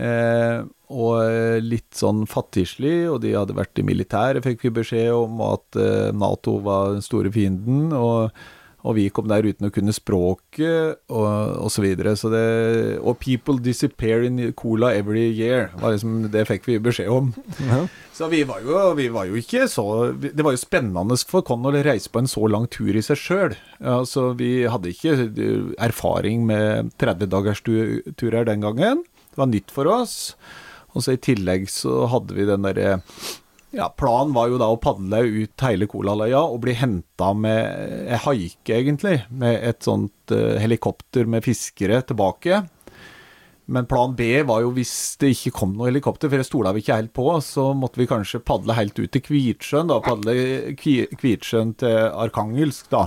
Eh, 0.00 0.62
og 0.90 1.12
eh, 1.22 1.58
litt 1.62 1.94
sånn 1.94 2.24
fattigslig, 2.30 3.04
og 3.10 3.20
de 3.22 3.36
hadde 3.36 3.54
vært 3.54 3.78
i 3.78 3.86
militæret, 3.86 4.42
fikk 4.46 4.66
vi 4.66 4.72
beskjed 4.80 5.12
om, 5.14 5.38
at 5.46 5.78
eh, 5.78 6.10
Nato 6.16 6.58
var 6.64 6.96
den 6.96 7.04
store 7.06 7.30
fienden. 7.34 7.92
og 7.94 8.34
og 8.80 8.96
vi 8.96 9.08
kom 9.12 9.28
der 9.28 9.44
uten 9.44 9.68
å 9.68 9.72
kunne 9.74 9.92
språket, 9.92 11.00
og, 11.12 11.28
og 11.60 11.72
så 11.72 11.84
videre. 11.84 12.14
Så 12.16 12.30
det, 12.32 12.44
og 13.00 13.18
'people 13.20 13.60
disappear 13.60 14.24
in 14.24 14.52
cola 14.56 14.94
every 14.96 15.28
year', 15.28 15.68
var 15.80 15.92
liksom, 15.92 16.30
det 16.32 16.46
fikk 16.48 16.68
vi 16.68 16.78
beskjed 16.78 17.10
om. 17.12 17.32
Ja. 17.68 17.84
Så 18.16 18.28
vi 18.32 18.42
var, 18.44 18.60
jo, 18.64 18.78
vi 18.96 19.08
var 19.08 19.24
jo 19.24 19.38
ikke 19.40 19.64
så 19.64 20.12
Det 20.12 20.44
var 20.44 20.52
jo 20.52 20.60
spennende 20.60 21.16
for 21.24 21.40
Con 21.40 21.64
å 21.64 21.72
reise 21.72 22.10
på 22.12 22.20
en 22.20 22.28
så 22.28 22.46
lang 22.48 22.66
tur 22.68 22.92
i 22.96 23.02
seg 23.04 23.16
sjøl. 23.16 23.54
Altså, 23.80 24.32
vi 24.36 24.66
hadde 24.68 24.92
ikke 24.92 25.14
erfaring 25.80 26.44
med 26.48 26.92
30 27.00 27.30
dagers 27.32 27.62
turer 27.64 28.44
den 28.44 28.60
gangen. 28.60 29.04
Det 29.30 29.40
var 29.40 29.48
nytt 29.48 29.70
for 29.72 29.88
oss. 29.88 30.34
Og 30.94 31.04
så 31.04 31.14
i 31.14 31.22
tillegg 31.22 31.68
så 31.70 32.04
hadde 32.10 32.34
vi 32.36 32.48
den 32.48 32.66
derre 32.66 32.98
ja, 33.70 33.86
Planen 33.88 34.34
var 34.34 34.50
jo 34.50 34.58
da 34.60 34.66
å 34.72 34.80
padle 34.82 35.22
ut 35.26 35.64
hele 35.66 35.86
Kolaløya 35.90 36.42
og 36.42 36.62
bli 36.64 36.74
henta 36.78 37.30
med 37.36 38.10
ei 38.10 38.18
haike, 38.24 38.74
egentlig. 38.74 39.20
Med 39.30 39.62
et 39.70 39.86
sånt 39.86 40.34
uh, 40.34 40.58
helikopter 40.60 41.28
med 41.30 41.46
fiskere 41.46 42.02
tilbake. 42.06 42.64
Men 43.70 43.86
plan 43.86 44.16
B 44.18 44.32
var 44.42 44.64
jo 44.64 44.72
hvis 44.74 45.14
det 45.22 45.30
ikke 45.36 45.52
kom 45.60 45.76
noe 45.78 45.92
helikopter, 45.92 46.26
for 46.26 46.42
det 46.42 46.48
stola 46.48 46.72
vi 46.74 46.82
ikke 46.82 46.96
helt 46.98 47.12
på, 47.14 47.28
så 47.46 47.68
måtte 47.78 48.00
vi 48.00 48.08
kanskje 48.10 48.42
padle 48.42 48.74
helt 48.74 48.98
ut 48.98 49.12
til 49.14 49.22
Kvitsjøen. 49.22 49.92
da, 49.92 50.00
Padle 50.02 50.34
Kvitsjøen 50.74 51.76
til 51.78 51.94
Arkangelsk, 52.10 52.90
da. 52.90 53.06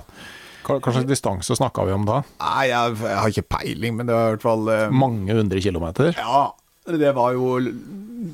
Hva, 0.64 0.80
slags 0.80 1.10
distanse 1.10 1.58
snakka 1.60 1.84
vi 1.84 1.92
om 1.92 2.06
da? 2.08 2.22
Nei, 2.40 2.70
jeg, 2.70 2.96
jeg, 3.02 3.18
har 3.20 3.34
ikke 3.34 3.50
peiling, 3.58 3.98
men 3.98 4.08
det 4.08 4.16
var 4.16 4.30
i 4.30 4.36
hvert 4.38 4.46
fall 4.46 4.70
uh, 4.72 4.86
Mange 4.96 5.36
hundre 5.36 5.60
kilometer? 5.60 6.14
Ja, 6.16 6.46
det 6.86 7.12
var 7.16 7.34
jo 7.38 7.58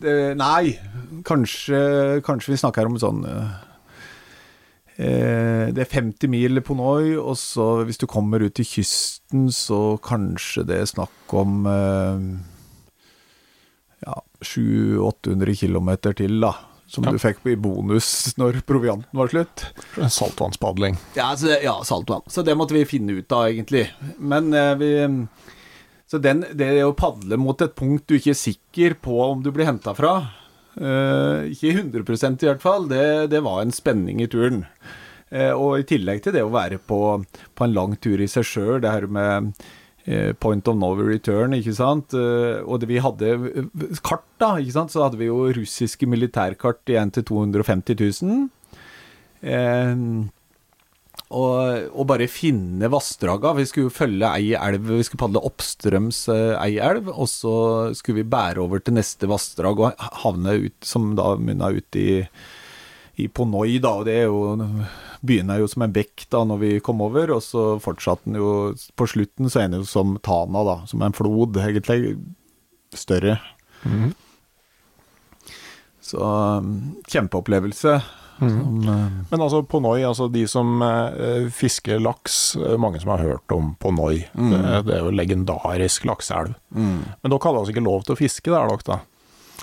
det, 0.02 0.14
Nei, 0.40 0.76
kanskje, 1.28 2.22
kanskje 2.26 2.54
vi 2.56 2.62
snakker 2.62 2.90
om 2.90 2.98
sånn 3.02 3.24
uh, 3.26 3.58
det 5.00 5.80
er 5.80 5.88
50 5.88 6.28
mil 6.28 6.60
på 6.66 6.76
Noi, 6.76 7.14
og 7.16 7.38
så 7.40 7.86
hvis 7.88 8.02
du 8.02 8.08
kommer 8.10 8.44
ut 8.44 8.58
til 8.58 8.68
kysten, 8.68 9.46
så 9.54 9.96
kanskje 10.04 10.66
det 10.68 10.82
er 10.82 10.90
snakk 10.92 11.36
om 11.40 11.62
uh, 11.70 12.20
ja, 14.04 14.18
700-800 14.44 15.56
km 15.62 15.94
til, 16.12 16.40
da. 16.44 16.54
Som 16.90 17.06
Ja. 17.06 17.12
du 17.14 17.20
fikk 17.22 17.46
i 17.46 17.56
bonus 17.56 18.34
når 18.42 18.64
provianten 18.66 19.14
var 19.14 19.30
slutt. 19.30 19.64
Saltvannspadling. 20.10 20.98
Ja, 21.16 21.36
så, 21.38 21.54
ja, 21.62 21.76
saltvann. 21.86 22.24
Så 22.26 22.42
det 22.42 22.56
måtte 22.58 22.74
vi 22.74 22.82
finne 22.90 23.14
ut 23.22 23.32
av, 23.32 23.46
egentlig. 23.52 23.92
Men 24.18 24.52
eh, 24.58 24.74
vi 24.76 24.90
Så 26.10 26.18
den, 26.18 26.42
det 26.58 26.72
å 26.82 26.96
padle 26.98 27.38
mot 27.38 27.60
et 27.62 27.76
punkt 27.78 28.08
du 28.10 28.16
ikke 28.18 28.34
er 28.34 28.40
sikker 28.40 28.96
på 29.04 29.20
om 29.28 29.44
du 29.46 29.52
blir 29.54 29.70
henta 29.70 29.94
fra, 29.98 30.16
eh, 30.80 31.52
ikke 31.54 31.76
100% 31.84 32.46
i 32.46 32.50
hvert 32.50 32.64
fall, 32.64 32.88
det, 32.90 33.04
det 33.30 33.44
var 33.46 33.62
en 33.62 33.74
spenning 33.76 34.24
i 34.24 34.30
turen. 34.32 34.64
Eh, 35.30 35.54
og 35.54 35.78
i 35.78 35.86
tillegg 35.86 36.24
til 36.26 36.34
det 36.34 36.42
å 36.42 36.54
være 36.54 36.80
på, 36.82 37.02
på 37.54 37.66
en 37.66 37.76
lang 37.76 37.94
tur 38.02 38.18
i 38.18 38.30
seg 38.32 38.48
sjøl, 38.50 38.80
det 38.82 38.90
her 38.96 39.06
med 39.06 39.52
eh, 40.10 40.34
point 40.34 40.66
of 40.72 40.80
no 40.82 40.90
return, 40.98 41.54
ikke 41.54 41.76
sant. 41.78 42.18
Eh, 42.18 42.58
og 42.66 42.88
vi 42.90 42.98
hadde 43.06 43.36
eh, 43.36 43.70
kart, 44.02 44.26
da, 44.42 44.56
ikke 44.58 44.80
sant. 44.80 44.96
Så 44.96 45.06
hadde 45.06 45.22
vi 45.22 45.30
jo 45.30 45.44
russiske 45.60 46.10
militærkart 46.10 46.90
igjen 46.90 47.14
til 47.14 47.28
250 47.30 48.02
000. 48.26 48.50
Og, 51.30 51.90
og 51.94 52.08
bare 52.10 52.26
finne 52.32 52.90
vassdraga. 52.90 53.52
Vi 53.60 53.68
skulle 53.70 53.92
jo 53.92 53.94
følge 53.94 54.32
ei 54.34 54.56
elv, 54.58 54.88
vi 54.90 55.04
skulle 55.06 55.22
padle 55.28 55.44
oppstrøms 55.46 56.24
eh, 56.34 56.56
ei 56.58 56.80
elv, 56.82 57.12
og 57.14 57.30
så 57.30 57.54
skulle 57.98 58.24
vi 58.24 58.32
bære 58.32 58.64
over 58.64 58.82
til 58.82 58.98
neste 58.98 59.30
vassdrag 59.30 59.84
og 59.84 60.08
havne 60.24 60.56
ut, 60.66 60.78
som 60.82 61.12
da 61.20 61.36
munna 61.38 61.70
ut 61.76 62.00
i, 62.02 62.24
i 63.22 63.28
Ponoi, 63.30 63.78
da, 63.84 63.94
og 64.00 64.10
det 64.10 64.18
er 64.24 64.28
jo 64.30 64.42
Begynner 65.20 65.60
jo 65.60 65.68
som 65.68 65.84
en 65.84 65.92
bekk 65.92 66.24
da 66.32 66.46
når 66.48 66.60
vi 66.62 66.72
kom 66.80 67.02
over, 67.04 67.34
og 67.36 67.44
så 67.44 67.64
fortsatte 67.84 68.24
den 68.30 68.38
jo 68.40 68.72
På 68.96 69.04
slutten 69.12 69.52
så 69.52 69.66
er 69.66 69.68
den 69.68 69.84
jo 69.84 69.90
som 69.90 70.16
Tana, 70.24 70.64
da, 70.64 70.78
som 70.88 71.04
en 71.04 71.14
flod, 71.14 71.60
egentlig. 71.60 72.16
Større. 72.96 73.38
Mhm. 73.84 74.16
Så 76.10 76.18
um, 76.18 76.96
kjempeopplevelse. 78.40 78.88
Som, 78.88 78.96
eh, 78.96 79.28
Men 79.30 79.46
altså 79.46 79.62
Ponoi, 79.68 80.00
altså 80.08 80.30
de 80.32 80.46
som 80.48 80.82
eh, 80.86 81.50
fisker 81.54 82.02
laks, 82.04 82.56
eh, 82.56 82.78
mange 82.78 83.02
som 83.02 83.14
har 83.14 83.26
hørt 83.26 83.56
om 83.56 83.76
Ponoi. 83.80 84.24
Mm. 84.34 84.52
Det, 84.52 84.82
det 84.88 84.98
er 84.98 85.06
jo 85.06 85.14
legendarisk 85.16 86.08
lakseelv. 86.10 86.56
Men 86.74 87.06
dere 87.24 87.44
hadde 87.44 87.64
altså 87.64 87.76
ikke 87.76 87.88
lov 87.88 88.06
til 88.06 88.16
å 88.16 88.20
fiske 88.20 88.52
der, 88.52 88.70
dere 88.72 88.88
da? 88.88 89.00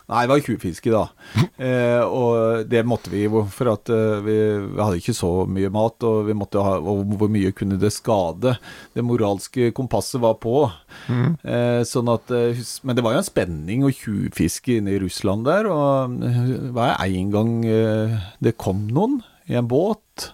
Nei, 0.07 0.21
det 0.23 0.31
var 0.31 0.43
tjuvfiske, 0.45 0.93
da. 0.95 1.07
Eh, 1.57 2.03
og 2.05 2.67
det 2.69 2.83
måtte 2.85 3.09
vi 3.09 3.23
for 3.33 3.71
at 3.71 3.89
eh, 3.89 4.19
vi, 4.21 4.35
vi 4.75 4.77
hadde 4.77 4.99
ikke 5.01 5.15
så 5.17 5.31
mye 5.49 5.71
mat, 5.73 6.05
og 6.05 6.27
vi 6.29 6.35
måtte 6.37 6.61
ha 6.61 6.75
og 6.77 7.15
hvor 7.17 7.31
mye 7.33 7.49
kunne 7.57 7.79
det 7.81 7.95
skade. 7.95 8.53
Det 8.93 9.05
moralske 9.07 9.71
kompasset 9.77 10.21
var 10.21 10.37
på. 10.43 10.67
Eh, 11.09 11.81
sånn 11.89 12.13
at, 12.13 12.29
eh, 12.37 12.61
men 12.85 12.99
det 12.99 13.07
var 13.07 13.17
jo 13.17 13.23
en 13.23 13.29
spenning 13.31 13.87
å 13.89 13.95
tjuvfiske 13.95 14.77
inne 14.83 14.99
i 14.99 15.01
Russland 15.01 15.49
der, 15.49 15.71
og 15.73 16.21
eh, 16.29 16.55
var 16.77 17.01
en 17.09 17.33
gang 17.33 17.57
det 17.65 18.57
kom 18.61 18.85
noen 18.93 19.23
i 19.49 19.57
en 19.57 19.73
båt. 19.73 20.31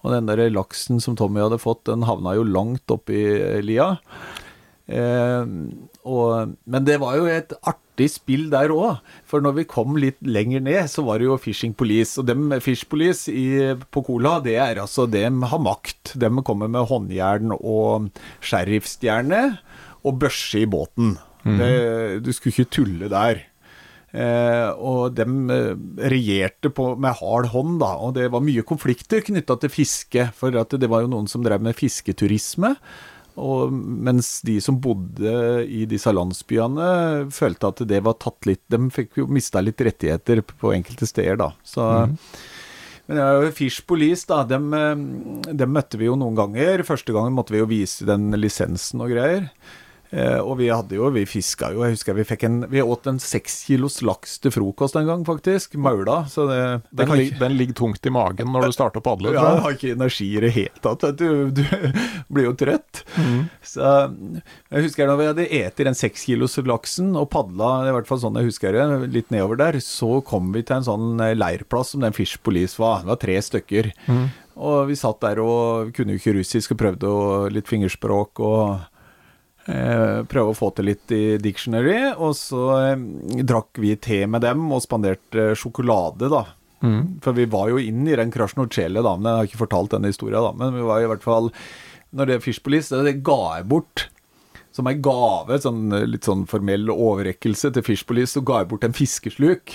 Og 0.00 0.16
den 0.16 0.32
der 0.32 0.46
laksen 0.54 1.04
som 1.04 1.20
Tommy 1.20 1.44
hadde 1.44 1.60
fått, 1.60 1.84
den 1.90 2.08
havna 2.08 2.32
jo 2.38 2.48
langt 2.48 2.96
oppi 2.96 3.26
lia. 3.60 3.92
Eh, 4.86 5.42
og, 6.06 6.54
men 6.64 6.86
det 6.86 7.00
var 7.02 7.20
jo 7.20 7.28
et 7.28 7.52
artig 7.60 7.85
spill 8.04 8.50
der 8.52 8.74
òg. 8.74 9.00
For 9.24 9.40
når 9.40 9.56
vi 9.56 9.64
kom 9.72 9.96
litt 9.96 10.20
lenger 10.20 10.60
ned, 10.60 10.90
så 10.92 11.06
var 11.06 11.18
det 11.18 11.30
jo 11.30 11.38
Fishing 11.40 11.72
Police. 11.72 12.20
Og 12.20 12.28
dem 12.28 12.52
Fish 12.60 12.84
Police 12.84 13.32
i, 13.32 13.72
på 13.88 14.04
Cola, 14.04 14.36
det 14.44 14.58
er 14.60 14.82
altså 14.84 15.08
Dem 15.08 15.40
har 15.48 15.62
makt. 15.64 16.12
Dem 16.20 16.44
kommer 16.44 16.68
med 16.68 16.86
håndjern 16.92 17.56
og 17.56 18.12
sheriffstjerne 18.44 19.42
og 20.04 20.20
børse 20.20 20.60
i 20.62 20.68
båten. 20.68 21.16
det, 21.46 22.24
du 22.26 22.32
skulle 22.34 22.52
ikke 22.52 22.74
tulle 22.76 23.08
der. 23.08 23.46
Eh, 24.16 24.68
og 24.80 25.16
dem 25.16 25.50
eh, 25.52 25.74
regjerte 26.08 26.70
på, 26.72 26.94
med 27.00 27.18
hard 27.18 27.50
hånd, 27.52 27.76
da. 27.82 27.92
Og 28.00 28.14
det 28.16 28.30
var 28.32 28.44
mye 28.44 28.64
konflikter 28.66 29.24
knytta 29.26 29.58
til 29.60 29.72
fiske. 29.72 30.30
For 30.36 30.54
at 30.56 30.76
det 30.78 30.90
var 30.92 31.04
jo 31.04 31.12
noen 31.12 31.28
som 31.30 31.44
drev 31.44 31.64
med 31.64 31.76
fisketurisme. 31.78 32.76
Og 33.36 33.72
mens 33.72 34.40
de 34.46 34.56
som 34.64 34.78
bodde 34.80 35.32
i 35.68 35.84
disse 35.88 36.12
landsbyene, 36.12 36.88
følte 37.34 37.72
at 37.72 37.82
det 37.88 38.00
var 38.06 38.16
tatt 38.22 38.48
litt 38.48 38.62
De 38.72 38.80
fikk 38.92 39.20
jo 39.20 39.26
mista 39.28 39.60
litt 39.60 39.80
rettigheter 39.84 40.40
på 40.56 40.72
enkelte 40.72 41.08
steder, 41.08 41.36
da. 41.40 41.50
Så 41.64 41.84
Men 43.06 43.20
ja, 43.20 43.50
Fish 43.54 43.84
Police, 43.86 44.24
da, 44.26 44.40
dem, 44.48 44.72
eh, 44.74 45.52
dem 45.52 45.74
møtte 45.76 46.00
vi 46.00 46.08
jo 46.08 46.16
noen 46.18 46.34
ganger. 46.38 46.82
Første 46.88 47.14
gangen 47.14 47.36
måtte 47.36 47.54
vi 47.54 47.60
jo 47.60 47.68
vise 47.70 48.08
den 48.08 48.32
lisensen 48.34 49.04
og 49.04 49.12
greier. 49.14 49.50
Eh, 50.10 50.38
og 50.38 50.58
vi 50.60 50.68
hadde 50.70 50.94
jo, 50.94 51.08
vi 51.10 51.24
fiska 51.26 51.72
jo, 51.74 51.80
jeg 51.82 51.96
husker 51.96 52.14
vi 52.14 52.24
fikk 52.24 52.44
en 52.46 52.60
Vi 52.70 52.80
åt 52.82 53.06
en 53.10 53.18
seks 53.18 53.64
kilos 53.66 54.00
laks 54.06 54.38
til 54.38 54.52
frokost 54.54 54.94
en 54.96 55.06
gang, 55.08 55.24
faktisk. 55.26 55.74
Maula. 55.74 56.20
Så 56.30 56.46
det, 56.46 56.58
den, 56.92 57.08
Den, 57.08 57.18
ikke- 57.24 57.38
den 57.40 57.56
ligger 57.58 57.74
tungt 57.74 58.06
i 58.06 58.10
magen 58.14 58.52
når 58.52 58.66
du 58.68 58.72
starter 58.76 59.00
å 59.00 59.04
padle. 59.04 59.32
ja, 59.34 59.42
jeg 59.56 59.62
har 59.66 59.72
ikke 59.74 59.92
energi 59.96 60.28
i 60.36 60.40
det 60.46 60.52
hele 60.54 60.82
tatt. 60.84 61.08
Du, 61.18 61.50
du 61.50 61.62
blir 62.30 62.44
jo 62.50 62.54
trøtt. 62.54 63.02
Så 63.66 63.90
jeg 64.70 64.86
husker 64.86 65.06
når 65.10 65.18
vi 65.20 65.26
hadde 65.32 65.48
eter 65.62 65.84
den 65.90 65.94
seks 65.98 66.24
kilos 66.28 66.56
laksen 66.66 67.14
og 67.18 67.28
padla, 67.34 67.88
i 67.88 67.92
hvert 67.96 68.06
fall 68.08 68.18
sånn 68.22 68.36
jeg 68.40 68.50
husker 68.52 68.72
det, 68.76 68.86
litt 69.12 69.30
nedover 69.34 69.56
der, 69.60 69.78
så 69.82 70.20
kom 70.26 70.52
vi 70.54 70.62
til 70.62 70.76
en 70.78 70.86
sånn 70.86 71.20
eh, 71.20 71.34
leirplass 71.36 71.94
som 71.94 72.00
den 72.06 72.14
Fish 72.16 72.38
Police 72.46 72.78
var. 72.80 73.02
Det 73.02 73.10
var 73.12 73.20
tre 73.22 73.36
stykker. 73.42 73.92
Og 74.56 74.86
vi 74.88 74.94
satt 74.96 75.20
der 75.20 75.38
og 75.42 75.90
kunne 75.96 76.14
jo 76.14 76.20
ikke 76.22 76.38
russisk 76.38 76.72
og 76.72 76.78
prøvde 76.80 77.10
litt 77.52 77.68
fingerspråk 77.68 78.40
og 78.40 78.78
prøve 80.30 80.52
å 80.52 80.56
få 80.56 80.70
til 80.76 80.90
litt 80.92 81.12
i 81.14 81.36
dictionary. 81.42 82.12
Og 82.14 82.36
så 82.38 82.62
eh, 82.78 83.06
drakk 83.42 83.80
vi 83.82 83.96
te 83.98 84.22
med 84.30 84.44
dem 84.46 84.68
og 84.72 84.84
spanderte 84.84 85.52
sjokolade, 85.58 86.30
da. 86.32 86.44
For 87.24 87.34
vi 87.34 87.48
var 87.50 87.70
jo 87.72 87.80
inn 87.82 88.04
i 88.06 88.14
den 88.18 88.30
Krasjnotsjele, 88.30 89.02
da. 89.02 89.16
Men 89.16 89.30
jeg 89.30 89.38
har 89.38 89.48
ikke 89.50 89.62
fortalt 89.64 89.94
denne 89.96 90.12
historien, 90.12 90.44
da. 90.44 90.52
Men 90.54 90.76
vi 90.76 90.84
var 90.86 91.02
i 91.02 91.08
hvert 91.10 91.24
fall 91.24 91.48
Når 92.16 92.28
det 92.30 92.42
Fish 92.44 92.62
Police, 92.62 92.94
det 93.02 93.18
ga 93.26 93.40
jeg 93.56 93.66
bort 93.68 94.06
som 94.76 94.86
ei 94.90 94.94
gave, 95.00 95.56
sånn, 95.60 95.86
eh, 95.96 96.04
litt 96.04 96.26
sånn 96.28 96.44
formell 96.48 96.90
overrekkelse 96.92 97.70
til 97.72 97.82
Fish 97.82 98.04
Police, 98.06 98.34
så 98.36 98.42
ga 98.44 98.58
jeg 98.60 98.68
bort 98.68 98.84
en 98.84 98.92
fiskesluk. 98.96 99.72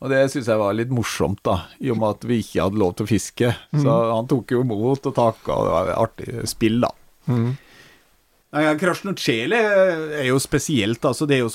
Og 0.00 0.06
det 0.08 0.22
syns 0.32 0.48
jeg 0.48 0.58
var 0.60 0.72
litt 0.74 0.88
morsomt, 0.96 1.42
da, 1.44 1.66
i 1.78 1.90
og 1.92 1.98
med 2.00 2.16
at 2.16 2.24
vi 2.24 2.38
ikke 2.40 2.64
hadde 2.64 2.80
lov 2.80 2.94
til 2.96 3.04
å 3.04 3.10
fiske. 3.10 3.50
Så 3.84 3.96
han 4.16 4.30
tok 4.32 4.54
jo 4.56 4.62
imot 4.64 5.06
og 5.10 5.14
takka, 5.14 5.52
og 5.52 5.66
det 5.68 5.74
var 5.74 5.90
et 5.92 6.00
artig 6.06 6.48
spill, 6.48 6.80
da. 6.80 6.90
Ja, 7.28 7.52
Krasjnocele 8.50 9.58
er 10.18 10.26
jo 10.26 10.38
spesielt. 10.42 11.04
altså 11.04 11.26
Det 11.26 11.38
er 11.38 11.46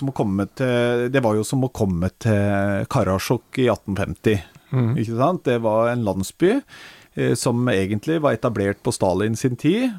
til 0.55 1.11
Det 1.11 1.23
var 1.23 1.35
jo 1.35 1.43
som 1.43 1.63
å 1.63 1.71
komme 1.73 2.09
til 2.19 2.85
Karasjok 2.87 3.59
i 3.59 3.67
1850. 3.67 4.43
Ikke 5.01 5.17
sant? 5.17 5.43
Det 5.43 5.61
var 5.61 5.91
en 5.91 6.03
landsby 6.03 6.61
eh, 7.15 7.33
som 7.35 7.67
egentlig 7.67 8.21
var 8.21 8.33
etablert 8.33 8.81
på 8.83 8.91
Stalin 8.91 9.35
sin 9.35 9.55
tid 9.55 9.91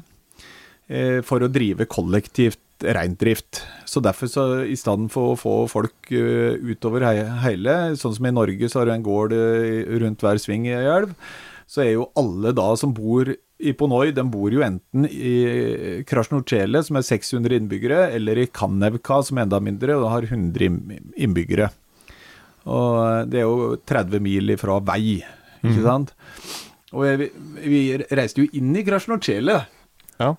eh, 0.87 1.21
for 1.21 1.41
å 1.41 1.49
drive 1.49 1.85
kollektivt 1.85 2.59
reindrift. 2.83 3.63
Så 3.85 3.99
derfor, 3.99 4.29
så 4.29 4.45
i 4.65 4.75
stedet 4.77 5.09
for 5.13 5.33
å 5.33 5.39
få 5.39 5.55
folk 5.71 6.11
uh, 6.11 6.57
utover 6.61 7.05
he 7.07 7.25
hele, 7.45 7.95
sånn 7.97 8.15
som 8.17 8.27
i 8.29 8.33
Norge, 8.33 8.69
så 8.69 8.81
har 8.81 8.89
du 8.89 8.93
en 8.93 9.05
gård 9.05 9.33
eh, 9.33 9.87
rundt 10.01 10.21
hver 10.21 10.37
sving 10.41 10.67
i 10.67 10.75
ei 10.77 10.85
elv, 10.85 11.15
så 11.67 11.83
er 11.83 11.95
jo 11.95 12.09
alle 12.19 12.53
da 12.55 12.69
som 12.79 12.93
bor 12.95 13.33
i 13.59 14.11
den 14.13 14.29
bor 14.29 14.53
jo 14.53 14.61
enten 14.61 15.07
i 15.09 16.03
Krasjnocele, 16.05 16.83
som 16.83 16.99
er 16.99 17.05
600 17.07 17.57
innbyggere, 17.57 18.11
eller 18.13 18.37
i 18.37 18.47
Kanevka, 18.47 19.23
som 19.23 19.37
er 19.37 19.47
enda 19.47 19.59
mindre, 19.59 19.97
og 19.97 20.11
har 20.11 20.27
100 20.29 20.69
innbyggere. 21.17 21.71
Og 22.67 23.29
det 23.31 23.41
er 23.41 23.47
jo 23.47 23.77
30 23.87 24.21
mil 24.21 24.53
ifra 24.53 24.77
vei, 24.83 25.23
ikke 25.63 25.83
sant? 25.85 26.13
Og 26.93 27.07
vi, 27.19 27.29
vi 27.63 27.79
reiste 28.15 28.43
jo 28.43 28.51
inn 28.59 28.75
i 28.77 28.83
Krasjnocele. 28.85 29.57
Ja. 30.21 30.33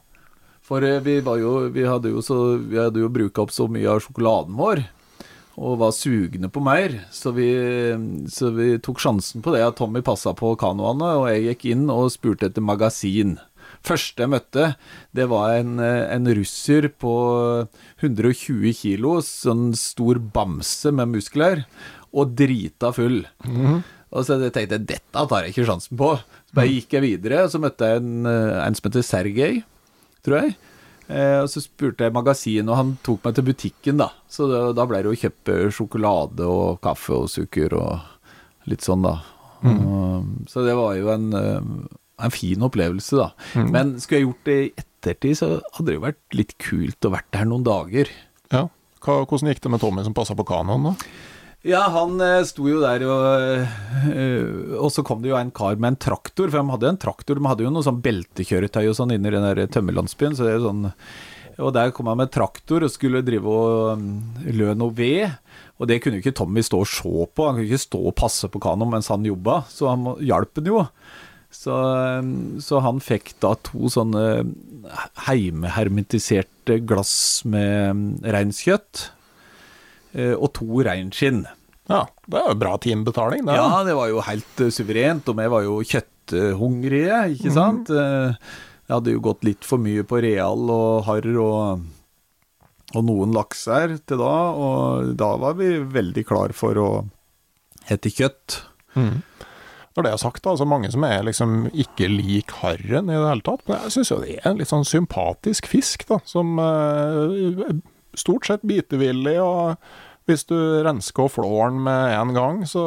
For 0.68 0.84
eh, 0.84 1.00
vi, 1.04 1.18
var 1.24 1.40
jo, 1.40 1.54
vi 1.72 1.84
hadde 1.88 2.12
jo, 2.12 2.22
så, 2.24 2.58
vi 2.60 2.78
hadde 2.80 3.02
jo 3.02 3.10
bruka 3.12 3.44
opp 3.44 3.52
så 3.54 3.68
mye 3.72 3.88
av 3.88 4.02
sjokoladen 4.04 4.56
vår, 4.58 4.84
og 5.58 5.80
var 5.80 5.94
sugne 5.96 6.48
på 6.52 6.62
mer, 6.62 6.94
så 7.10 7.32
vi, 7.34 7.48
så 8.30 8.52
vi 8.54 8.76
tok 8.84 9.00
sjansen 9.02 9.42
på 9.42 9.52
det 9.54 9.64
at 9.66 9.78
Tommy 9.80 10.02
passa 10.06 10.30
på 10.38 10.52
kanoene, 10.60 11.10
og 11.18 11.26
jeg 11.32 11.48
gikk 11.48 11.64
inn 11.72 11.88
og 11.90 12.12
spurte 12.14 12.46
etter 12.48 12.62
magasin. 12.64 13.36
Første 13.84 14.24
jeg 14.24 14.32
møtte, 14.32 14.68
det 15.14 15.26
var 15.30 15.56
en, 15.58 15.78
en 15.82 16.30
russer 16.38 16.88
på 17.02 17.14
120 18.00 18.72
kilo, 18.78 19.18
sånn 19.24 19.72
stor 19.78 20.22
bamse 20.34 20.92
med 20.94 21.10
muskler, 21.16 21.64
og 22.14 22.32
drita 22.38 22.92
full. 22.96 23.20
Og 24.08 24.24
så 24.24 24.38
jeg 24.40 24.54
tenkte 24.54 24.78
jeg, 24.78 24.86
dette 24.88 25.26
tar 25.28 25.44
jeg 25.44 25.52
ikke 25.52 25.66
sjansen 25.68 25.98
på. 26.00 26.14
Så 26.48 26.56
bare 26.56 26.70
gikk 26.72 26.94
jeg 26.96 27.04
videre, 27.04 27.42
og 27.44 27.52
så 27.52 27.60
møtte 27.60 27.90
jeg 27.90 28.00
en, 28.00 28.24
en 28.24 28.78
som 28.78 28.88
heter 28.88 29.04
Sergej, 29.04 29.58
tror 30.24 30.40
jeg. 30.40 30.54
Eh, 31.08 31.38
og 31.40 31.48
så 31.48 31.62
spurte 31.64 32.04
jeg 32.04 32.14
magasin, 32.14 32.68
og 32.68 32.76
han 32.76 32.94
tok 33.06 33.24
meg 33.24 33.36
til 33.38 33.46
butikken, 33.48 34.00
da. 34.02 34.10
Så 34.28 34.48
da, 34.50 34.66
da 34.76 34.84
ble 34.88 35.00
det 35.04 35.12
å 35.12 35.18
kjøpe 35.18 35.56
sjokolade 35.74 36.48
og 36.48 36.82
kaffe 36.84 37.16
og 37.16 37.30
sukker 37.32 37.76
og 37.78 38.68
litt 38.68 38.84
sånn, 38.84 39.06
da. 39.06 39.16
Og, 39.66 40.28
så 40.50 40.62
det 40.66 40.76
var 40.78 40.98
jo 40.98 41.08
en, 41.14 41.30
eh, 41.34 41.70
en 42.28 42.34
fin 42.34 42.66
opplevelse, 42.68 43.18
da. 43.18 43.30
Men 43.72 43.96
skulle 44.02 44.20
jeg 44.20 44.28
gjort 44.28 44.50
det 44.50 44.58
i 44.58 44.72
ettertid, 44.84 45.38
så 45.40 45.50
hadde 45.76 45.88
det 45.90 45.96
jo 45.96 46.04
vært 46.04 46.36
litt 46.36 46.54
kult 46.62 47.08
å 47.08 47.14
vært 47.16 47.32
der 47.34 47.48
noen 47.48 47.66
dager. 47.66 48.12
ja. 48.54 48.68
Hvordan 48.98 49.52
gikk 49.52 49.60
det 49.62 49.70
med 49.70 49.80
Tommy 49.80 50.02
som 50.02 50.12
passa 50.12 50.34
på 50.34 50.44
kanoen, 50.44 50.88
da? 50.90 50.92
Ja, 51.66 51.80
han 51.90 52.20
eh, 52.22 52.44
sto 52.46 52.68
jo 52.70 52.78
der, 52.84 53.02
og, 53.10 53.64
eh, 54.12 54.76
og 54.78 54.92
så 54.94 55.02
kom 55.06 55.24
det 55.24 55.32
jo 55.32 55.38
en 55.40 55.50
kar 55.50 55.74
med 55.74 55.94
en 55.94 55.98
traktor. 56.08 56.52
For 56.52 56.60
de 56.60 56.74
hadde 56.74 56.92
en 56.92 57.00
traktor, 57.02 57.40
de 57.40 57.50
hadde 57.50 57.66
jo 57.66 57.72
noe 57.74 57.86
sånn 57.86 57.98
beltekjøretøy 58.04 58.84
og 58.84 58.94
sånn 59.00 59.16
inni 59.16 59.34
den 59.34 59.46
der 59.46 59.66
tømmerlandsbyen. 59.74 60.38
Så 60.38 60.46
det 60.46 60.54
er 60.54 60.60
jo 60.60 60.68
sånn 60.70 60.86
og 61.58 61.72
der 61.74 61.90
kom 61.90 62.06
han 62.06 62.20
med 62.20 62.30
traktor 62.30 62.84
og 62.86 62.92
skulle 62.92 63.24
drive 63.26 63.50
og 63.50 63.98
mm, 63.98 64.44
lø 64.54 64.74
noe 64.78 64.94
ved. 64.94 65.34
Og 65.78 65.90
det 65.90 65.98
kunne 66.02 66.18
jo 66.18 66.22
ikke 66.22 66.36
Tommy 66.38 66.62
stå 66.62 66.82
og 66.84 66.90
se 66.90 67.10
på. 67.10 67.46
Han 67.46 67.58
kunne 67.58 67.66
ikke 67.66 67.82
stå 67.82 68.02
og 68.10 68.14
passe 68.18 68.50
på 68.50 68.62
kanoen 68.62 68.92
mens 68.94 69.10
han 69.10 69.26
jobba, 69.26 69.64
så 69.70 69.90
han 69.90 70.06
hjalp 70.22 70.60
han 70.60 70.70
jo. 70.70 70.84
Så, 71.50 71.74
mm, 72.22 72.60
så 72.62 72.82
han 72.84 73.02
fikk 73.02 73.34
da 73.42 73.56
to 73.66 73.90
sånne 73.90 74.24
heimehermetiserte 75.26 76.78
glass 76.86 77.42
med 77.48 77.72
mm, 77.90 78.08
reinskjøtt. 78.36 79.08
Eh, 80.14 80.34
Og 80.34 80.52
to 80.56 80.82
reinskinn. 80.86 81.44
Ja, 81.88 82.02
det 82.28 82.36
er 82.42 82.50
jo 82.52 82.58
bra 82.60 82.74
timebetaling, 82.84 83.46
det. 83.48 83.54
Ja, 83.56 83.82
det 83.84 83.94
var 83.96 84.08
jo 84.12 84.20
helt 84.26 84.60
eh, 84.60 84.68
suverent, 84.74 85.28
og 85.32 85.38
vi 85.40 85.46
var 85.48 85.62
jo 85.64 85.78
kjøtthungrige, 85.88 87.20
ikke 87.36 87.52
sant? 87.54 87.88
Eh, 87.90 88.34
Jeg 88.88 88.94
hadde 88.96 89.12
jo 89.12 89.20
gått 89.24 89.42
litt 89.44 89.64
for 89.68 89.76
mye 89.84 90.04
på 90.08 90.20
real 90.24 90.68
og 90.72 91.02
harr 91.08 91.26
og, 91.40 91.82
og 92.96 93.02
noen 93.04 93.34
lakser 93.36 93.98
til 94.08 94.16
da, 94.22 94.34
og 94.56 95.10
da 95.20 95.34
var 95.36 95.58
vi 95.58 95.74
veldig 95.92 96.24
klar 96.28 96.54
for 96.56 96.80
å 96.80 96.86
hete 97.88 98.08
kjøtt. 98.12 98.62
Når 98.96 100.04
det 100.06 100.12
er 100.12 100.20
sagt, 100.20 100.44
altså 100.46 100.62
så 100.64 100.68
mange 100.68 100.88
som 100.92 101.04
er 101.04 101.24
liksom 101.26 101.66
ikke 101.72 102.08
lik 102.08 102.52
harren 102.62 103.08
i 103.10 103.16
det 103.16 103.28
hele 103.28 103.44
tatt. 103.44 103.64
Men 103.68 103.80
jeg 103.84 103.92
syns 103.96 104.12
jo 104.12 104.18
det 104.22 104.38
er 104.38 104.48
en 104.52 104.60
litt 104.60 104.70
sånn 104.72 104.86
sympatisk 104.88 105.68
fisk, 105.68 106.04
da, 106.08 106.20
som 106.28 106.56
eh, 106.62 107.68
stort 108.16 108.48
sett 108.48 108.64
bitevillig. 108.66 109.36
og 109.42 109.76
hvis 110.28 110.44
du 110.44 110.56
rensker 110.84 111.24
og 111.24 111.32
flår 111.38 111.70
den 111.70 111.80
med 111.86 112.12
en 112.12 112.34
gang, 112.36 112.60
så, 112.68 112.82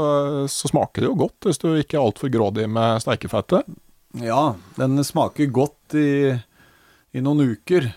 så 0.45 0.69
smaker 0.69 1.01
det 1.01 1.09
jo 1.09 1.17
godt, 1.23 1.47
hvis 1.47 1.61
du 1.61 1.71
ikke 1.73 1.97
er 1.97 2.03
altfor 2.03 2.29
grådig 2.33 2.67
med 2.69 3.01
steikefettet. 3.01 3.65
Ja, 4.21 4.53
den 4.77 5.01
smaker 5.07 5.49
godt 5.49 5.95
i, 5.97 6.35
i 7.17 7.23
noen 7.23 7.55
uker. 7.55 7.87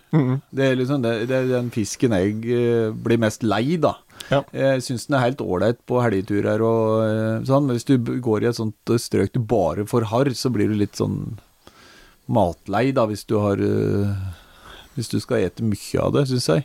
Det 0.49 0.70
er 0.70 0.79
liksom 0.79 1.05
det, 1.05 1.12
det 1.29 1.43
er 1.43 1.51
den 1.51 1.68
fisken 1.75 2.16
jeg 2.16 2.41
eh, 2.57 2.89
blir 2.95 3.20
mest 3.20 3.45
lei, 3.45 3.77
da. 3.83 3.99
Ja. 4.31 4.41
Jeg 4.57 4.85
syns 4.87 5.09
den 5.11 5.18
er 5.18 5.27
helt 5.27 5.43
ålreit 5.45 5.83
på 5.85 6.01
helgeturer 6.01 6.64
og 6.64 7.05
eh, 7.05 7.45
sånn, 7.45 7.66
men 7.68 7.77
hvis 7.77 7.89
du 7.91 7.99
går 8.25 8.47
i 8.47 8.49
et 8.49 8.57
sånt 8.57 8.97
strøk 8.97 9.35
du 9.35 9.43
bare 9.45 9.85
får 9.91 10.09
harr, 10.14 10.33
så 10.39 10.49
blir 10.55 10.72
du 10.72 10.79
litt 10.81 10.97
sånn 10.97 11.35
matlei, 12.33 12.87
da, 12.97 13.05
hvis 13.11 13.27
du 13.29 13.37
har 13.43 13.61
eh, 13.61 14.14
Hvis 14.95 15.11
du 15.11 15.18
skal 15.18 15.43
ete 15.43 15.66
mye 15.66 15.99
av 16.01 16.12
det, 16.14 16.29
syns 16.31 16.47
jeg. 16.49 16.64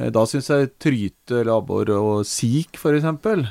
Eh, 0.00 0.10
Da 0.10 0.24
syns 0.26 0.48
jeg 0.50 0.72
tryte, 0.80 1.44
labbor 1.46 1.90
og 1.96 2.24
sik, 2.26 2.78
eksempel. 2.80 3.46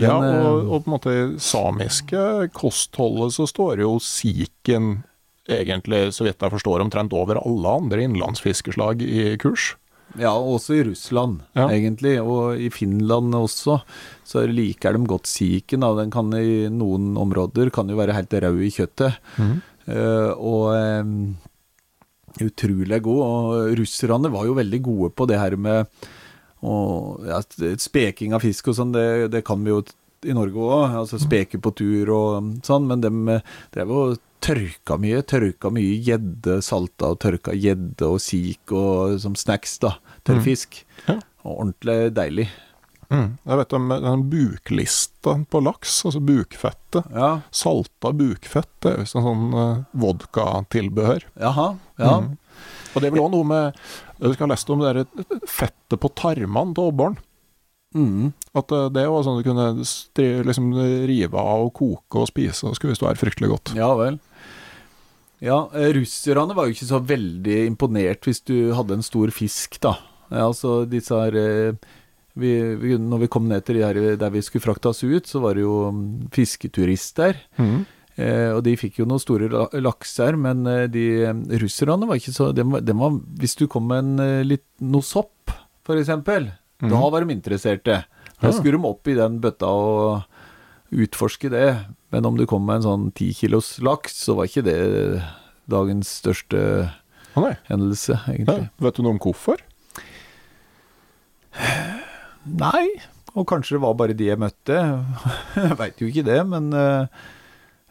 Ja, 0.00 0.16
eh, 0.24 0.46
og, 0.48 0.70
og 0.72 0.84
på 0.84 0.88
en 0.88 0.94
måte 0.96 1.16
samiske 1.42 2.48
kostholdet 2.56 3.34
så 3.36 3.46
står 3.50 3.82
jo 3.84 3.98
siken 4.00 5.02
egentlig, 5.50 6.12
så 6.14 6.24
vidt 6.24 6.40
jeg 6.40 6.52
forstår, 6.54 6.80
omtrent 6.84 7.12
over 7.12 7.36
alle 7.42 7.68
andre 7.82 8.04
innlandsfiskeslag 8.06 9.02
i 9.04 9.36
kurs. 9.42 9.74
Ja, 10.20 10.30
også 10.36 10.74
i 10.76 10.82
Russland, 10.84 11.40
Ja. 11.56 11.68
egentlig, 11.72 12.18
og 12.20 12.58
i 12.60 12.68
Finland 12.70 13.32
også, 13.34 13.80
så 14.28 14.42
liker 14.46 14.92
de 14.92 15.06
godt 15.08 15.24
siken. 15.26 15.80
Da. 15.80 15.94
Den 15.96 16.10
kan 16.12 16.28
i 16.36 16.68
noen 16.68 17.16
områder 17.16 17.70
kan 17.72 17.88
jo 17.88 17.96
være 17.96 18.12
helt 18.14 18.30
rød 18.32 18.60
i 18.60 18.70
kjøttet. 18.70 19.16
Eh, 19.88 20.30
og 20.36 20.74
eh, 20.76 21.02
utrolig 22.40 23.02
god. 23.04 23.22
Og 23.26 23.78
russerne 23.82 24.32
var 24.32 24.48
jo 24.48 24.58
veldig 24.58 24.82
gode 24.82 25.12
på 25.16 25.28
det 25.30 25.40
her 25.40 25.58
med 25.60 25.86
og, 26.62 27.24
ja, 27.26 27.40
speking 27.82 28.36
av 28.36 28.44
fisk 28.44 28.68
og 28.70 28.76
sånn, 28.78 28.92
det, 28.94 29.32
det 29.34 29.40
kan 29.46 29.64
vi 29.64 29.72
jo 29.72 29.80
i 30.22 30.34
Norge 30.36 30.62
òg. 30.62 30.98
Altså 31.02 31.18
speke 31.18 31.58
på 31.62 31.72
tur 31.74 32.12
og 32.14 32.52
sånn, 32.66 32.86
men 32.90 33.02
de 33.02 33.40
drev 33.74 33.94
og 33.96 34.20
tørka 34.42 34.98
mye. 35.02 35.24
Tørka 35.26 35.72
mye 35.74 35.96
gjedde, 36.06 36.60
salta 36.64 37.12
og 37.14 37.20
tørka 37.24 37.54
gjedde 37.58 38.08
og 38.08 38.22
sik 38.22 38.74
og 38.74 39.18
som 39.22 39.34
snacks, 39.38 39.78
da. 39.82 39.96
Tørrfisk. 40.28 40.84
Ja. 41.08 41.18
Og 41.42 41.56
ordentlig 41.56 41.98
deilig. 42.14 42.46
Jeg 43.12 43.58
vet 43.60 43.74
om 43.76 43.90
den 43.92 44.22
buklista 44.32 45.34
på 45.50 45.60
laks, 45.64 45.98
altså 46.08 46.22
bukfettet. 46.24 47.08
Ja. 47.12 47.32
Salta 47.54 48.12
bukfett, 48.16 48.70
det 48.84 48.92
er 48.92 49.02
visst 49.02 49.16
sånn, 49.16 49.26
sånn 49.26 49.56
uh, 49.56 49.82
vodkatilbehør. 50.04 51.26
Jaha. 51.42 51.66
Ja. 52.00 52.14
Mm. 52.22 52.32
Og 52.92 52.96
det 53.00 53.08
er 53.08 53.14
vel 53.14 53.22
også 53.24 53.32
noe 53.32 53.48
med 53.48 53.78
Du 54.20 54.32
skal 54.34 54.44
ha 54.44 54.52
lest 54.52 54.70
om 54.70 54.82
det 54.82 54.90
der 54.92 55.38
fettet 55.48 55.98
på 55.98 56.10
tarmene 56.18 56.76
til 56.76 56.90
abboren. 56.92 57.16
Mm. 57.92 58.32
At 58.56 58.72
uh, 58.72 58.88
det 58.92 59.06
var 59.10 59.24
sånn 59.26 59.40
du 59.40 59.46
kunne 59.46 59.68
liksom 60.48 60.72
rive 61.08 61.44
av 61.44 61.68
og 61.68 61.74
koke 61.76 62.22
og 62.22 62.30
spise, 62.30 62.68
og 62.68 62.78
skulle 62.78 62.94
visst 62.94 63.04
være 63.04 63.20
fryktelig 63.20 63.52
godt. 63.52 63.74
Ja 63.78 63.92
vel. 63.98 64.20
Ja, 65.42 65.64
eh, 65.74 65.90
russerne 65.96 66.54
var 66.54 66.68
jo 66.68 66.76
ikke 66.76 66.86
så 66.86 67.00
veldig 67.02 67.64
imponert 67.66 68.28
hvis 68.28 68.44
du 68.46 68.70
hadde 68.76 69.00
en 69.00 69.02
stor 69.02 69.32
fisk, 69.34 69.80
da. 69.82 69.96
Altså 70.30 70.84
disse 70.88 71.16
her 71.18 71.34
eh, 71.36 71.88
vi, 72.38 72.52
vi, 72.80 72.96
Når 72.98 73.18
vi 73.20 73.28
kom 73.28 73.48
ned 73.48 73.64
til 73.66 73.76
de 73.80 74.16
der 74.16 74.30
vi 74.30 74.40
skulle 74.42 74.62
fraktes 74.64 75.02
ut, 75.04 75.26
så 75.28 75.40
var 75.42 75.54
det 75.54 75.62
jo 75.66 75.90
mm, 75.92 76.30
fisketurister. 76.32 77.36
Eh, 78.16 78.50
og 78.52 78.62
de 78.64 78.74
fikk 78.76 78.98
jo 79.00 79.06
noen 79.08 79.20
store 79.20 79.48
la- 79.48 79.68
lakser, 79.80 80.36
men 80.36 80.66
eh, 80.68 80.86
de 80.92 81.04
eh, 81.24 81.32
russerne 81.62 82.04
var 82.08 82.16
ikke 82.20 82.34
så 82.36 82.50
de, 82.52 82.62
de 82.84 82.92
var, 82.98 83.14
Hvis 83.40 83.56
du 83.56 83.66
kom 83.72 83.86
med 83.88 83.98
en, 84.04 84.18
eh, 84.20 84.42
litt, 84.44 84.64
noe 84.84 85.00
sopp, 85.04 85.52
for 85.84 85.96
eksempel, 85.96 86.50
da 86.82 86.98
var 87.10 87.24
de 87.24 87.32
interesserte. 87.32 88.02
Da 88.42 88.48
Ja. 88.48 88.52
skulle 88.52 88.76
de 88.78 88.84
opp 88.88 89.06
i 89.08 89.14
den 89.14 89.38
bøtta 89.40 89.68
og 89.70 90.24
utforske 90.92 91.48
det. 91.52 91.68
Men 92.12 92.26
om 92.26 92.36
du 92.36 92.44
kom 92.46 92.64
med 92.66 92.80
en 92.82 92.86
sånn 92.88 93.04
ti 93.14 93.32
kilos 93.32 93.78
laks, 93.80 94.16
så 94.26 94.34
var 94.36 94.44
ikke 94.50 94.64
det 94.66 94.78
dagens 95.70 96.10
største 96.20 96.90
hendelse, 97.68 98.18
Ja, 98.44 98.58
vet 98.82 98.96
du 98.98 99.02
noe 99.06 99.14
om 99.14 99.18
hvorfor? 99.22 99.62
Nei, 102.46 102.88
og 103.36 103.46
kanskje 103.48 103.76
det 103.76 103.84
var 103.84 103.94
bare 103.98 104.16
de 104.18 104.26
jeg 104.28 104.40
møtte. 104.40 104.78
Jeg 105.56 105.78
veit 105.78 106.02
jo 106.02 106.08
ikke 106.10 106.26
det, 106.26 106.40
men 106.48 106.72
eh, 106.76 107.22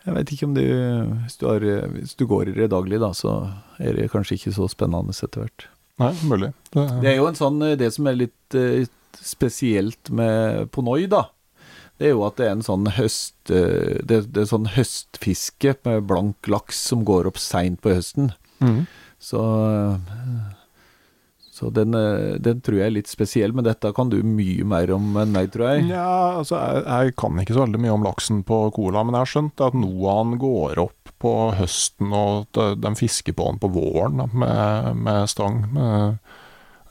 jeg 0.05 0.15
vet 0.15 0.31
ikke 0.33 0.47
om 0.49 0.53
det 0.57 0.65
hvis 0.65 1.37
du, 1.37 1.45
har, 1.45 1.65
hvis 1.93 2.15
du 2.17 2.23
går 2.29 2.49
i 2.49 2.55
det 2.55 2.71
daglig, 2.73 2.97
da, 3.01 3.11
så 3.13 3.35
er 3.81 3.99
det 3.99 4.09
kanskje 4.13 4.39
ikke 4.39 4.53
så 4.55 4.65
spennende 4.71 5.13
etter 5.13 5.43
hvert. 5.43 5.67
Nei, 6.01 6.13
mulig. 6.25 6.49
Det, 6.73 6.87
Det 7.03 7.11
er 7.11 7.19
jo 7.19 7.27
en 7.29 7.37
sånn, 7.37 7.59
det 7.77 7.91
som 7.93 8.09
er 8.09 8.17
litt 8.17 8.57
eh, 8.57 8.87
spesielt 9.21 10.09
med 10.09 10.71
Ponoi, 10.73 11.05
da. 11.11 11.27
Det 12.01 12.09
er 12.09 12.15
jo 12.15 12.23
at 12.25 12.39
det 12.39 12.47
er 12.47 12.55
en 12.55 12.65
sånn 12.65 12.87
høst 12.95 13.51
eh, 13.53 13.99
det, 14.01 14.23
det 14.33 14.41
er 14.41 14.49
sånn 14.49 14.71
høstfiske 14.73 15.75
med 15.85 16.07
blank 16.09 16.49
laks 16.49 16.79
som 16.89 17.03
går 17.05 17.29
opp 17.29 17.37
seint 17.41 17.77
på 17.83 17.93
høsten. 17.93 18.31
Mm. 18.57 18.87
Så, 19.21 19.41
eh, 19.69 20.47
så 21.61 21.69
den, 21.69 21.93
eh, 21.93 22.39
den 22.41 22.61
tror 22.65 22.79
jeg 22.79 22.89
er 22.89 22.93
litt 22.95 23.09
spesiell, 23.11 23.51
men 23.53 23.67
dette 23.67 23.91
kan 23.93 24.09
du 24.09 24.17
mye 24.25 24.63
mer 24.65 24.89
om 24.95 25.11
enn 25.21 25.29
meg, 25.35 25.51
tror 25.53 25.75
jeg. 25.75 25.91
Ja, 25.91 26.39
altså 26.39 26.57
jeg, 26.57 26.81
jeg 26.87 27.13
kan 27.21 27.37
ikke 27.37 27.53
så 27.53 27.67
veldig 27.67 27.81
mye 27.83 27.93
om 27.93 28.05
laksen 28.07 28.39
på 28.47 28.63
Cola, 28.73 29.03
men 29.05 29.13
jeg 29.13 29.21
har 29.21 29.31
skjønt 29.35 29.63
at 29.67 29.77
Noan 29.77 30.39
går 30.41 30.81
opp 30.81 31.11
på 31.21 31.33
høsten, 31.59 32.09
og 32.17 32.57
at 32.57 32.81
de 32.81 32.93
fisker 32.97 33.37
på 33.37 33.51
den 33.51 33.61
på 33.61 33.69
våren 33.75 34.25
med, 34.33 34.89
med 35.05 35.29
stang. 35.29 35.61
Med, 35.75 36.17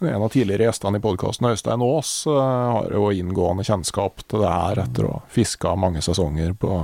en 0.07 0.23
av 0.23 0.31
tidligere 0.37 0.71
gjestene 0.71 1.03
i 1.03 1.05
podkasten, 1.09 1.51
Øystein 1.51 1.83
Aas, 1.83 2.15
eh, 2.31 2.71
har 2.77 2.95
jo 2.95 3.11
inngående 3.11 3.67
kjennskap 3.67 4.23
til 4.23 4.47
det 4.47 4.55
her 4.55 4.85
etter 4.87 5.11
å 5.11 5.17
ha 5.17 5.21
fiska 5.35 5.75
mange 5.75 6.07
sesonger 6.07 6.55
på, 6.55 6.79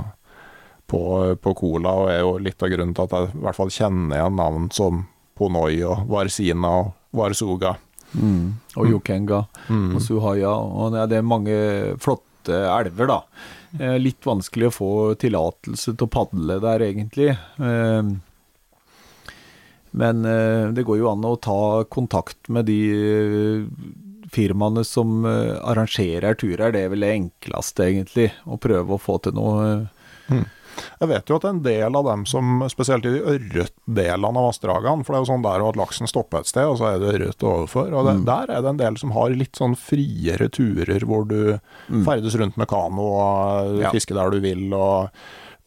på, 0.91 1.03
på 1.39 1.57
Cola, 1.63 1.95
og 2.03 2.11
er 2.11 2.19
jo 2.19 2.35
litt 2.51 2.59
av 2.59 2.75
grunnen 2.75 2.99
til 2.99 3.07
at 3.07 3.15
jeg 3.15 3.31
i 3.31 3.43
hvert 3.47 3.63
fall 3.63 3.71
kjenner 3.79 4.19
igjen 4.19 4.41
navn 4.43 4.71
som 4.75 5.05
Ponoi 5.39 5.79
og 5.87 6.03
Varsina 6.11 6.75
og 6.83 6.96
Varsuga. 7.13 7.75
Mm. 8.15 8.53
Og 8.77 8.87
Jokenga 8.87 9.45
og 9.69 10.01
Suhaya. 10.01 10.51
Og 10.55 10.93
det 11.09 11.17
er- 11.17 11.21
mange 11.27 11.97
flotte 11.99 12.55
elver, 12.71 13.07
da. 13.07 13.21
Eh, 13.79 13.97
litt 13.99 14.21
vanskelig 14.23 14.69
å 14.69 14.75
få 14.77 14.91
tillatelse 15.19 15.91
til 15.97 16.07
å 16.07 16.09
padle 16.09 16.59
der, 16.63 16.79
egentlig. 16.79 17.37
Eh, 17.59 18.01
men 19.97 20.25
eh, 20.25 20.71
det 20.71 20.85
går 20.85 20.99
jo 21.01 21.09
an 21.11 21.25
å 21.27 21.35
ta 21.41 21.83
kontakt 21.89 22.47
med 22.49 22.65
de 22.65 23.67
firmaene 24.31 24.83
som 24.85 25.23
arrangerer 25.25 26.35
turer. 26.37 26.71
Det 26.75 26.83
er 26.85 26.89
vel 26.93 27.05
det 27.05 27.13
enkleste, 27.15 27.85
egentlig. 27.87 28.31
Å 28.45 28.59
prøve 28.59 28.95
å 28.97 29.01
få 29.01 29.19
til 29.23 29.33
noe. 29.37 29.87
eh, 30.29 30.43
Jeg 30.99 31.09
vet 31.09 31.29
jo 31.31 31.37
at 31.39 31.47
en 31.49 31.61
del 31.65 31.95
av 31.99 32.05
dem 32.05 32.25
som, 32.29 32.59
spesielt 32.69 33.05
i 33.09 33.13
de 33.15 33.21
ørretdelene 33.35 34.31
av 34.41 34.47
vassdragene, 34.49 35.03
for 35.05 35.13
det 35.13 35.19
er 35.19 35.25
jo 35.25 35.31
sånn 35.31 35.45
der 35.47 35.65
at 35.69 35.79
laksen 35.79 36.09
stopper 36.11 36.43
et 36.43 36.51
sted, 36.51 36.65
og 36.69 36.77
så 36.81 36.91
er 36.93 36.99
det 37.01 37.11
ørret 37.15 37.47
overfor. 37.51 37.91
Og 37.93 38.07
det, 38.09 38.15
der 38.27 38.53
er 38.57 38.61
det 38.65 38.71
en 38.75 38.81
del 38.83 38.97
som 39.01 39.11
har 39.17 39.33
litt 39.35 39.57
sånn 39.57 39.75
friere 39.79 40.49
turer, 40.53 41.05
hvor 41.07 41.27
du 41.29 41.39
ferdes 42.05 42.37
rundt 42.39 42.57
med 42.57 42.69
kano 42.71 43.09
og 43.17 43.77
Ja. 43.81 43.91
fisker 43.93 44.15
der 44.19 44.31
du 44.33 44.39
vil. 44.43 44.67
og 44.73 45.09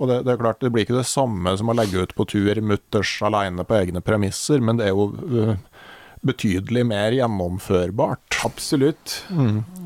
og 0.00 0.08
det, 0.08 0.22
det 0.24 0.32
er 0.32 0.38
klart, 0.40 0.61
det 0.64 0.70
blir 0.72 0.86
ikke 0.86 0.96
det 0.96 1.04
samme 1.04 1.52
som 1.61 1.68
å 1.68 1.74
legge 1.76 2.00
ut 2.00 2.14
på 2.16 2.24
tur 2.24 2.56
mutters 2.64 3.11
alene 3.20 3.66
på 3.68 3.76
egne 3.76 4.00
premisser, 4.00 4.56
men 4.64 4.78
det 4.78 4.86
er 4.86 4.94
jo 4.96 5.11
øh, 5.12 5.50
betydelig 6.24 6.86
mer 6.88 7.12
gjennomførbart. 7.12 8.38
Absolutt. 8.48 9.18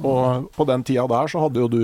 Og 0.07 0.47
på 0.55 0.67
den 0.71 0.85
tida 0.87 1.09
der 1.11 1.27
så 1.33 1.43
hadde 1.43 1.65
jo 1.65 1.67
du, 1.73 1.83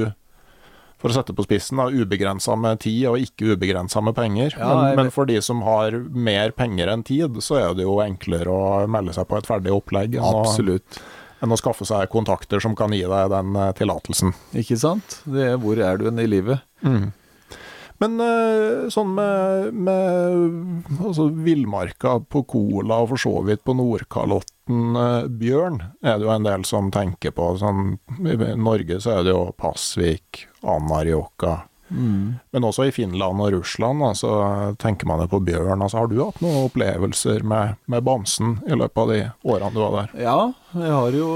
for 1.00 1.10
å 1.12 1.16
sette 1.16 1.34
på 1.36 1.46
spissen, 1.46 1.80
da, 1.80 1.88
ubegrensa 1.88 2.56
med 2.60 2.82
tid 2.84 3.06
og 3.10 3.22
ikke 3.24 3.54
ubegrensa 3.54 4.02
med 4.04 4.16
penger. 4.18 4.56
Ja, 4.58 4.72
men, 4.82 4.98
men 4.98 5.14
for 5.14 5.28
de 5.28 5.38
som 5.44 5.62
har 5.66 5.96
mer 6.12 6.52
penger 6.56 6.92
enn 6.92 7.04
tid, 7.06 7.40
så 7.44 7.60
er 7.60 7.78
det 7.78 7.86
jo 7.86 7.98
enklere 8.04 8.52
å 8.52 8.84
melde 8.90 9.16
seg 9.16 9.28
på 9.30 9.38
et 9.40 9.48
ferdig 9.48 9.72
opplegg 9.74 10.18
enn, 10.20 10.42
å, 10.42 10.80
enn 11.40 11.56
å 11.56 11.60
skaffe 11.60 11.88
seg 11.88 12.10
kontakter 12.12 12.60
som 12.62 12.76
kan 12.78 12.92
gi 12.96 13.06
deg 13.08 13.32
den 13.32 13.56
eh, 13.56 13.72
tillatelsen. 13.78 14.36
Ikke 14.60 14.76
sant? 14.80 15.22
Det 15.24 15.54
er 15.54 15.58
hvor 15.62 15.80
er 15.80 16.00
du 16.00 16.10
enn 16.12 16.20
i 16.20 16.28
livet? 16.28 16.60
Men 18.00 18.20
eh, 18.24 18.88
sånn 18.92 19.10
med, 19.12 19.74
med 19.76 21.00
altså, 21.04 21.28
villmarka 21.44 22.16
på 22.32 22.44
Kola 22.48 23.02
og 23.04 23.12
for 23.12 23.20
så 23.20 23.34
vidt 23.44 23.64
på 23.66 23.76
Nordkalotten 23.76 24.96
eh, 24.96 25.26
bjørn, 25.42 25.82
er 26.00 26.16
det 26.16 26.28
jo 26.28 26.32
en 26.32 26.48
del 26.48 26.64
som 26.68 26.88
tenker 26.94 27.34
på. 27.36 27.52
Sånn, 27.60 27.98
I 28.24 28.38
Norge 28.56 29.02
så 29.04 29.18
er 29.18 29.26
det 29.28 29.34
jo 29.34 29.50
Pasvik, 29.60 30.46
Anarjohka. 30.64 31.58
Men 31.90 32.66
også 32.66 32.84
i 32.86 32.92
Finland 32.94 33.42
og 33.42 33.50
Russland 33.56 34.04
altså, 34.06 34.28
så 34.30 34.74
tenker 34.78 35.08
man 35.10 35.24
jo 35.24 35.30
på 35.32 35.40
bjørn. 35.48 35.82
Altså, 35.82 35.98
har 35.98 36.10
du 36.10 36.20
hatt 36.22 36.38
noen 36.42 36.68
opplevelser 36.68 37.42
med, 37.42 37.80
med 37.90 38.04
bamsen 38.06 38.60
i 38.62 38.78
løpet 38.78 39.02
av 39.02 39.10
de 39.10 39.18
årene 39.42 39.74
du 39.74 39.80
var 39.82 39.96
der? 39.96 40.12
Ja, 40.22 40.38
jeg 40.76 40.92
har 40.94 41.18
jo 41.18 41.30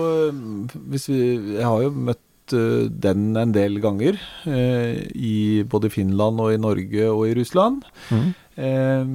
hvis 0.93 1.09
vi, 1.11 1.19
Jeg 1.57 1.67
har 1.67 1.83
jo 1.83 1.91
møtt 1.91 2.23
øh, 2.53 2.91
den 2.91 3.37
en 3.37 3.55
del 3.55 3.81
ganger. 3.81 4.19
øh, 4.47 5.07
I 5.15 5.63
både 5.63 5.91
Finland 5.91 6.41
og 6.41 6.53
i 6.55 6.59
Norge 6.61 7.11
og 7.11 7.29
i 7.29 7.35
Russland. 7.41 7.83
Eh, 8.57 9.07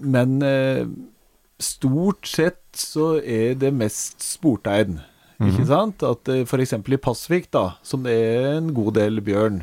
men 0.00 0.42
eh, 0.42 0.86
stort 1.60 2.26
sett 2.26 2.60
så 2.76 3.20
er 3.24 3.54
det 3.54 3.72
mest 3.74 4.22
sportegn. 4.22 5.00
Ikke 5.40 5.64
sant? 5.66 6.02
At 6.04 6.28
uh, 6.28 6.42
f.eks. 6.44 6.74
i 6.76 6.96
Pasvik, 7.00 7.50
da, 7.52 7.70
som 7.82 8.04
det 8.04 8.12
er 8.12 8.58
en 8.58 8.74
god 8.76 8.92
del 8.98 9.22
bjørn, 9.24 9.62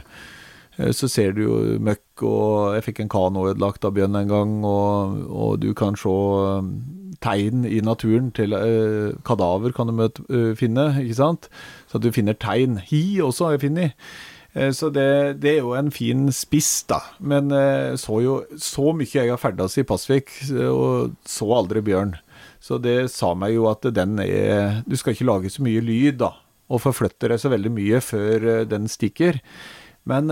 eh, 0.78 0.90
så 0.92 1.08
ser 1.08 1.36
du 1.38 1.44
jo 1.44 1.58
møkk, 1.80 2.24
og 2.26 2.76
jeg 2.76 2.86
fikk 2.88 3.02
en 3.04 3.12
kano 3.14 3.46
ødelagt 3.52 3.86
av 3.86 3.94
bjørn 3.94 4.18
en 4.18 4.32
gang, 4.32 4.56
og, 4.66 5.20
og 5.30 5.60
du 5.62 5.74
kan 5.78 5.96
se 5.96 6.10
eh, 6.10 6.72
tegn 7.22 7.66
i 7.70 7.82
naturen 7.86 8.32
til 8.34 8.58
eh, 8.58 9.14
kadaver 9.26 9.74
kan 9.78 9.90
du 9.90 9.94
møte, 9.98 10.26
eh, 10.34 10.56
finne, 10.58 10.90
ikke 11.04 11.20
sant? 11.22 11.50
Så 11.88 12.02
du 12.04 12.10
finner 12.12 12.36
tegn. 12.36 12.82
Hi 12.90 13.20
også 13.24 13.48
har 13.48 13.56
jeg 13.58 13.68
funnet. 13.68 14.10
Eh, 14.54 14.72
Så 14.72 14.90
det, 14.94 15.40
det 15.42 15.56
er 15.56 15.62
jo 15.62 15.76
en 15.78 15.92
fin 15.92 16.28
spiss, 16.34 16.84
da. 16.90 17.00
Men 17.20 17.52
eh, 17.52 17.96
så 18.00 18.22
jo 18.24 18.42
så 18.58 18.92
mye 18.96 19.08
jeg 19.14 19.32
har 19.32 19.42
ferdes 19.42 19.78
i 19.78 19.86
Pasvik, 19.88 20.34
eh, 20.52 20.68
og 20.72 21.16
så 21.28 21.50
aldri 21.56 21.84
bjørn. 21.86 22.18
Så 22.60 22.82
det 22.82 23.12
sa 23.14 23.34
meg 23.38 23.54
jo 23.54 23.68
at 23.70 23.86
den 23.94 24.18
er 24.20 24.82
Du 24.90 24.96
skal 24.98 25.14
ikke 25.14 25.28
lage 25.30 25.52
så 25.54 25.64
mye 25.64 25.84
lyd, 25.84 26.20
da. 26.24 26.34
Og 26.68 26.82
forflytte 26.84 27.30
deg 27.32 27.40
så 27.40 27.52
veldig 27.54 27.72
mye 27.72 28.02
før 28.04 28.66
den 28.68 28.90
stikker. 28.92 29.40
Men 30.10 30.28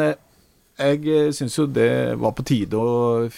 jeg 0.76 1.32
syns 1.36 1.56
jo 1.56 1.64
det 1.72 2.18
var 2.20 2.34
på 2.36 2.44
tide 2.44 2.76
å 2.76 3.30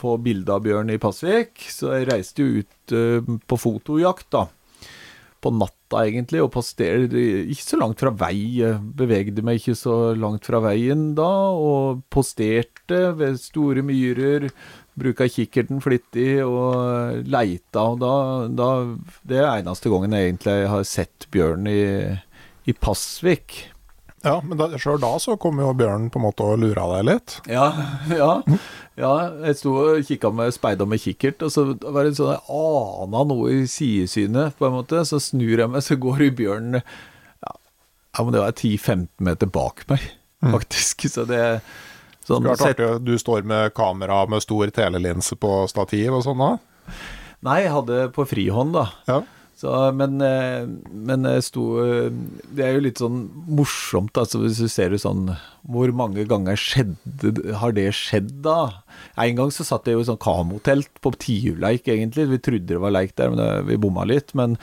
få 0.00 0.16
bilde 0.18 0.50
av 0.50 0.64
bjørn 0.64 0.90
i 0.90 0.98
Pasvik, 0.98 1.62
så 1.70 1.92
jeg 1.94 2.08
reiste 2.10 2.42
jo 2.42 2.64
ut 2.64 3.44
på 3.46 3.60
fotojakt, 3.60 4.26
da 4.34 4.48
på 5.40 5.52
natta, 5.90 6.06
egentlig, 6.06 6.42
og 6.42 6.52
posterte 6.52 7.18
ikke 7.50 7.64
så 7.64 7.78
langt 7.78 8.00
fra 8.00 8.10
vei. 8.10 8.62
Bevegde 8.96 9.42
meg 9.42 9.60
ikke 9.60 9.74
så 9.74 10.14
langt 10.14 10.46
fra 10.46 10.60
veien 10.62 11.14
da, 11.14 11.50
og 11.50 12.02
posterte 12.10 13.16
ved 13.16 13.38
store 13.38 13.82
myrer. 13.82 14.50
Bruka 14.94 15.26
kikkerten 15.28 15.80
flittig 15.80 16.44
og 16.44 17.24
leita, 17.26 17.80
og 17.80 18.00
da, 18.00 18.48
da 18.48 18.70
Det 19.24 19.38
er 19.38 19.60
eneste 19.60 19.88
gangen 19.90 20.12
jeg 20.12 20.30
egentlig 20.30 20.68
har 20.68 20.84
sett 20.84 21.26
bjørn 21.30 21.66
i, 21.66 22.16
i 22.66 22.72
Pasvik. 22.72 23.72
Ja, 24.20 24.36
men 24.44 24.60
sjøl 24.76 25.00
da 25.00 25.14
så 25.22 25.36
kom 25.40 25.60
jo 25.62 25.70
bjørnen 25.76 26.10
på 26.12 26.20
en 26.20 26.26
måte 26.26 26.44
og 26.44 26.60
lura 26.60 26.84
deg 26.92 27.06
litt. 27.08 27.36
Ja, 27.48 27.70
ja. 28.20 28.32
ja 29.00 29.12
jeg 29.46 29.56
sto 29.60 29.74
og 29.80 30.04
kikka 30.08 30.32
med 30.36 30.52
speida 30.56 30.86
med 30.88 31.00
kikkert, 31.00 31.40
og 31.46 31.54
så 31.54 31.64
var 31.80 32.04
det 32.04 32.18
sånn 32.18 32.34
jeg 32.34 32.44
ana 32.52 33.24
noe 33.30 33.54
i 33.54 33.62
sidesynet, 33.70 34.58
på 34.58 34.68
en 34.68 34.76
måte. 34.76 35.04
Så 35.08 35.22
snur 35.24 35.54
jeg 35.56 35.72
meg, 35.72 35.84
så 35.86 35.96
går 36.00 36.26
bjørnen 36.36 36.82
ja, 36.82 37.54
ja, 37.54 38.20
men 38.20 38.34
det 38.36 38.44
var 38.44 38.52
10-15 38.52 39.08
meter 39.30 39.52
bak 39.56 39.86
meg, 39.88 40.04
faktisk. 40.44 41.08
Så 41.08 41.24
det 41.28 41.42
sånn, 42.28 42.44
artig, 42.52 42.92
Du 43.06 43.16
står 43.18 43.48
med 43.48 43.72
kamera 43.76 44.26
med 44.28 44.44
stor 44.44 44.68
telelinse 44.74 45.40
på 45.40 45.64
stativ 45.72 46.20
og 46.20 46.26
sånn 46.28 46.44
da? 46.44 46.54
Nei, 47.46 47.62
jeg 47.64 47.72
hadde 47.72 48.02
på 48.12 48.28
frihånd, 48.28 48.76
da. 48.76 48.90
Ja. 49.08 49.22
Så, 49.60 49.70
men, 49.92 50.14
eh, 50.24 50.64
men 50.88 51.26
sto 51.44 51.64
eh, 51.82 52.06
Det 52.48 52.64
er 52.64 52.78
jo 52.78 52.84
litt 52.86 53.00
sånn 53.02 53.18
morsomt, 53.50 54.16
altså, 54.16 54.40
hvis 54.40 54.60
du 54.62 54.70
ser 54.72 54.94
det 54.94 55.02
sånn 55.02 55.34
Hvor 55.68 55.92
mange 55.92 56.24
ganger 56.28 56.56
skjedde, 56.56 57.34
har 57.60 57.74
det 57.76 57.90
skjedd, 57.98 58.30
da? 58.46 58.84
En 59.20 59.36
gang 59.36 59.52
så 59.52 59.66
satt 59.68 59.90
jeg 59.90 59.98
jo 59.98 60.04
i 60.04 60.08
sånn 60.08 60.20
kamotelt 60.22 60.88
på 61.04 61.12
tiurleik, 61.20 61.90
egentlig. 61.92 62.30
Vi 62.30 62.40
trodde 62.40 62.72
det 62.72 62.80
var 62.80 62.94
leik 62.94 63.12
der, 63.20 63.34
men 63.34 63.68
vi 63.68 63.76
bomma 63.80 64.06
litt. 64.08 64.32
Men 64.38 64.56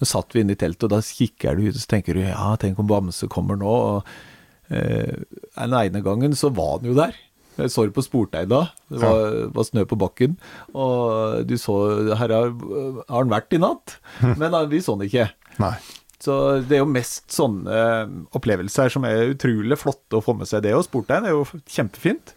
så 0.00 0.08
satt 0.16 0.34
vi 0.34 0.42
inne 0.42 0.56
i 0.56 0.58
teltet, 0.58 0.88
og 0.88 0.94
da 0.96 1.00
kikker 1.04 1.58
du 1.58 1.68
ut, 1.68 1.76
og 1.76 1.80
så 1.82 1.90
tenker 1.94 2.18
du 2.18 2.24
ja, 2.24 2.50
tenk 2.58 2.80
om 2.82 2.90
Bamse 2.90 3.30
kommer 3.30 3.58
nå. 3.60 3.70
Og 3.70 4.74
eh, 4.74 5.22
den 5.54 5.78
ene 5.78 6.02
gangen 6.06 6.34
så 6.38 6.50
var 6.56 6.78
han 6.78 6.90
jo 6.90 6.98
der. 6.98 7.14
Jeg 7.60 7.72
så 7.74 7.86
det 7.86 7.96
på 7.96 8.04
sportegn 8.06 8.50
da. 8.50 8.64
Det 8.90 9.00
var, 9.04 9.38
var 9.56 9.68
snø 9.68 9.86
på 9.88 9.98
bakken. 10.00 10.36
Og 10.74 11.46
du 11.48 11.56
så 11.60 11.78
Her 12.18 12.34
har, 12.34 12.52
har 12.52 13.16
han 13.22 13.32
vært 13.32 13.56
i 13.56 13.62
natt. 13.62 13.98
Men 14.40 14.56
vi 14.70 14.82
så 14.84 14.96
han 14.96 15.06
ikke. 15.06 15.30
Nei. 15.62 15.74
Så 16.20 16.34
det 16.68 16.76
er 16.76 16.82
jo 16.82 16.90
mest 16.92 17.32
sånne 17.32 17.76
opplevelser 18.36 18.92
som 18.92 19.06
er 19.08 19.30
utrolig 19.32 19.78
flotte 19.80 20.18
å 20.18 20.24
få 20.24 20.34
med 20.36 20.50
seg. 20.50 20.66
Det 20.66 20.74
og 20.76 20.84
sportegn 20.84 21.30
er 21.30 21.32
jo 21.32 21.46
kjempefint. 21.64 22.34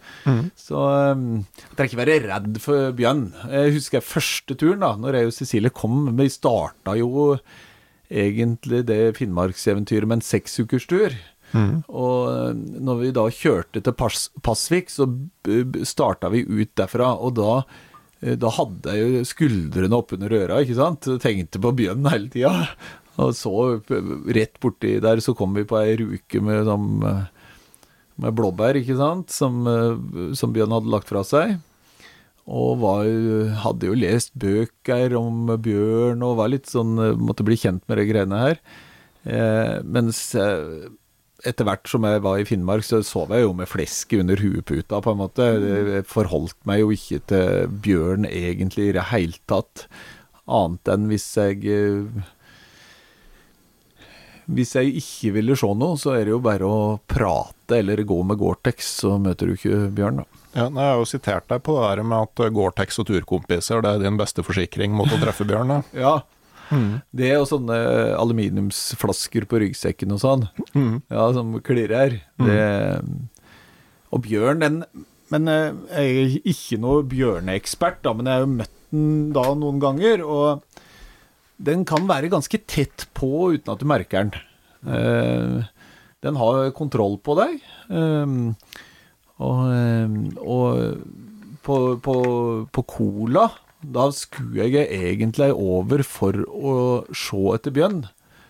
Så 0.56 0.80
um, 0.80 1.42
trenger 1.76 1.90
ikke 1.90 2.00
være 2.00 2.22
redd 2.30 2.62
for 2.64 2.96
bjørn. 2.96 3.26
Jeg 3.52 3.76
husker 3.76 4.06
første 4.08 4.56
turen, 4.56 4.80
da 4.86 4.94
når 4.96 5.20
jeg 5.20 5.30
og 5.30 5.36
Cecilie 5.36 5.74
kom. 5.76 6.06
Vi 6.16 6.30
starta 6.32 6.96
jo 6.96 7.28
egentlig 8.08 8.86
det 8.88 9.02
finnmarkseventyret 9.18 10.08
med 10.08 10.22
en 10.22 10.28
seksukerstur. 10.32 11.20
Og 11.54 12.30
eh, 12.32 12.52
når 12.84 13.00
vi 13.02 13.14
da 13.16 13.26
kjørte 13.34 13.82
til 13.84 13.96
Pas 13.98 14.28
Pasvik, 14.46 14.92
så 14.94 15.08
starta 15.88 16.32
vi 16.34 16.44
ut 16.48 16.74
derfra. 16.80 17.14
Og 17.22 17.36
da, 17.40 17.56
eh, 18.22 18.38
da 18.40 18.52
hadde 18.58 18.96
jeg 18.98 19.18
jo 19.18 19.28
skuldrene 19.30 20.00
oppunder 20.00 20.38
øra, 20.44 20.62
ikke 20.64 20.80
sant. 20.80 21.10
Tenkte 21.24 21.62
på 21.64 21.76
bjørn 21.84 22.10
hele 22.12 22.32
tida. 22.34 22.54
Og 23.22 23.36
så 23.38 23.54
eh, 23.78 24.14
rett 24.40 24.58
borti 24.64 24.98
der 25.04 25.22
så 25.24 25.36
kom 25.38 25.54
vi 25.58 25.68
på 25.70 25.78
ei 25.82 25.98
ruke 26.00 26.42
med, 26.42 26.64
sånn, 26.70 27.04
med 27.04 28.40
blåbær, 28.40 28.80
ikke 28.80 28.98
sant, 28.98 29.30
som, 29.34 29.62
som 30.38 30.56
Bjørn 30.56 30.74
hadde 30.74 30.94
lagt 30.94 31.12
fra 31.12 31.22
seg. 31.28 31.60
Og 32.44 32.82
var, 32.82 33.06
hadde 33.62 33.88
jo 33.88 33.96
lest 33.96 34.34
bøker 34.36 35.14
om 35.16 35.54
bjørn 35.64 36.26
og 36.26 36.42
var 36.42 36.50
litt 36.52 36.68
sånn 36.68 36.98
Måtte 37.16 37.46
bli 37.48 37.56
kjent 37.56 37.86
med 37.88 38.02
de 38.02 38.08
greiene 38.10 38.42
her. 38.42 38.60
Eh, 39.24 39.80
mens 39.88 40.36
eh, 40.36 40.90
etter 41.48 41.68
hvert 41.68 41.90
som 41.90 42.06
jeg 42.08 42.22
var 42.24 42.40
i 42.40 42.46
Finnmark, 42.48 42.86
så 42.88 43.02
sov 43.06 43.34
jeg 43.34 43.46
jo 43.46 43.54
med 43.58 43.70
flesket 43.70 44.24
under 44.24 44.40
hueputa, 44.40 45.02
på 45.04 45.14
en 45.14 45.20
måte. 45.20 45.48
Jeg 45.60 46.06
forholdt 46.10 46.58
meg 46.70 46.84
jo 46.84 46.94
ikke 46.96 47.20
til 47.32 47.74
bjørn 47.86 48.28
egentlig 48.30 48.90
i 48.90 48.96
det 48.98 49.10
hele 49.12 49.40
tatt, 49.50 49.88
annet 50.44 50.92
enn 50.92 51.08
hvis 51.08 51.28
jeg 51.40 51.62
eh, 51.72 52.32
Hvis 54.44 54.74
jeg 54.76 54.98
ikke 55.00 55.30
ville 55.38 55.56
se 55.56 55.70
noe, 55.72 55.96
så 55.96 56.18
er 56.18 56.26
det 56.28 56.34
jo 56.34 56.42
bare 56.44 56.68
å 56.68 56.80
prate 57.08 57.78
eller 57.80 58.02
gå 58.04 58.18
med 58.28 58.42
Gore-Tex, 58.42 58.90
så 59.00 59.16
møter 59.16 59.48
du 59.48 59.54
ikke 59.56 59.86
bjørn, 59.96 60.20
da. 60.20 60.42
Ja, 60.54 60.66
jeg 60.68 60.84
har 60.84 61.00
jo 61.00 61.08
sitert 61.08 61.48
deg 61.50 61.64
på 61.64 61.78
det 61.80 61.86
der 61.88 62.04
med 62.04 62.28
at 62.28 62.52
Gore-Tex 62.54 63.00
og 63.00 63.08
turkompiser 63.08 63.82
det 63.82 63.94
er 63.96 64.04
din 64.04 64.20
beste 64.20 64.44
forsikring 64.46 64.92
mot 64.94 65.08
å 65.16 65.22
treffe 65.22 65.48
bjørn. 65.48 65.78
Da. 65.96 66.18
Ja, 66.74 67.00
det 67.22 67.32
og 67.38 67.48
sånne 67.50 67.78
aluminiumsflasker 68.18 69.48
på 69.50 69.62
ryggsekken 69.64 70.14
og 70.16 70.22
sånn, 70.24 70.46
ja, 70.74 71.26
som 71.36 71.56
klirrer. 71.66 72.20
Det 72.42 72.62
Og 74.14 74.22
bjørn, 74.28 74.62
den 74.62 74.84
Men 75.34 75.50
eh, 75.50 75.74
jeg 75.90 76.24
er 76.24 76.34
ikke 76.52 76.78
noe 76.82 77.06
bjørneekspert, 77.10 78.04
da, 78.06 78.12
men 78.14 78.28
jeg 78.30 78.38
har 78.38 78.44
jo 78.44 78.56
møtt 78.60 78.80
den 78.94 79.32
da 79.34 79.48
noen 79.58 79.80
ganger, 79.82 80.22
og 80.22 80.62
den 81.64 81.86
kan 81.90 82.06
være 82.10 82.30
ganske 82.30 82.60
tett 82.70 83.08
på 83.18 83.54
uten 83.56 83.74
at 83.74 83.82
du 83.82 83.88
merker 83.90 84.28
den. 84.28 84.44
Uh, 84.84 85.64
den 86.22 86.38
har 86.38 86.74
kontroll 86.78 87.18
på 87.24 87.34
deg. 87.40 87.58
Uh, 87.90 88.54
og, 89.42 89.62
og 90.44 90.68
på, 91.66 91.78
på, 92.04 92.16
på 92.70 92.84
cola 92.88 93.48
da 93.84 94.10
skulle 94.16 94.68
jeg 94.72 94.88
egentlig 94.88 95.52
over 95.54 96.04
for 96.08 96.44
å 96.48 96.76
se 97.12 97.42
etter 97.56 97.76
bjørn. 97.76 98.04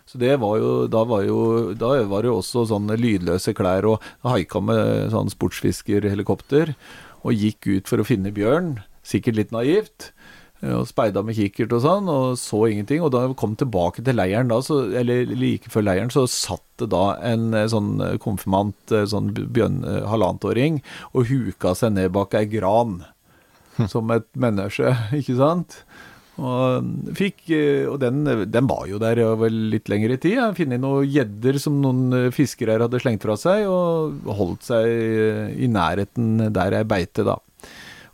Så 0.09 0.19
det 0.19 0.35
var 0.41 0.57
jo, 0.59 0.71
da 0.91 1.05
var 1.07 1.23
jo 1.23 1.71
Da 1.79 1.93
var 2.11 2.23
det 2.23 2.27
jo 2.27 2.39
også 2.41 2.65
sånne 2.67 2.97
lydløse 2.99 3.53
klær, 3.55 3.87
og 3.87 4.03
haika 4.27 4.59
med 4.59 5.13
sånn 5.13 5.31
sportsfiskerhelikopter. 5.31 6.75
Og 7.23 7.39
gikk 7.39 7.69
ut 7.71 7.89
for 7.89 8.03
å 8.03 8.07
finne 8.07 8.33
bjørn. 8.35 8.81
Sikkert 9.07 9.39
litt 9.39 9.53
naivt. 9.55 10.11
Og 10.63 10.85
speida 10.87 11.19
med 11.25 11.35
kikkert 11.35 11.73
og 11.75 11.81
sånn, 11.83 12.09
og 12.11 12.37
så 12.39 12.61
ingenting. 12.71 13.01
Og 13.03 13.11
da 13.11 13.25
jeg 13.25 13.35
kom 13.39 13.55
tilbake 13.59 14.03
til 14.03 14.15
leiren 14.15 14.51
da, 14.51 14.61
så, 14.63 14.83
eller 14.95 15.27
like 15.27 15.71
før 15.71 15.87
leiren, 15.87 16.11
så 16.13 16.23
satt 16.29 16.63
det 16.79 16.87
da 16.93 17.17
en 17.23 17.51
eh, 17.57 17.67
sånn 17.71 17.97
konfirmant, 18.23 18.79
eh, 18.95 19.03
sånn 19.09 19.33
bjørn, 19.35 19.81
eh, 19.87 20.05
halvannetåring, 20.07 20.79
og 21.11 21.27
huka 21.31 21.75
seg 21.77 21.97
ned 21.97 22.13
bak 22.15 22.35
ei 22.39 22.47
gran 22.47 23.01
som 23.91 24.11
et 24.15 24.27
menneske, 24.39 24.95
ikke 25.19 25.37
sant? 25.39 25.79
Og, 26.33 26.87
fikk, 27.13 27.43
og 27.91 27.99
den, 28.01 28.23
den, 28.49 28.65
var 28.65 28.87
jo 28.89 28.97
der 29.01 29.19
over 29.21 29.53
litt 29.53 29.89
lengre 29.91 30.17
tid. 30.17 30.39
Jeg 30.39 30.57
funnet 30.57 30.81
noen 30.81 31.05
gjedder 31.05 31.59
som 31.61 31.77
noen 31.81 32.31
fiskere 32.33 32.79
hadde 32.81 33.01
slengt 33.03 33.21
fra 33.25 33.37
seg, 33.37 33.67
og 33.69 34.31
holdt 34.39 34.65
seg 34.65 35.53
i 35.53 35.69
nærheten 35.69 36.47
der 36.55 36.79
jeg 36.79 36.89
beite, 36.89 37.27
da. 37.27 37.37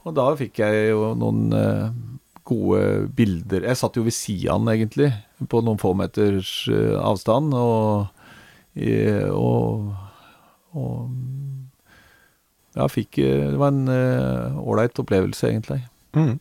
Og 0.03 0.15
da 0.17 0.27
fikk 0.39 0.59
jeg 0.63 0.89
jo 0.91 1.13
noen 1.19 1.47
gode 2.49 3.09
bilder 3.13 3.67
Jeg 3.67 3.77
satt 3.77 3.97
jo 3.99 4.03
ved 4.07 4.15
sida 4.15 4.55
av 4.55 4.63
den, 4.63 4.73
egentlig, 4.73 5.11
på 5.51 5.63
noen 5.63 5.79
få 5.79 5.93
meters 5.95 6.53
avstand, 6.99 7.53
og, 7.55 8.09
og, 9.31 9.91
og 10.75 10.95
ja, 12.75 12.85
fikk 12.91 13.17
Det 13.21 13.57
var 13.57 13.73
en 13.73 13.89
ålreit 13.89 14.93
uh, 14.93 15.03
opplevelse, 15.03 15.49
egentlig. 15.49 15.81
Mm. 16.15 16.37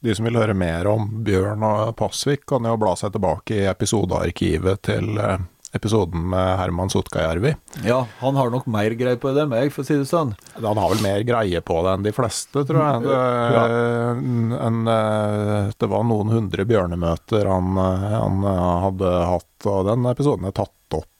De 0.00 0.14
som 0.14 0.28
vil 0.28 0.38
høre 0.38 0.54
mer 0.54 0.86
om 0.86 1.08
Bjørn 1.26 1.64
og 1.66 1.94
Pasvik, 1.98 2.46
kan 2.46 2.66
jo 2.66 2.78
bla 2.78 2.94
seg 2.98 3.14
tilbake 3.16 3.56
i 3.56 3.68
episodearkivet 3.70 4.84
til 4.86 5.18
uh, 5.18 5.40
episoden 5.74 6.22
med 6.30 6.52
Herman 6.60 6.90
Sotkajärvi. 6.92 7.52
Ja, 7.84 7.98
han 8.20 8.38
har 8.38 8.52
nok 8.54 8.68
mer 8.70 8.94
greie 8.96 9.18
på 9.20 9.34
det 9.34 9.42
enn 9.44 9.50
meg, 9.52 9.72
for 9.74 9.82
å 9.82 9.88
si 9.88 9.98
det 9.98 10.06
sånn. 10.08 10.32
Han 10.54 10.80
har 10.80 10.94
vel 10.94 11.02
mer 11.04 11.26
greie 11.26 11.60
på 11.60 11.82
det 11.84 11.96
enn 11.96 12.06
de 12.06 12.14
fleste, 12.14 12.62
tror 12.70 12.80
jeg. 12.84 13.02
Det, 13.04 13.18
ja. 13.58 13.66
en, 14.70 14.80
det 15.74 15.90
var 15.92 16.06
noen 16.08 16.32
hundre 16.32 16.64
bjørnemøter 16.68 17.50
han, 17.50 17.76
han 18.14 18.48
hadde 18.86 19.12
hatt, 19.34 19.54
og 19.66 19.90
den 19.90 20.08
episoden 20.14 20.48
er 20.48 20.56
tatt 20.56 20.77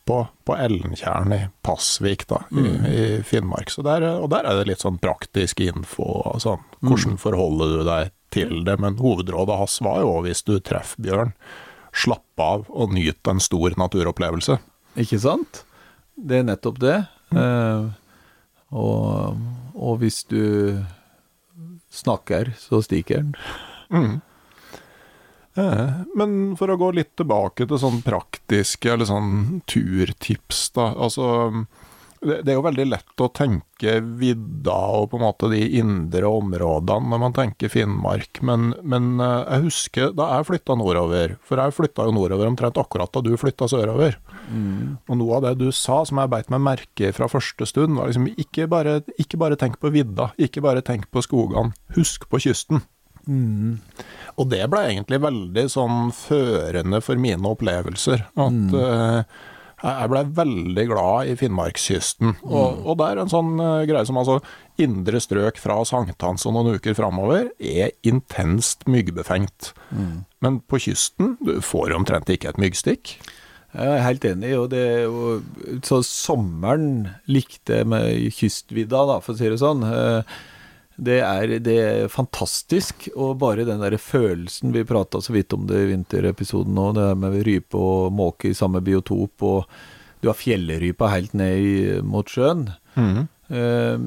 på, 0.09 0.23
på 0.49 0.57
Ellenkjern 0.57 1.33
i 1.37 1.41
Pasvik 1.63 2.25
da, 2.31 2.41
i, 2.51 2.65
mm. 2.65 2.85
i 2.89 3.03
Finnmark. 3.29 3.73
Der, 3.85 4.07
og 4.17 4.31
der 4.33 4.49
er 4.49 4.61
det 4.61 4.71
litt 4.71 4.85
sånn 4.85 4.97
praktisk 5.03 5.61
info. 5.61 6.09
Sånn. 6.41 6.65
Hvordan 6.81 7.21
forholder 7.21 7.75
du 7.75 7.83
deg 7.89 8.13
til 8.33 8.63
det? 8.65 8.79
Men 8.81 8.97
hovedrådet 9.03 9.59
hans 9.61 9.79
var 9.85 10.01
jo 10.05 10.15
hvis 10.25 10.41
du 10.49 10.57
treffer 10.65 11.05
bjørn, 11.05 11.35
slapp 11.93 12.41
av 12.41 12.67
og 12.69 12.95
nyt 12.97 13.29
en 13.29 13.43
stor 13.43 13.77
naturopplevelse. 13.81 14.59
Ikke 14.99 15.21
sant? 15.21 15.63
Det 16.17 16.41
er 16.41 16.49
nettopp 16.49 16.81
det. 16.83 16.99
Mm. 17.35 17.41
Eh, 17.43 17.91
og, 18.79 19.45
og, 19.75 19.93
hvis 20.01 20.23
du 20.29 20.81
snakker, 21.93 22.55
så 22.61 22.81
stikker 22.85 23.23
den. 23.23 23.37
Mm. 23.93 24.17
Men 26.19 26.39
for 26.59 26.71
å 26.71 26.79
gå 26.81 26.93
litt 26.97 27.15
tilbake 27.19 27.67
til 27.67 27.81
sånn 27.83 28.01
praktiske 28.07 28.93
eller 28.93 29.09
sånn 29.09 29.61
turtips, 29.67 30.69
da. 30.77 30.93
Altså 30.95 31.29
det, 32.21 32.41
det, 32.43 32.51
er 32.51 32.57
jo 32.57 32.65
veldig 32.67 32.87
lett 32.89 33.23
å 33.23 33.29
tenke 33.35 33.99
vidda 34.19 34.77
og 34.99 35.11
på 35.13 35.19
en 35.19 35.25
måte 35.25 35.51
de 35.53 35.61
indre 35.79 36.27
områdene 36.27 37.13
når 37.13 37.23
man 37.23 37.37
tenker 37.37 37.71
Finnmark, 37.73 38.41
men, 38.47 38.73
men 38.83 39.21
jeg 39.21 39.65
husker 39.69 40.13
da 40.19 40.31
jeg 40.35 40.49
flytta 40.49 40.77
nordover, 40.79 41.37
for 41.47 41.63
jeg 41.63 41.77
flytta 41.77 42.09
jo 42.09 42.17
nordover 42.17 42.51
omtrent 42.51 42.81
akkurat 42.81 43.13
da 43.15 43.23
du 43.25 43.33
flytta 43.39 43.71
sørover. 43.71 44.19
Mm. 44.51 44.99
Og 45.07 45.21
noe 45.21 45.39
av 45.39 45.47
det 45.47 45.55
du 45.63 45.69
sa 45.75 46.01
som 46.09 46.21
jeg 46.23 46.33
beit 46.33 46.51
meg 46.53 46.65
merke 46.65 47.13
fra 47.15 47.31
første 47.31 47.69
stund, 47.71 47.99
var 47.99 48.11
liksom 48.11 48.31
ikke 48.35 48.67
bare, 48.71 49.01
ikke 49.21 49.41
bare 49.41 49.59
tenk 49.61 49.79
på 49.83 49.93
vidda, 49.95 50.33
ikke 50.43 50.65
bare 50.65 50.83
tenk 50.85 51.07
på 51.15 51.23
skogene, 51.25 51.75
husk 51.97 52.27
på 52.31 52.43
kysten. 52.49 52.83
Mm. 53.29 53.77
Og 54.39 54.49
det 54.53 54.65
ble 54.73 54.87
egentlig 54.93 55.21
veldig 55.23 55.69
sånn 55.73 56.11
førende 56.17 57.03
for 57.05 57.21
mine 57.21 57.53
opplevelser. 57.53 58.25
At 58.39 58.59
mm. 58.59 58.75
uh, 58.75 59.47
jeg 59.79 60.11
ble 60.11 60.23
veldig 60.35 60.85
glad 60.91 61.31
i 61.31 61.37
Finnmarkskysten. 61.39 62.33
Mm. 62.35 62.47
Og, 62.49 62.81
og, 62.85 62.95
det 63.01 63.09
er 63.09 63.23
en 63.23 63.33
sånn 63.33 63.53
uh, 63.63 63.85
greie 63.89 64.07
som 64.09 64.21
altså 64.21 64.41
Indre 64.79 65.19
strøk 65.23 65.59
fra 65.59 65.81
sankthans 65.87 66.47
og 66.47 66.55
noen 66.55 66.79
uker 66.79 66.95
framover 66.95 67.49
er 67.59 67.95
intenst 68.07 68.87
myggbefengt. 68.91 69.73
Mm. 69.91 70.23
Men 70.45 70.61
på 70.71 70.79
kysten 70.85 71.35
du 71.43 71.57
får 71.65 71.97
omtrent 71.97 72.31
ikke 72.31 72.53
et 72.53 72.61
myggstikk. 72.63 73.17
Jeg 73.75 73.95
er 73.95 74.05
helt 74.07 74.25
enig. 74.25 74.53
og 74.57 74.71
det, 74.73 75.07
og, 75.11 75.43
Så 75.85 76.01
sommeren 76.07 77.09
likte 77.27 77.83
med 77.85 78.31
kystvidda, 78.35 79.03
da, 79.11 79.19
for 79.21 79.35
å 79.35 79.41
si 79.41 79.51
det 79.51 79.59
sånn. 79.61 79.83
Uh, 79.83 80.39
det 80.99 81.21
er, 81.23 81.53
det 81.63 81.77
er, 81.79 82.09
fantastisk. 82.11 83.09
Og 83.15 83.37
bare 83.39 83.67
den 83.69 83.83
der 83.83 83.95
følelsen 84.03 84.75
Vi 84.75 84.85
prata 84.89 85.21
så 85.23 85.35
vidt 85.35 85.55
om 85.55 85.69
det 85.69 85.85
i 85.85 85.91
vinterepisoden 85.93 86.75
nå, 86.75 86.91
det 86.97 87.09
med 87.23 87.39
rype 87.47 87.79
og 87.79 88.13
måke 88.13 88.51
i 88.51 88.59
samme 88.59 88.83
biotop, 88.85 89.47
og 89.47 89.81
du 90.19 90.31
har 90.31 90.39
fjellrypa 90.39 91.13
helt 91.13 91.37
ned 91.39 91.63
i, 91.63 91.75
mot 92.03 92.27
sjøen. 92.27 92.67
Mm. 92.99 93.29
Eh, 93.49 94.01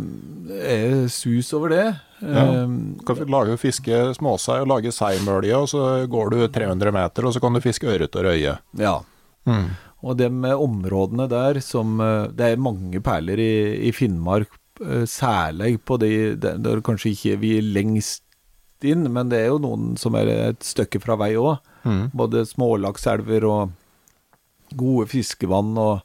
er 0.68 0.98
sus 1.10 1.54
over 1.56 1.72
det. 1.72 1.86
Ja. 2.20 2.44
Eh, 2.44 2.74
kan 3.08 3.22
lage 3.32 3.56
fiske 3.62 4.02
småsei 4.18 4.60
og 4.62 4.70
lage 4.74 4.92
seimølje, 4.94 5.56
og 5.56 5.72
så 5.72 5.86
går 6.12 6.36
du 6.36 6.44
300 6.52 6.94
meter, 6.94 7.26
og 7.26 7.34
så 7.34 7.42
kan 7.44 7.56
du 7.56 7.64
fiske 7.64 7.88
ørret 7.88 8.20
og 8.20 8.28
røye. 8.28 8.58
Ja. 8.78 8.98
Mm. 9.48 9.72
Og 10.02 10.18
de 10.18 10.28
områdene 10.52 11.28
der 11.30 11.60
som 11.66 12.00
eh, 12.02 12.28
Det 12.34 12.52
er 12.52 12.62
mange 12.62 13.00
perler 13.02 13.40
i, 13.42 13.54
i 13.88 13.92
Finnmark 13.96 14.52
særlig 15.10 15.76
på 15.86 15.98
de 16.02 16.36
der 16.40 16.82
kanskje 16.86 17.14
ikke 17.14 17.40
vi 17.42 17.56
er 17.60 17.68
lengst 17.78 18.24
inn, 18.88 19.06
men 19.14 19.30
det 19.30 19.44
er 19.44 19.52
jo 19.52 19.60
noen 19.62 19.94
som 20.00 20.16
er 20.18 20.30
et 20.50 20.66
stykke 20.66 21.02
fra 21.04 21.18
vei 21.22 21.34
òg. 21.38 21.62
Mm. 21.86 22.10
Både 22.18 22.46
smålakselver 22.50 23.46
og 23.50 23.76
gode 24.78 25.08
fiskevann 25.12 25.76
og 25.82 26.02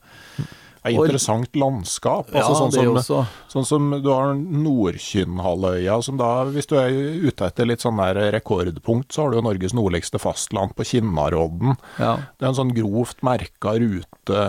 Ja, 0.86 1.02
interessant 1.04 1.56
landskap. 1.58 2.30
Altså, 2.32 2.52
Ja, 2.52 2.58
sånn, 2.60 2.72
det 2.74 3.04
som, 3.04 3.26
sånn 3.52 3.66
som 3.68 3.90
du 4.02 4.08
har 4.12 4.34
Nordkinnhalvøya, 4.36 5.98
som 6.04 6.18
da, 6.20 6.30
hvis 6.52 6.68
du 6.70 6.76
er 6.80 6.94
ute 7.26 7.48
etter 7.48 7.68
litt 7.68 7.84
sånn 7.84 8.00
der 8.00 8.32
rekordpunkt, 8.36 9.12
så 9.12 9.24
har 9.24 9.32
du 9.32 9.38
jo 9.40 9.44
Norges 9.46 9.74
nordligste 9.76 10.20
fastland 10.22 10.74
på 10.76 10.86
Kinnarodden. 10.86 11.76
Ja. 12.00 12.16
Det 12.36 12.46
er 12.46 12.52
en 12.52 12.58
sånn 12.60 12.74
grovt 12.76 13.22
merka 13.26 13.76
rute 13.80 14.42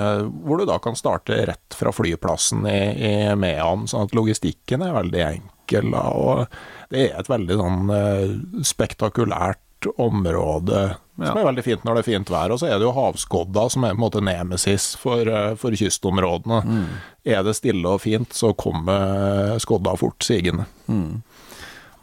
hvor 0.44 0.62
du 0.62 0.66
da 0.70 0.80
kan 0.84 0.98
starte 0.98 1.38
rett 1.50 1.78
fra 1.78 1.94
flyplassen 1.96 2.66
i, 2.70 2.80
i 2.98 3.14
Mehamn, 3.40 3.88
sånn 3.90 4.08
at 4.08 4.16
logistikken 4.18 4.86
er 4.86 4.96
veldig 4.98 5.24
enkel. 5.28 5.94
Og 5.94 6.46
det 6.94 7.10
er 7.10 7.20
et 7.20 7.30
veldig 7.32 7.60
sånn 7.60 7.94
eh, 7.94 8.36
spektakulært 8.68 9.62
område 9.98 10.96
Ja. 11.18 11.26
som 11.32 11.38
er 11.38 11.46
veldig 11.52 11.64
fint 11.66 11.84
når 11.86 11.96
det 11.96 12.02
er 12.08 12.12
fint 12.14 12.30
vær. 12.30 12.52
Og 12.52 12.60
så 12.60 12.68
er 12.70 12.78
det 12.78 12.86
jo 12.88 12.92
havskodda 12.94 13.70
som 13.72 13.84
er 13.84 13.94
på 13.94 13.98
en 13.98 14.04
måte 14.06 14.22
nemesis 14.24 14.96
for, 14.98 15.22
eh, 15.28 15.56
for 15.56 15.72
kystområdene. 15.72 16.88
Er 17.26 17.44
det 17.44 17.56
stille 17.56 17.86
og 17.86 18.02
fint, 18.02 18.30
så 18.34 18.54
kommer 18.56 19.58
skodda 19.60 19.96
fort 19.98 20.20
sigende. 20.24 20.66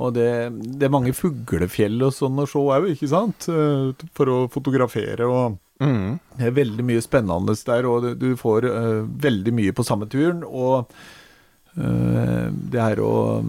Og 0.03 0.13
det, 0.15 0.51
det 0.79 0.83
er 0.89 0.91
mange 0.91 1.13
fuglefjell 1.15 2.03
og 2.03 2.13
sånn 2.13 2.39
å 2.43 2.47
se 2.51 2.59
òg, 2.59 2.89
ikke 2.97 3.09
sant? 3.09 3.47
Eh, 3.49 3.93
For 4.15 4.27
å 4.27 4.39
fotografere 4.51 5.27
og 5.31 5.59
Det 5.79 6.47
er 6.47 6.51
veldig 6.55 6.85
mye 6.87 7.03
spennende 7.03 7.55
der, 7.67 7.85
og 7.87 8.03
du- 8.03 8.15
du 8.15 8.37
får 8.37 8.65
uh, 8.65 9.03
veldig 9.07 9.53
mye 9.53 9.73
på 9.73 9.85
samme 9.85 10.07
turen. 10.09 10.43
Og 10.47 10.87
uh, 11.77 12.49
det 12.71 12.81
er 12.81 12.97
å 13.03 13.45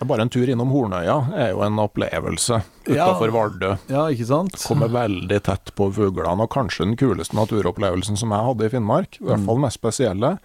Bare 0.00 0.22
en 0.24 0.30
tur 0.32 0.48
innom 0.48 0.70
Hornøya 0.72 1.16
er 1.36 1.50
jo 1.52 1.60
en 1.66 1.76
opplevelse 1.82 2.62
Ja. 2.88 3.04
utafor 3.10 3.30
Vardø. 3.34 3.74
Ja, 3.92 4.06
ikke 4.08 4.26
sant? 4.26 4.56
Kommer 4.66 4.88
veldig 4.88 5.42
tett 5.44 5.74
på 5.76 5.90
fuglene, 5.92 6.40
og 6.42 6.48
kanskje 6.50 6.86
den 6.86 6.96
kuleste 6.96 7.36
naturopplevelsen 7.36 8.16
som 8.16 8.32
jeg 8.32 8.46
hadde 8.48 8.64
i 8.64 8.72
Finnmark, 8.72 9.18
i 9.20 9.24
hvert 9.28 9.44
fall 9.44 9.60
mest 9.60 9.76
spesielle, 9.78 10.38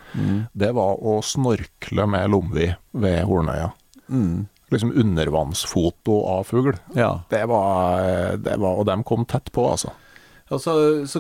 det 0.54 0.74
var 0.76 1.00
å 1.00 1.22
snorkle 1.24 2.06
med 2.08 2.30
Lomvi 2.36 2.68
ved 2.94 3.24
Hornøya. 3.26 3.72
Mm. 4.12 4.48
Liksom 4.72 4.92
undervannsfoto 4.98 6.20
av 6.28 6.44
fugl. 6.50 6.74
Ja. 6.96 7.22
Det 7.30 7.46
var, 7.48 8.36
det 8.38 8.58
var 8.60 8.80
Og 8.82 8.86
de 8.90 8.96
kom 9.04 9.26
tett 9.26 9.52
på, 9.56 9.70
altså. 9.72 9.92
Og 10.54 10.60
så, 10.62 10.74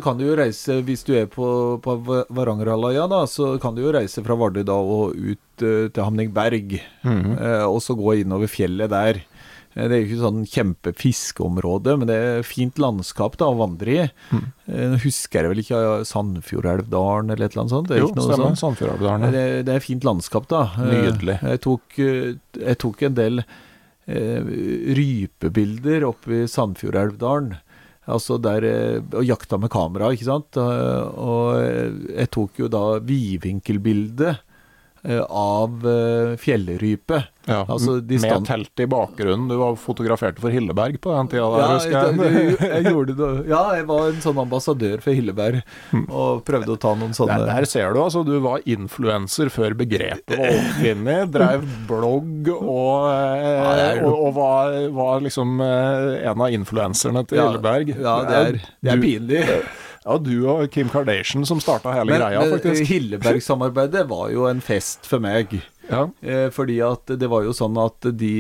kan 0.06 0.20
du 0.20 0.28
jo 0.28 0.36
reise, 0.38 0.84
hvis 0.86 1.02
du 1.08 1.16
er 1.18 1.26
på, 1.26 1.46
på 1.82 1.94
Va- 2.06 2.28
Varangerhalvøya, 2.30 3.08
da, 3.10 3.24
så 3.26 3.56
kan 3.58 3.74
du 3.74 3.82
jo 3.82 3.94
reise 3.96 4.22
fra 4.22 4.36
Vardø 4.38 4.62
da 4.68 4.76
og 4.78 5.16
ut 5.18 5.64
uh, 5.66 5.88
til 5.90 6.04
Hamningberg, 6.06 6.76
eh, 6.78 7.64
og 7.66 7.80
så 7.82 7.96
gå 7.98 8.20
innover 8.22 8.46
fjellet 8.54 8.94
der. 8.94 9.18
Uh, 9.74 9.88
Det 9.88 9.90
er 9.90 9.98
jo 10.04 10.06
ikke 10.12 10.20
sånn 10.22 10.46
kjempefiskeområde, 10.46 11.98
men 11.98 12.08
det 12.12 12.20
er 12.22 12.46
fint 12.46 12.78
landskap 12.78 13.34
da 13.42 13.50
å 13.50 13.58
vandre 13.58 13.98
i. 13.98 14.06
Mm. 14.30 14.46
Husker 15.02 15.42
jeg 15.42 15.56
vel 15.56 15.64
ikke 15.66 15.82
ja, 15.88 15.98
Sandfjordelvdalen 16.06 17.34
eller 17.34 17.48
et 17.50 17.58
eller 17.58 17.66
annet 17.66 17.74
sånt? 17.80 17.90
Det 17.90 17.98
er 17.98 18.04
Jo, 18.06 18.12
ikke 18.14 18.22
noe 18.22 18.30
stemmer. 18.30 18.46
sånt. 18.54 18.62
Sandfjordelvdalen. 18.62 19.34
Det, 19.34 19.46
det 19.66 19.74
er 19.80 19.84
fint 19.90 20.06
landskap, 20.06 20.46
da. 20.54 20.62
Nydelig. 20.86 21.40
Jeg 21.42 21.64
tok, 21.66 21.98
jeg 22.62 22.78
tok 22.86 23.02
en 23.10 23.18
del 23.18 23.42
rypebilder 24.96 26.06
oppe 26.14 26.44
i 26.44 26.48
Sandfjordelvdalen. 26.50 27.56
Altså 28.06 28.38
der 28.38 28.66
eh, 28.70 29.02
Og 29.18 29.26
jakta 29.26 29.58
med 29.58 29.72
kamera, 29.74 30.12
ikke 30.14 30.28
sant. 30.28 30.58
Eh, 30.62 31.06
Og 31.18 31.58
jeg 32.16 32.30
tok 32.32 32.60
jo 32.62 32.68
da 32.72 32.84
vidvinkelbildet 33.02 34.42
av 35.30 35.86
eh, 35.88 36.36
fjellrype. 36.42 37.24
Ja, 37.46 37.60
Altså, 37.70 38.00
med 38.02 38.46
telt 38.48 38.82
i 38.82 38.88
bakgrunnen. 38.90 39.44
Du 39.52 39.54
var 39.60 39.76
fotograferte 39.78 40.42
for 40.42 40.50
Hilleberg 40.50 40.96
på 41.04 41.12
den 41.14 41.28
tida. 41.30 41.44
Ja, 41.46 41.68
der, 41.78 42.16
jeg, 42.18 42.56
jeg. 42.74 42.88
gjorde 42.90 43.14
det. 43.20 43.28
Ja, 43.52 43.60
jeg 43.78 43.86
var 43.86 44.08
en 44.10 44.18
sånn 44.24 44.40
ambassadør 44.42 45.04
for 45.06 45.14
Hilleberg 45.14 45.60
og 46.10 46.42
prøvde 46.48 46.74
å 46.74 46.80
ta 46.82 46.96
noen 46.98 47.14
sånne 47.14 47.38
Der, 47.44 47.52
der 47.62 47.70
ser 47.70 47.94
du, 47.94 48.02
altså. 48.02 48.24
Du 48.26 48.34
var 48.42 48.66
influenser 48.66 49.54
før 49.54 49.78
begrepet 49.78 50.34
var 50.40 50.58
oppfunnet. 50.58 51.32
Drev 51.38 51.70
blogg 51.92 52.50
og, 52.56 53.06
eh, 53.14 53.46
Ja, 53.62 53.72
det 53.78 53.86
er 53.92 54.04
og, 54.10 54.18
og 54.26 54.34
var, 54.42 54.80
var 54.98 55.22
liksom 55.30 55.60
eh, 55.62 56.26
en 56.32 56.42
av 56.48 56.50
influenserne 56.58 57.28
til 57.30 57.44
Hilleberg. 57.46 57.94
ja, 57.94 58.18
det 58.26 58.42
er- 58.42 58.62
det 58.82 58.92
er 58.92 58.96
du- 58.98 59.06
pinlig. 59.06 59.44
Ja, 60.06 60.18
du 60.22 60.34
og 60.52 60.68
Kim 60.70 60.90
Kardashian 60.94 61.48
som 61.50 61.62
starta 61.64 61.94
hele 61.96 62.14
Men, 62.14 62.22
greia, 62.22 62.42
men 62.44 62.60
faktisk. 62.60 62.86
Hilleberg-samarbeidet 62.92 64.04
var 64.10 64.28
jo 64.30 64.46
en 64.46 64.62
fest 64.62 65.08
for 65.10 65.24
meg. 65.24 65.56
Ja. 65.90 66.04
Eh, 66.22 66.50
fordi 66.54 66.78
at 66.86 67.10
det 67.18 67.30
var 67.32 67.42
jo 67.46 67.54
sånn 67.58 67.78
at 67.82 68.06
de, 68.14 68.34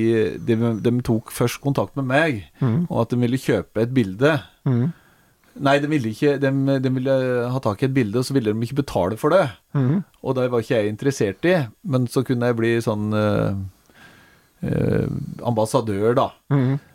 de, 0.45 0.59
de 0.85 0.93
tok 1.05 1.33
først 1.33 1.61
kontakt 1.63 1.97
med 1.97 2.05
meg, 2.11 2.43
og 2.89 3.01
at 3.05 3.15
de 3.15 3.19
ville 3.23 3.41
kjøpe 3.41 3.81
et 3.81 3.93
bilde. 3.97 4.35
Nei, 5.55 5.77
de 5.79 5.87
ville, 5.87 6.11
ikke, 6.11 6.35
de, 6.43 6.49
de 6.83 6.89
ville 6.91 7.13
ha 7.49 7.59
tak 7.63 7.81
i 7.81 7.87
et 7.87 7.93
bilde, 7.95 8.19
og 8.19 8.25
så 8.27 8.35
ville 8.35 8.51
de 8.53 8.67
ikke 8.67 8.81
betale 8.83 9.17
for 9.17 9.33
det. 9.33 9.45
Og 10.21 10.35
det 10.37 10.49
var 10.51 10.61
ikke 10.65 10.81
jeg 10.83 10.91
interessert 10.93 11.47
i, 11.49 11.55
men 11.87 12.05
så 12.11 12.25
kunne 12.27 12.49
jeg 12.51 12.57
bli 12.59 12.73
sånn 12.83 13.09
eh, 13.15 13.55
eh, 14.63 15.09
ambassadør, 15.45 16.15
da. 16.17 16.29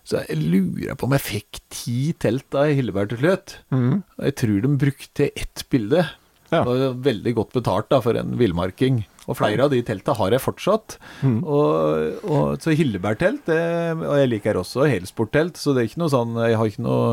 Så 0.06 0.24
jeg 0.24 0.40
lurer 0.40 0.96
på 0.98 1.06
om 1.06 1.14
jeg 1.16 1.26
fikk 1.26 1.60
ti 1.70 1.98
telt 2.18 2.56
av 2.56 2.72
Hilleberg 2.74 3.12
til 3.12 3.22
slutt. 3.22 3.58
Og 3.70 4.24
Jeg 4.26 4.36
tror 4.40 4.64
de 4.64 4.72
brukte 4.86 5.30
ett 5.34 5.64
bilde. 5.70 6.08
Ja. 6.50 6.64
Det 6.64 6.66
var 6.66 6.98
veldig 7.04 7.34
godt 7.36 7.52
betalt 7.54 7.90
da, 7.92 8.00
for 8.02 8.18
en 8.18 8.34
villmarking. 8.40 9.04
Og 9.30 9.38
flere 9.38 9.68
av 9.68 9.70
de 9.70 9.84
telta 9.86 10.16
har 10.18 10.34
jeg 10.34 10.42
fortsatt. 10.42 10.96
Og, 11.22 12.26
og, 12.26 12.58
så 12.62 12.74
Hilleberg-telt, 12.74 13.52
og 13.52 14.18
jeg 14.18 14.32
liker 14.32 14.58
også 14.58 14.88
helsport-telt, 14.90 15.60
så 15.60 15.76
det 15.76 15.84
er 15.84 15.90
ikke 15.92 16.02
noe 16.02 16.14
sånn 16.16 16.38
Jeg 16.42 16.58
har 16.58 16.72
ikke 16.72 16.86
noe 16.88 17.08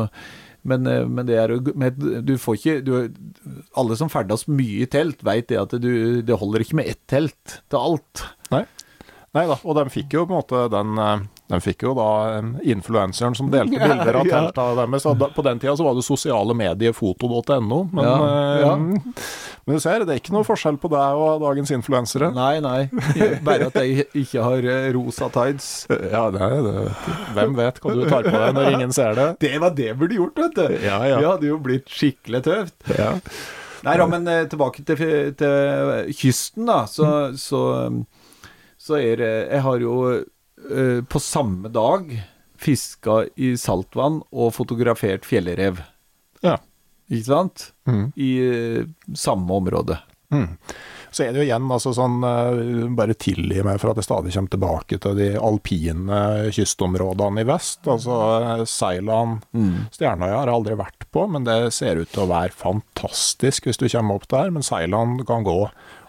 men, 0.68 0.86
eh, 0.86 1.04
men 1.06 1.28
det 1.28 1.38
er 1.38 1.54
jo 1.54 1.60
Du 2.24 2.34
får 2.40 2.58
ikke 2.58 2.76
du, 2.84 2.92
Alle 3.78 3.98
som 3.98 4.10
ferdes 4.12 4.46
mye 4.50 4.84
i 4.84 4.90
telt, 4.90 5.22
veit 5.26 5.48
det 5.50 5.60
at 5.60 5.76
du, 5.80 6.20
det 6.22 6.40
holder 6.40 6.64
ikke 6.64 6.80
med 6.80 6.90
ett 6.90 7.02
telt 7.10 7.60
til 7.70 7.78
alt. 7.78 8.24
Nei. 9.36 9.44
Da, 9.48 9.58
og 9.60 9.76
de 9.76 9.82
fikk 9.92 10.14
jo 10.16 10.22
på 10.24 10.32
en 10.32 10.38
måte 10.40 10.60
den 10.72 10.98
eh, 11.04 11.24
De 11.52 11.58
fikk 11.60 11.84
jo 11.84 11.90
da 11.96 12.06
eh, 12.38 12.46
influenseren 12.72 13.36
som 13.36 13.50
delte 13.52 13.76
bilder 13.90 14.16
av 14.22 14.28
telta 14.28 14.64
deres. 14.78 15.04
På 15.36 15.44
den 15.44 15.60
tida 15.60 15.74
så 15.76 15.84
var 15.84 15.98
det 15.98 16.04
sosiale 16.06 16.56
medier 16.56 16.96
foto.no. 16.96 17.82
Men, 17.92 18.08
Ja, 18.08 18.14
eh, 18.24 18.62
ja. 18.64 18.72
men 18.78 19.76
du 19.76 19.80
ser, 19.84 20.06
det 20.08 20.16
er 20.16 20.22
ikke 20.22 20.32
noe 20.32 20.48
forskjell 20.48 20.80
på 20.80 20.90
deg 20.92 21.20
og 21.20 21.44
dagens 21.44 21.72
influensere. 21.76 22.30
Nei, 22.32 22.54
nei. 22.64 22.88
Bare 23.44 23.68
at 23.68 23.76
jeg 23.82 24.08
ikke 24.16 24.44
har 24.46 24.68
rosa 24.96 25.30
tights. 25.34 25.70
Ja, 26.08 26.28
det 26.32 26.40
det. 26.64 26.82
Hvem 27.36 27.56
vet 27.58 27.78
hva 27.82 27.92
du 27.94 28.04
tar 28.08 28.24
på 28.24 28.32
deg 28.32 28.54
når 28.56 28.68
ingen 28.72 28.92
ser 28.96 29.16
det? 29.18 29.26
Det 29.44 29.58
var 29.60 29.74
det 29.76 29.90
vi 29.92 29.98
burde 30.00 30.16
gjort, 30.16 30.38
vet 30.40 30.56
du. 30.56 30.76
Ja, 30.86 30.98
ja. 31.04 31.18
Vi 31.20 31.26
hadde 31.28 31.50
jo 31.50 31.58
blitt 31.62 31.90
skikkelig 31.92 32.40
tøft. 32.46 32.76
Ja. 32.96 33.10
Nei 33.84 33.96
da, 34.00 34.06
men 34.10 34.24
tilbake 34.50 34.84
til, 34.88 35.34
til 35.38 36.14
kysten, 36.16 36.64
da. 36.70 36.80
Så, 36.90 37.10
så, 37.38 37.60
så 38.88 38.98
er 39.00 39.20
det 39.20 39.32
Jeg 39.52 39.64
har 39.66 39.84
jo 39.84 39.94
eh, 40.16 41.00
på 41.04 41.20
samme 41.22 41.70
dag 41.72 42.10
fiska 42.58 43.22
i 43.36 43.52
saltvann 43.60 44.22
og 44.32 44.54
fotografert 44.56 45.28
fjellrev. 45.28 45.82
Ja. 46.42 46.56
Ikke 47.08 47.28
sant? 47.28 47.70
Mm. 47.88 48.06
I 48.16 48.30
eh, 48.44 48.86
samme 49.16 49.60
område. 49.60 50.00
Så 51.08 51.24
er 51.24 51.32
det 51.32 51.40
jo 51.40 51.44
igjen 51.46 51.70
altså 51.72 51.94
sånn 51.96 52.18
eh, 52.28 52.82
Bare 52.92 53.14
tilgi 53.16 53.62
meg 53.64 53.78
for 53.80 53.94
at 53.94 53.96
jeg 53.96 54.04
stadig 54.04 54.34
kommer 54.34 54.52
tilbake 54.52 54.98
til 55.00 55.14
de 55.16 55.28
alpine 55.40 56.18
kystområdene 56.52 57.44
i 57.44 57.48
vest. 57.48 57.80
Altså 57.88 58.18
Seiland, 58.68 59.46
Stjernøya 59.94 60.42
har 60.42 60.50
jeg 60.50 60.58
aldri 60.58 60.80
vært 60.82 61.08
på, 61.14 61.24
men 61.32 61.48
det 61.48 61.60
ser 61.76 62.02
ut 62.02 62.12
til 62.12 62.26
å 62.26 62.32
være 62.32 62.52
fantastisk 62.56 63.70
hvis 63.70 63.80
du 63.80 63.88
kommer 63.88 64.18
opp 64.18 64.28
der. 64.34 64.52
Men 64.52 64.66
Seiland 64.66 65.24
kan 65.28 65.46
gå 65.48 65.60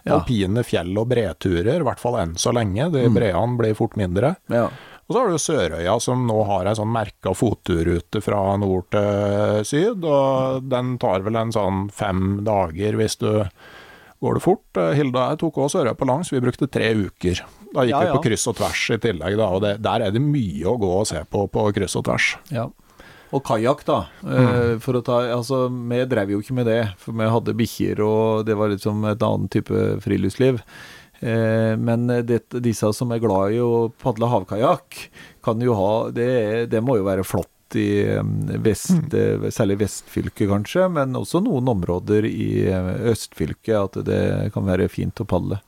Ja. 0.04 0.16
alpine 0.18 0.62
fjell- 0.64 0.96
og 0.98 1.08
breturer, 1.10 1.80
i 1.80 1.84
hvert 1.86 2.00
fall 2.00 2.16
enn 2.22 2.36
så 2.40 2.52
lenge. 2.56 2.90
De 2.94 3.08
breene 3.12 3.58
blir 3.58 3.74
fort 3.78 3.96
mindre. 4.00 4.36
Ja. 4.48 4.68
Og 5.10 5.14
så 5.16 5.20
har 5.24 5.28
du 5.32 5.38
Sørøya, 5.42 6.00
som 6.00 6.22
nå 6.28 6.38
har 6.46 6.68
ei 6.70 6.74
sånn 6.78 6.92
merka 6.94 7.32
fotturrute 7.34 8.22
fra 8.22 8.56
nord 8.62 8.86
til 8.94 9.64
syd. 9.66 10.04
Og 10.06 10.68
den 10.70 10.96
tar 11.02 11.24
vel 11.26 11.36
en 11.36 11.50
sånn 11.52 11.88
fem 11.90 12.44
dager 12.46 12.94
hvis 13.00 13.18
du 13.18 13.30
går 14.20 14.36
det 14.38 14.42
fort. 14.44 14.80
Hilda 14.94 15.24
og 15.24 15.32
jeg 15.34 15.40
tok 15.42 15.58
også 15.64 15.80
Sørøya 15.80 15.96
på 15.98 16.06
langs, 16.06 16.30
vi 16.30 16.40
brukte 16.44 16.68
tre 16.70 16.92
uker. 16.94 17.42
Da 17.74 17.82
gikk 17.86 17.90
Ja, 17.90 18.00
vi 18.06 18.14
på 18.18 18.22
kryss 18.28 18.46
og 18.50 18.56
tvers 18.60 18.84
i 18.94 18.98
tillegg, 19.02 19.36
da, 19.38 19.48
og 19.50 19.62
det, 19.62 19.74
der 19.82 20.06
er 20.06 20.14
det 20.14 20.22
mye 20.22 20.66
å 20.70 20.78
gå 20.78 20.92
og 21.00 21.06
se 21.10 21.24
på 21.30 21.44
på 21.50 21.66
kryss 21.74 21.96
og 21.98 22.04
tvers. 22.06 22.36
Ja. 22.54 22.68
Og 23.30 23.42
kajakk, 23.46 23.84
da. 23.86 23.98
Eh, 24.26 24.72
for 24.82 24.98
å 24.98 25.04
ta 25.06 25.20
Altså, 25.30 25.68
vi 25.70 26.00
drev 26.10 26.32
jo 26.34 26.40
ikke 26.42 26.56
med 26.56 26.66
det, 26.70 26.80
for 26.98 27.14
vi 27.16 27.28
hadde 27.30 27.56
bikkjer, 27.58 28.02
og 28.02 28.46
det 28.48 28.56
var 28.58 28.72
liksom 28.72 29.04
et 29.10 29.22
annet 29.22 29.52
type 29.54 29.84
friluftsliv. 30.02 30.58
Eh, 31.20 31.76
men 31.78 32.08
det, 32.26 32.42
disse 32.64 32.90
som 32.96 33.12
er 33.14 33.22
glad 33.22 33.54
i 33.54 33.62
å 33.62 33.90
padle 34.02 34.30
havkajakk, 34.32 34.98
kan 35.46 35.62
jo 35.62 35.76
ha 35.78 35.94
det, 36.14 36.70
det 36.72 36.82
må 36.82 36.98
jo 36.98 37.06
være 37.06 37.26
flott 37.26 37.78
i 37.78 38.02
vest, 38.58 39.14
eh, 39.14 39.46
særlig 39.54 39.78
vestfylket 39.84 40.50
kanskje, 40.50 40.88
men 40.90 41.14
også 41.14 41.42
noen 41.44 41.70
områder 41.70 42.26
i 42.26 42.66
østfylket 43.12 43.76
at 43.78 44.00
det 44.08 44.24
kan 44.56 44.66
være 44.66 44.90
fint 44.90 45.22
å 45.22 45.28
padle. 45.28 45.60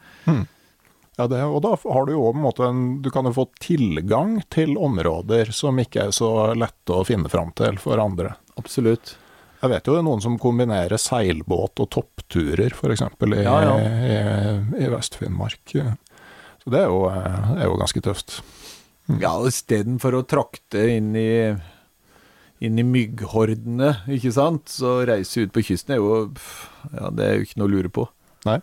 Ja, 1.18 1.26
det, 1.28 1.42
og 1.44 1.60
da 1.64 1.74
har 1.76 2.06
du 2.08 2.14
jo 2.14 2.22
på 2.30 2.38
en 2.38 2.44
måte 2.46 2.64
en 2.64 2.84
Du 3.04 3.10
kan 3.12 3.26
jo 3.28 3.34
få 3.36 3.44
tilgang 3.60 4.38
til 4.52 4.78
områder 4.80 5.50
som 5.52 5.76
ikke 5.82 6.06
er 6.06 6.14
så 6.16 6.30
lette 6.56 6.94
å 6.96 7.04
finne 7.04 7.28
fram 7.28 7.50
til 7.58 7.76
for 7.82 8.00
andre. 8.00 8.32
Absolutt. 8.56 9.16
Jeg 9.62 9.70
vet 9.70 9.86
jo 9.86 9.92
det 9.94 10.00
er 10.00 10.06
noen 10.08 10.22
som 10.24 10.38
kombinerer 10.42 10.98
seilbåt 10.98 11.78
og 11.84 11.90
toppturer, 11.94 12.72
f.eks. 12.74 13.04
I, 13.04 13.42
Ja, 13.44 13.58
ja. 13.62 13.76
i, 13.78 14.16
i 14.82 14.88
Vest-Finnmark. 14.90 15.60
Så 16.64 16.72
det 16.72 16.80
er 16.80 16.88
jo, 16.90 17.04
eh, 17.12 17.52
er 17.60 17.68
jo 17.68 17.76
ganske 17.78 18.02
tøft. 18.02 18.40
Ja, 19.20 19.36
og 19.36 19.50
istedenfor 19.52 20.16
å 20.18 20.24
trakte 20.26 20.82
inn 20.96 21.12
i 21.18 21.28
inn 22.62 22.78
i 22.78 22.84
mygghordene, 22.86 23.88
ikke 24.14 24.30
sant, 24.34 24.70
så 24.70 25.00
reise 25.08 25.42
ut 25.42 25.54
på 25.54 25.64
kysten 25.66 25.96
er 25.96 25.98
jo 26.02 26.18
Ja, 26.94 27.10
det 27.10 27.24
er 27.26 27.38
jo 27.38 27.46
ikke 27.46 27.58
noe 27.58 27.70
å 27.70 27.72
lure 27.72 27.90
på. 27.90 28.04
Nei. 28.48 28.56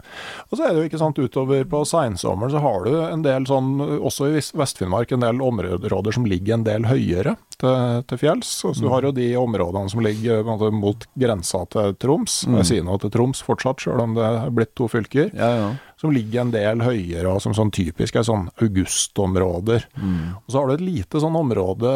Og 0.49 0.57
så 0.57 0.65
er 0.65 0.73
det 0.73 0.81
jo 0.81 0.87
ikke 0.89 0.99
sant, 0.99 1.19
utover 1.19 1.63
på 1.71 1.83
seinsommeren 1.87 2.51
så 2.51 2.59
har 2.63 2.83
du 2.83 2.95
en 2.99 3.21
del 3.23 3.45
sånn, 3.47 3.77
også 3.79 4.27
i 4.27 4.41
Vest-Finnmark, 4.59 5.13
en 5.15 5.23
del 5.23 5.39
områder 5.43 6.15
som 6.15 6.27
ligger 6.27 6.57
en 6.57 6.65
del 6.67 6.87
høyere 6.89 7.37
til, 7.59 8.01
til 8.09 8.19
fjells. 8.19 8.51
Og 8.67 8.75
så 8.75 8.83
du 8.83 8.89
har 8.91 9.07
jo 9.07 9.13
de 9.15 9.29
områdene 9.39 9.91
som 9.93 10.03
ligger 10.03 10.43
måte, 10.47 10.71
mot 10.75 11.07
grensa 11.19 11.63
til 11.71 11.95
Troms. 12.01 12.41
Jeg 12.59 12.67
sier 12.67 12.87
noe 12.87 12.99
til 12.99 13.13
Troms 13.13 13.43
fortsatt, 13.45 13.85
sjøl 13.85 14.03
om 14.03 14.17
det 14.19 14.25
er 14.27 14.51
blitt 14.55 14.75
to 14.79 14.89
fylker. 14.91 15.31
Ja, 15.31 15.51
ja. 15.61 15.69
Som 15.99 16.13
ligger 16.15 16.45
en 16.45 16.53
del 16.55 16.83
høyere, 16.83 17.27
og 17.31 17.41
som 17.43 17.55
sånn 17.55 17.71
typisk 17.75 18.15
er 18.19 18.23
sånn 18.27 18.47
augustområder. 18.63 19.87
Og 19.99 20.47
så 20.51 20.61
har 20.61 20.69
du 20.69 20.77
et 20.77 20.85
lite 20.85 21.19
sånn 21.23 21.35
område 21.39 21.91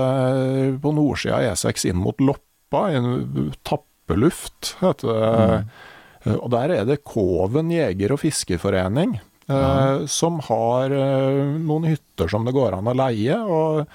på 0.84 0.92
nordsida 0.96 1.40
av 1.40 1.54
E6 1.54 1.88
inn 1.92 2.00
mot 2.04 2.20
Loppa, 2.24 2.88
i 2.92 2.98
en 3.00 3.52
tappeluft, 3.68 4.76
heter 4.82 5.08
det. 5.12 5.34
Eh, 5.60 5.90
Og 6.26 6.50
der 6.54 6.72
er 6.72 6.86
det 6.88 7.02
Koven 7.04 7.70
jeger- 7.74 8.14
og 8.16 8.20
fiskeforening, 8.22 9.18
eh, 9.50 10.06
som 10.08 10.40
har 10.48 10.92
eh, 10.96 11.58
noen 11.60 11.84
hytter 11.90 12.30
som 12.32 12.46
det 12.48 12.54
går 12.56 12.78
an 12.80 12.88
å 12.88 12.96
leie. 12.96 13.36
og 13.44 13.88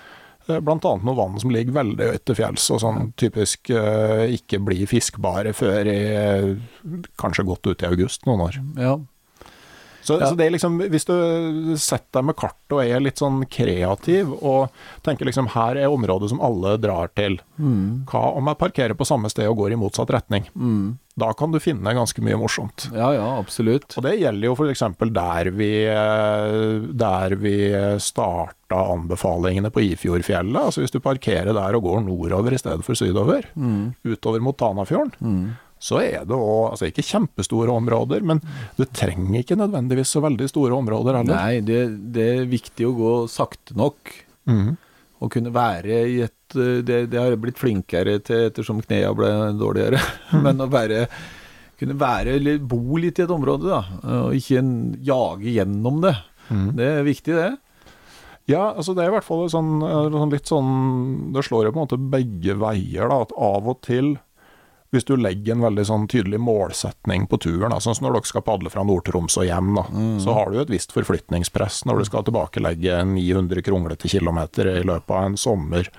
Bl.a. 0.48 0.78
Noe 1.04 1.12
vann 1.16 1.34
som 1.40 1.50
ligger 1.52 1.74
veldig 1.76 2.06
høyt 2.12 2.22
til 2.24 2.36
fjells, 2.38 2.70
og 2.72 2.80
sånn 2.80 3.10
typisk 3.20 3.68
eh, 3.68 4.30
ikke 4.32 4.60
blir 4.64 4.86
fiskbare 4.88 5.52
før 5.52 5.88
i 5.92 5.96
eh, 6.16 6.54
kanskje 7.20 7.44
godt 7.44 7.68
ut 7.68 7.82
i 7.84 7.88
august 7.90 8.24
noen 8.28 8.46
år. 8.48 8.60
ja. 8.80 8.96
Så, 10.08 10.14
Ja. 10.16 10.30
så 10.30 10.36
det 10.38 10.46
er 10.46 10.52
liksom, 10.54 10.78
hvis 10.88 11.04
du 11.04 11.74
setter 11.76 12.22
deg 12.22 12.24
med 12.30 12.36
kartet 12.38 12.72
og 12.72 12.80
er 12.80 13.00
litt 13.02 13.18
sånn 13.20 13.42
kreativ, 13.50 14.30
og 14.40 14.70
tenker 15.04 15.26
liksom 15.28 15.50
her 15.52 15.76
er 15.76 15.90
området 15.92 16.30
som 16.30 16.40
alle 16.40 16.78
drar 16.80 17.10
til, 17.12 17.36
hva 18.08 18.22
om 18.38 18.48
jeg 18.48 18.56
parkerer 18.62 18.96
på 18.96 19.04
samme 19.04 19.28
sted 19.28 19.44
og 19.50 19.58
går 19.58 19.74
i 19.74 19.76
motsatt 19.82 20.08
retning? 20.14 20.46
Da 21.18 21.32
kan 21.36 21.54
du 21.54 21.58
finne 21.62 21.94
ganske 21.96 22.22
mye 22.24 22.38
morsomt. 22.38 22.88
Ja, 22.94 23.10
ja, 23.16 23.26
absolutt. 23.40 23.96
Og 23.98 24.04
det 24.06 24.16
gjelder 24.20 24.50
jo 24.50 24.56
f.eks. 24.56 24.84
der 25.18 25.52
vi, 25.58 25.70
eh, 25.90 26.88
der 27.04 27.38
vi 27.40 27.54
starta 28.02 28.82
anbefalingene 28.94 29.72
på 29.74 29.82
Ifjordfjellet. 29.86 30.60
Altså 30.70 30.84
hvis 30.84 30.94
du 30.94 31.00
parkerer 31.02 31.54
der 31.56 31.78
og 31.78 31.86
går 31.88 32.04
nordover 32.06 32.54
i 32.54 32.60
stedet 32.60 32.86
for 32.86 32.98
sydover, 32.98 33.48
utover 34.06 34.44
mot 34.44 34.58
Tanafjorden, 34.58 35.16
så 35.78 36.00
er 36.02 36.24
det 36.26 36.34
òg 36.34 36.72
altså 36.72 36.88
ikke 36.88 37.06
kjempestore 37.06 37.70
områder, 37.70 38.24
men 38.26 38.40
du 38.76 38.84
trenger 38.84 39.40
ikke 39.40 39.58
nødvendigvis 39.58 40.10
så 40.14 40.22
veldig 40.24 40.48
store 40.50 40.74
områder 40.74 41.20
heller. 41.20 41.38
Nei, 41.38 41.60
det, 41.62 41.84
det 42.14 42.26
er 42.34 42.50
viktig 42.50 42.88
å 42.88 42.96
gå 42.98 43.12
sakte 43.30 43.76
nok. 43.78 44.14
Mm. 44.50 44.74
Å 45.18 45.30
kunne 45.32 45.54
være 45.54 46.02
i 46.06 46.20
et 46.26 46.32
eh, 46.32 46.37
Det, 46.54 47.02
det 47.12 47.18
har 47.18 47.32
jeg 47.32 47.42
blitt 47.42 47.60
flinkere 47.60 48.18
til 48.24 48.48
ettersom 48.48 48.80
knærne 48.84 49.14
ble 49.18 49.32
dårligere. 49.60 50.00
Men 50.44 50.64
å 50.64 50.70
være 50.72 51.06
kunne 51.78 51.94
være, 51.94 52.34
eller 52.40 52.58
bo 52.58 52.98
litt 52.98 53.20
i 53.20 53.22
et 53.22 53.30
område, 53.30 53.70
da. 53.70 53.82
Og 54.24 54.34
ikke 54.34 54.64
jage 55.06 55.52
gjennom 55.54 56.00
det. 56.02 56.16
Det 56.74 56.88
er 56.96 57.04
viktig, 57.06 57.36
det. 57.38 57.50
Ja, 58.48 58.72
altså 58.72 58.94
det 58.96 59.04
er 59.04 59.10
i 59.10 59.14
hvert 59.18 59.26
fall 59.26 59.44
sånn, 59.52 59.82
eh, 59.84 60.06
sånn 60.14 60.30
litt 60.32 60.48
sånn 60.48 60.70
Det 61.34 61.42
slår 61.44 61.66
jo 61.66 61.72
på 61.74 61.82
en 61.82 61.84
måte 61.84 61.98
begge 62.00 62.56
veier, 62.56 63.10
da. 63.10 63.20
At 63.26 63.34
av 63.36 63.68
og 63.68 63.82
til, 63.84 64.14
hvis 64.90 65.04
du 65.04 65.14
legger 65.20 65.52
en 65.52 65.66
veldig 65.66 65.84
sånn 65.84 66.06
tydelig 66.08 66.40
målsetning 66.40 67.26
på 67.28 67.38
turen, 67.44 67.70
da, 67.74 67.78
sånn 67.84 67.98
som 67.98 68.08
når 68.08 68.16
dere 68.16 68.30
skal 68.30 68.46
padle 68.46 68.72
fra 68.72 68.86
Nord-Troms 68.88 69.36
og 69.36 69.44
hjem, 69.44 69.74
da, 69.76 69.84
så 70.24 70.32
har 70.38 70.48
du 70.48 70.56
jo 70.56 70.64
et 70.64 70.72
visst 70.72 70.96
forflytningspress 70.96 71.82
når 71.84 72.00
du 72.00 72.08
skal 72.08 72.24
tilbakelegge 72.24 73.02
900 73.12 73.62
kronglete 73.68 74.08
kilometer 74.08 74.72
i 74.78 74.86
løpet 74.88 75.12
av 75.12 75.28
en 75.28 75.36
sommer. 75.36 75.92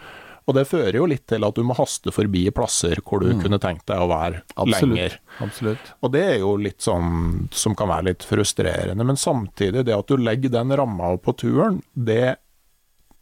Og 0.50 0.56
det 0.58 0.66
fører 0.66 0.97
jo 0.97 1.06
litt 1.10 1.28
til 1.30 1.45
at 1.45 1.58
du 1.58 1.62
må 1.68 1.76
haste 1.78 2.10
forbi 2.14 2.47
plasser 2.56 2.97
hvor 3.06 3.22
du 3.22 3.30
kunne 3.38 3.60
tenkt 3.62 3.86
deg 3.91 4.02
å 4.02 4.10
være 4.10 4.41
lenger. 4.66 5.20
Absolutt. 5.45 5.91
Og 6.02 6.14
det 6.16 6.24
er 6.26 6.38
jo 6.41 6.56
litt 6.58 6.82
sånn 6.82 7.50
som 7.54 7.76
kan 7.78 7.91
være 7.91 8.10
litt 8.10 8.26
frustrerende, 8.26 9.06
men 9.06 9.20
samtidig, 9.20 9.86
det 9.86 9.93
at 9.93 10.10
du 10.10 10.18
legger 10.18 10.54
den 10.58 10.74
ramma 10.80 11.14
på 11.22 11.36
turen, 11.38 11.84
det 11.93 12.39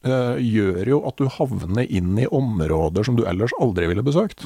øh, 0.07 0.37
gjør 0.39 0.93
jo 0.93 1.01
at 1.09 1.19
du 1.19 1.27
havner 1.35 1.83
inn 1.91 2.15
i 2.21 2.29
områder 2.31 3.03
som 3.03 3.19
du 3.19 3.25
ellers 3.27 3.55
aldri 3.59 3.91
ville 3.91 4.05
besøkt. 4.07 4.45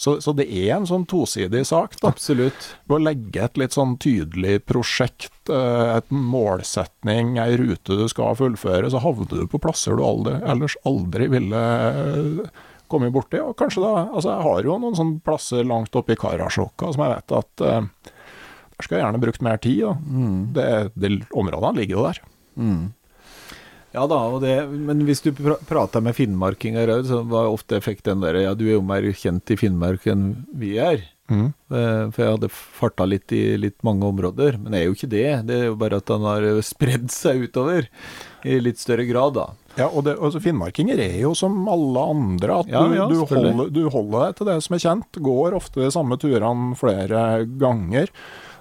Så, 0.00 0.14
så 0.24 0.32
det 0.32 0.46
er 0.48 0.78
en 0.78 0.86
sånn 0.88 1.02
tosidig 1.04 1.60
sak, 1.68 1.98
da. 2.00 2.08
Absolutt. 2.14 2.70
Ved 2.88 2.96
å 2.96 3.04
legge 3.04 3.42
et 3.44 3.58
litt 3.60 3.74
sånn 3.76 3.98
tydelig 4.00 4.62
prosjekt, 4.64 5.34
eh, 5.52 5.98
et 5.98 6.08
målsetning, 6.08 7.34
ei 7.42 7.58
rute 7.60 7.98
du 7.98 8.06
skal 8.08 8.38
fullføre, 8.38 8.88
så 8.88 9.02
havner 9.04 9.28
du 9.42 9.50
på 9.52 9.60
plasser 9.60 10.00
du 10.00 10.04
aldri, 10.06 10.38
ellers 10.40 10.78
aldri 10.88 11.28
ville 11.34 11.60
eh, 11.90 12.62
kommet 12.88 13.12
borti. 13.12 13.42
Og 13.44 13.52
kanskje 13.60 13.84
da 13.84 14.06
Altså, 14.06 14.30
jeg 14.30 14.46
har 14.46 14.70
jo 14.70 14.78
noen 14.80 14.96
sånne 14.96 15.20
plasser 15.26 15.68
langt 15.68 16.00
oppe 16.00 16.16
i 16.16 16.20
Karasjokka 16.20 16.94
som 16.94 17.04
jeg 17.04 17.18
vet 17.18 17.36
at 17.42 17.66
eh, 17.68 17.90
der 18.70 18.86
skal 18.86 18.96
jeg 18.96 19.04
gjerne 19.04 19.20
brukt 19.20 19.44
mer 19.44 19.60
tid. 19.60 19.82
Da. 19.84 19.92
Det, 20.56 20.70
det, 20.96 21.12
områdene 21.36 21.76
ligger 21.82 21.98
jo 21.98 22.06
der. 22.08 22.22
Ja 23.94 24.04
da, 24.06 24.18
og 24.30 24.42
det, 24.44 24.54
men 24.70 25.00
hvis 25.08 25.22
du 25.24 25.32
pra 25.34 25.56
prata 25.66 25.98
med 26.04 26.14
finnmarkinger 26.14 26.92
òg, 26.94 27.08
så 27.08 27.22
var 27.26 27.48
ofte 27.50 27.78
jeg 27.78 27.86
fikk 27.88 28.04
den 28.06 28.22
der 28.22 28.38
Ja, 28.44 28.52
du 28.54 28.68
er 28.68 28.76
jo 28.76 28.84
mer 28.86 29.02
kjent 29.10 29.50
i 29.50 29.56
Finnmark 29.58 30.06
enn 30.10 30.28
vi 30.54 30.76
er. 30.78 31.02
Mm. 31.30 31.48
Eh, 31.70 32.04
For 32.10 32.22
jeg 32.24 32.34
hadde 32.36 32.50
farta 32.50 33.06
litt 33.06 33.32
i 33.34 33.56
litt 33.58 33.78
mange 33.86 34.06
områder. 34.06 34.58
Men 34.62 34.74
jeg 34.74 34.82
er 34.82 34.88
jo 34.90 34.96
ikke 34.98 35.10
det. 35.12 35.26
Det 35.46 35.56
er 35.56 35.66
jo 35.70 35.76
bare 35.78 36.00
at 36.02 36.10
han 36.10 36.26
har 36.26 36.46
spredd 36.66 37.10
seg 37.14 37.46
utover 37.48 37.86
i 38.46 38.58
litt 38.62 38.78
større 38.82 39.06
grad, 39.10 39.34
da. 39.38 39.48
Ja, 39.78 39.86
og 39.86 40.04
det, 40.06 40.16
altså 40.18 40.40
Finnmarkinger 40.42 40.98
er 41.02 41.18
jo 41.22 41.30
som 41.38 41.58
alle 41.70 42.02
andre, 42.14 42.60
at 42.64 42.70
Ja, 42.72 42.82
du, 42.82 42.96
ja, 42.98 43.06
du, 43.10 43.20
holder, 43.30 43.70
du 43.70 43.84
holder 43.94 44.24
deg 44.26 44.38
til 44.40 44.50
det 44.50 44.56
som 44.66 44.76
er 44.78 44.84
kjent. 44.86 45.20
Går 45.30 45.58
ofte 45.58 45.82
de 45.84 45.90
samme 45.94 46.18
turene 46.20 46.74
flere 46.78 47.24
ganger. 47.62 48.10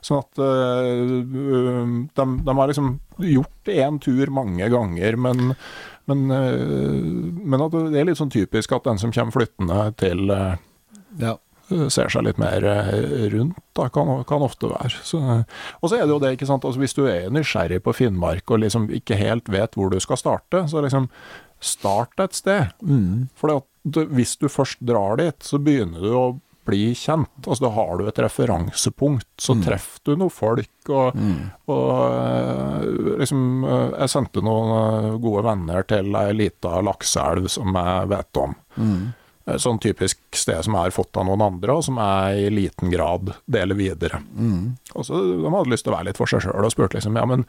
Sånn 0.06 0.22
at 0.24 0.40
øh, 0.40 1.12
de, 2.16 2.26
de 2.46 2.56
har 2.62 2.72
liksom 2.72 2.94
gjort 3.20 3.72
én 3.74 4.00
tur 4.04 4.32
mange 4.32 4.70
ganger, 4.72 5.18
men, 5.20 5.54
men, 6.10 6.26
øh, 6.32 7.36
men 7.44 7.66
at 7.66 7.76
det 7.92 8.00
er 8.00 8.10
litt 8.10 8.22
sånn 8.22 8.32
typisk 8.34 8.74
at 8.78 8.88
den 8.88 9.02
som 9.02 9.12
kommer 9.16 9.36
flyttende 9.36 9.84
til 10.00 10.30
øh, 10.34 10.58
Ja. 11.20 11.36
ser 11.94 12.10
seg 12.10 12.24
litt 12.26 12.40
mer 12.42 12.64
eh, 12.66 13.28
rundt, 13.34 13.58
da, 13.78 13.90
kan, 13.94 14.24
kan 14.26 14.42
ofte 14.42 14.72
være. 14.72 15.04
Så, 15.06 15.20
og 15.22 15.90
så 15.92 16.00
er 16.00 16.08
det 16.08 16.16
jo 16.16 16.22
det, 16.24 16.32
ikke 16.38 16.48
sant, 16.50 16.66
altså 16.66 16.82
hvis 16.82 16.96
du 16.98 17.04
er 17.06 17.30
nysgjerrig 17.34 17.82
på 17.86 17.94
Finnmark 17.94 18.50
og 18.50 18.64
liksom 18.64 18.88
ikke 18.90 19.20
helt 19.20 19.52
vet 19.54 19.78
hvor 19.78 19.92
du 19.94 20.00
skal 20.02 20.18
starte, 20.18 20.64
så 20.72 20.82
liksom 20.82 21.10
start 21.62 22.24
et 22.24 22.34
sted. 22.40 22.72
For 23.38 23.62
hvis 24.16 24.38
du 24.40 24.48
først 24.50 24.80
drar 24.82 25.20
dit, 25.20 25.44
så 25.44 25.60
begynner 25.62 26.02
du 26.02 26.14
å 26.16 26.24
bli 26.70 26.82
kjent. 26.98 27.30
Altså 27.46 27.66
Da 27.68 27.72
har 27.76 27.98
du 28.00 28.08
et 28.08 28.22
referansepunkt, 28.24 29.28
så 29.42 29.56
treffer 29.66 30.00
du 30.08 30.16
noen 30.16 30.34
folk. 30.34 30.72
Og, 30.90 31.18
og 31.70 31.94
eh, 32.16 32.84
liksom 33.22 33.64
eh, 33.66 33.96
Jeg 34.04 34.14
sendte 34.16 34.44
noen 34.46 34.74
eh, 34.80 35.18
gode 35.22 35.44
venner 35.50 35.86
til 35.90 36.14
ei 36.20 36.34
lita 36.38 36.80
lakseelv 36.86 37.50
som 37.52 37.74
jeg 37.76 38.12
vet 38.14 38.42
om. 38.46 38.54
Eh, 38.80 39.58
Sånn 39.58 39.80
typisk 39.82 40.20
sted 40.38 40.62
som 40.68 40.76
har 40.78 40.92
fått 40.94 41.18
av 41.18 41.26
noen 41.26 41.42
andre, 41.42 41.74
og 41.80 41.84
som 41.88 41.98
jeg 41.98 42.46
i 42.46 42.54
liten 42.54 42.92
grad 42.94 43.32
deler 43.50 43.76
videre. 43.80 44.20
Og 44.94 45.06
så 45.08 45.18
De 45.26 45.50
hadde 45.50 45.72
lyst 45.74 45.88
til 45.88 45.94
å 45.94 45.98
være 45.98 46.12
litt 46.12 46.20
for 46.22 46.30
seg 46.30 46.44
sjøl 46.46 46.68
og 46.68 46.74
spurte 46.76 47.00
liksom 47.00 47.18
ja, 47.18 47.26
men 47.26 47.48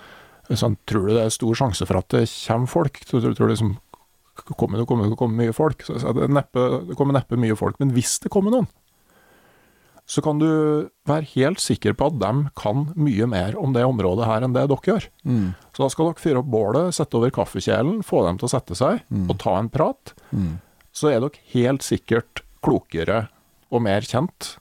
sånn, 0.51 0.79
tror 0.89 1.07
du 1.07 1.13
det 1.15 1.27
er 1.29 1.35
stor 1.35 1.55
sjanse 1.61 1.87
for 1.87 2.01
at 2.01 2.09
det 2.17 2.25
kommer 2.49 2.67
folk? 2.73 2.97
Tror, 3.07 3.21
tror, 3.23 3.37
tror 3.39 3.53
liksom 3.53 3.77
kommer 4.57 4.81
det 4.81 4.87
kommer, 4.89 5.13
kommer 5.21 5.45
mye 5.45 5.53
folk? 5.55 5.83
Så 5.85 5.99
jeg 5.99 6.03
sa 6.03 6.15
det, 6.17 6.25
er 6.25 6.33
neppe, 6.33 6.63
det 6.89 6.97
kommer 6.99 7.15
neppe 7.19 7.37
mye 7.39 7.57
folk, 7.59 7.77
men 7.83 7.93
hvis 7.95 8.17
det 8.25 8.33
kommer 8.33 8.55
noen, 8.55 8.67
så 10.11 10.23
kan 10.27 10.41
du 10.43 10.47
være 11.07 11.29
helt 11.37 11.61
sikker 11.63 11.95
på 11.95 12.09
at 12.11 12.17
de 12.19 12.31
kan 12.59 12.89
mye 12.99 13.29
mer 13.31 13.55
om 13.61 13.71
det 13.77 13.85
området 13.87 14.27
her 14.27 14.43
enn 14.43 14.57
det 14.57 14.65
dere 14.73 14.89
gjør. 14.91 15.05
Så 15.71 15.85
da 15.85 15.89
skal 15.95 16.09
dere 16.11 16.23
fyre 16.25 16.41
opp 16.43 16.49
bålet, 16.51 16.97
sette 16.97 17.15
over 17.21 17.31
kaffekjelen, 17.37 18.01
få 18.03 18.25
dem 18.27 18.41
til 18.41 18.49
å 18.49 18.53
sette 18.57 18.75
seg 18.79 19.05
og 19.31 19.37
ta 19.39 19.55
en 19.61 19.71
prat. 19.71 20.15
Så 20.91 21.13
er 21.13 21.23
dere 21.23 21.45
helt 21.55 21.87
sikkert 21.87 22.43
klokere 22.67 23.29
og 23.71 23.87
mer 23.87 24.03
kjent 24.03 24.57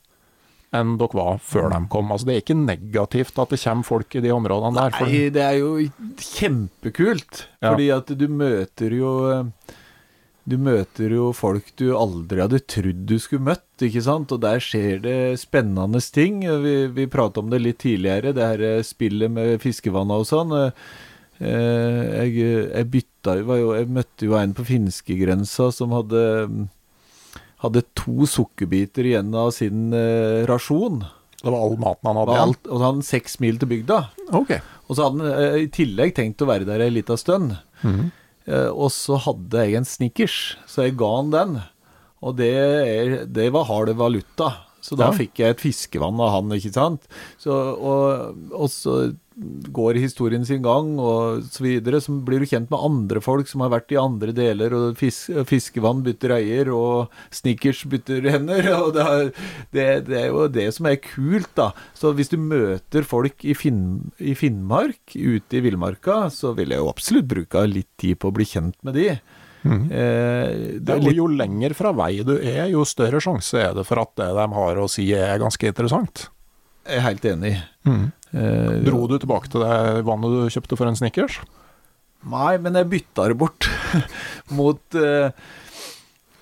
enn 0.69 0.99
dere 1.01 1.17
var 1.17 1.39
før 1.41 1.71
de 1.73 1.79
kom. 1.89 2.11
Altså 2.13 2.29
Det 2.29 2.35
er 2.35 2.43
ikke 2.43 2.59
negativt 2.61 3.39
at 3.41 3.49
det 3.49 3.57
kommer 3.63 3.87
folk 3.87 4.15
i 4.15 4.21
de 4.21 4.29
områdene 4.35 4.77
der. 4.77 4.99
Nei, 5.01 5.29
det 5.33 5.41
er 5.41 5.57
jo 5.57 5.71
kjempekult. 6.21 7.45
Ja. 7.57 7.71
Fordi 7.71 7.87
at 7.95 8.13
du 8.19 8.27
møter 8.29 8.93
jo 8.93 9.13
eh, 9.33 9.75
Du 10.49 10.55
møter 10.57 11.11
jo 11.13 11.27
folk 11.35 11.67
du 11.77 11.91
aldri 11.93 12.41
hadde 12.41 12.59
trodd 12.65 13.03
du 13.09 13.17
skulle 13.21 13.45
møtt, 13.51 13.67
ikke 13.85 14.01
sant? 14.05 14.31
Og 14.33 14.41
der 14.41 14.61
skjer 14.63 15.01
det 15.03 15.17
spennende 15.41 16.01
ting. 16.01 16.41
Vi, 16.63 16.73
vi 16.95 17.05
prata 17.11 17.43
om 17.43 17.51
det 17.51 17.61
litt 17.61 17.79
tidligere, 17.83 18.33
det 18.33 18.47
her 18.47 18.63
eh, 18.65 18.81
spillet 18.87 19.29
med 19.35 19.59
fiskevanna 19.61 20.17
og 20.23 20.27
sånn. 20.29 20.55
Eh, 20.57 20.73
Jeg, 21.39 22.33
jeg 22.35 22.87
bytta 22.91 23.37
jo 23.39 23.69
Jeg 23.77 23.87
møtte 23.95 24.27
jo 24.27 24.33
en 24.35 24.51
på 24.57 24.65
finskegrensa 24.67 25.69
som 25.71 25.93
hadde 25.95 26.23
hadde 27.59 27.81
to 27.99 28.23
sukkerbiter 28.27 29.03
igjen 29.07 29.33
av 29.35 29.49
sin 29.51 29.89
eh, 29.95 30.45
rasjon. 30.47 31.01
Det 31.39 31.47
var 31.47 31.57
all 31.59 31.75
maten 31.79 32.07
han 32.07 32.19
hadde 32.21 32.35
igjen? 32.37 32.53
og 32.55 32.69
så 32.71 32.83
hadde 32.83 32.91
han 32.93 33.07
seks 33.07 33.39
mil 33.43 33.59
til 33.59 33.69
bygda. 33.71 33.97
Ok. 34.39 34.53
Og 34.87 34.95
så 34.95 35.07
hadde 35.07 35.27
han 35.27 35.59
i 35.59 35.67
tillegg 35.75 36.13
tenkt 36.15 36.43
å 36.43 36.47
være 36.47 36.67
der 36.67 36.85
ei 36.87 36.91
lita 36.95 37.17
stund. 37.19 37.57
Mhm. 37.83 38.05
Eh, 38.07 38.18
og 38.73 38.89
så 38.95 39.17
hadde 39.21 39.61
jeg 39.65 39.77
en 39.79 39.85
Snickers, 39.85 40.55
så 40.69 40.87
jeg 40.87 40.97
ga 40.99 41.09
han 41.17 41.29
den. 41.35 41.59
Og 42.25 42.35
det, 42.39 42.49
er, 42.55 43.13
det 43.29 43.51
var 43.55 43.67
hard 43.69 43.93
valuta. 43.99 44.49
Så 44.81 44.95
da 44.99 45.09
Ja. 45.09 45.15
fikk 45.15 45.39
jeg 45.41 45.49
et 45.55 45.61
fiskevann 45.63 46.19
av 46.23 46.31
han, 46.37 46.51
ikke 46.55 46.71
sant. 46.73 47.05
Så, 47.37 47.51
og, 47.51 48.35
og 48.55 48.69
så 48.71 49.13
går 49.73 49.99
historien 50.01 50.45
sin 50.45 50.61
gang, 50.65 50.91
og 50.99 51.45
så 51.49 51.63
videre. 51.63 52.01
Så 52.03 52.13
blir 52.25 52.43
du 52.43 52.49
kjent 52.49 52.69
med 52.71 52.83
andre 52.83 53.21
folk 53.23 53.49
som 53.49 53.63
har 53.63 53.71
vært 53.73 53.93
i 53.95 53.99
andre 54.01 54.33
deler, 54.35 54.75
og 54.75 54.99
fis, 54.99 55.25
fiskevann 55.49 56.03
bytter 56.05 56.35
eier, 56.37 56.71
og 56.75 57.13
Snickers 57.33 57.83
bytter 57.89 58.29
hender. 58.35 58.71
Og 58.79 58.93
det, 58.95 59.05
er, 59.05 59.31
det, 59.75 59.87
det 60.07 60.17
er 60.21 60.29
jo 60.29 60.47
det 60.51 60.69
som 60.75 60.87
er 60.89 61.01
kult, 61.03 61.51
da. 61.57 61.71
Så 61.97 62.13
hvis 62.17 62.31
du 62.31 62.37
møter 62.41 63.05
folk 63.07 63.43
i, 63.43 63.55
Finn, 63.57 64.11
i 64.19 64.35
Finnmark, 64.37 65.01
ute 65.15 65.59
i 65.59 65.63
villmarka, 65.65 66.25
så 66.33 66.53
vil 66.57 66.73
jeg 66.73 66.81
jo 66.81 66.89
absolutt 66.91 67.29
bruke 67.29 67.65
litt 67.69 67.91
tid 67.99 68.19
på 68.19 68.31
å 68.31 68.35
bli 68.35 68.47
kjent 68.47 68.77
med 68.87 68.97
de. 68.99 69.11
Eh, 69.65 70.79
det 70.79 70.93
er 70.93 71.01
litt, 71.03 71.17
jo 71.17 71.25
lenger 71.27 71.73
fra 71.75 71.91
vei 71.91 72.21
du 72.23 72.37
er, 72.37 72.69
jo 72.71 72.85
større 72.87 73.19
sjanse 73.19 73.59
er 73.59 73.73
det 73.75 73.83
for 73.87 73.99
at 73.99 74.13
det 74.15 74.29
de 74.37 74.45
har 74.55 74.79
å 74.79 74.85
si 74.87 75.09
er 75.11 75.41
ganske 75.41 75.67
interessant. 75.67 76.29
jeg 76.87 76.97
er 76.97 77.05
helt 77.05 77.25
enig. 77.27 77.57
Mhm. 77.85 78.05
Eh, 78.33 78.75
Dro 78.85 79.07
du 79.09 79.15
tilbake 79.17 79.49
til 79.49 79.63
det 79.65 80.03
vannet 80.07 80.35
du 80.35 80.53
kjøpte 80.53 80.77
for 80.77 80.89
en 80.89 80.97
Snickers? 80.99 81.39
Nei, 82.29 82.57
men 82.59 82.75
jeg 82.75 82.89
bytta 82.91 83.29
det 83.31 83.37
bort 83.39 83.65
mot 84.57 84.97
eh, 84.99 85.31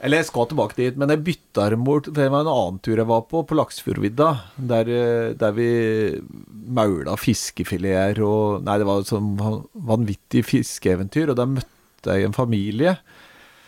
Eller 0.01 0.23
jeg 0.23 0.27
skal 0.31 0.47
tilbake 0.49 0.77
dit, 0.79 0.97
men 0.97 1.13
jeg 1.13 1.21
bytta 1.25 1.67
det 1.73 1.79
bort 1.85 2.09
det 2.09 2.27
var 2.33 2.43
en 2.43 2.51
annen 2.51 2.79
tur 2.85 2.97
jeg 2.97 3.09
var 3.09 3.23
på, 3.29 3.43
på 3.45 3.57
Laksefjordvidda. 3.57 4.29
Der, 4.73 4.91
eh, 4.93 5.29
der 5.37 5.55
vi 5.57 5.69
maula 6.67 7.15
fiskefileter 7.21 8.23
og 8.25 8.65
Nei, 8.65 8.77
det 8.81 8.89
var 8.89 9.03
et 9.05 9.13
sånn 9.13 9.31
vanvittig 9.37 10.43
fiskeeventyr. 10.49 11.31
Og 11.31 11.39
der 11.39 11.53
møtte 11.55 12.17
jeg 12.17 12.27
en 12.27 12.35
familie 12.37 12.97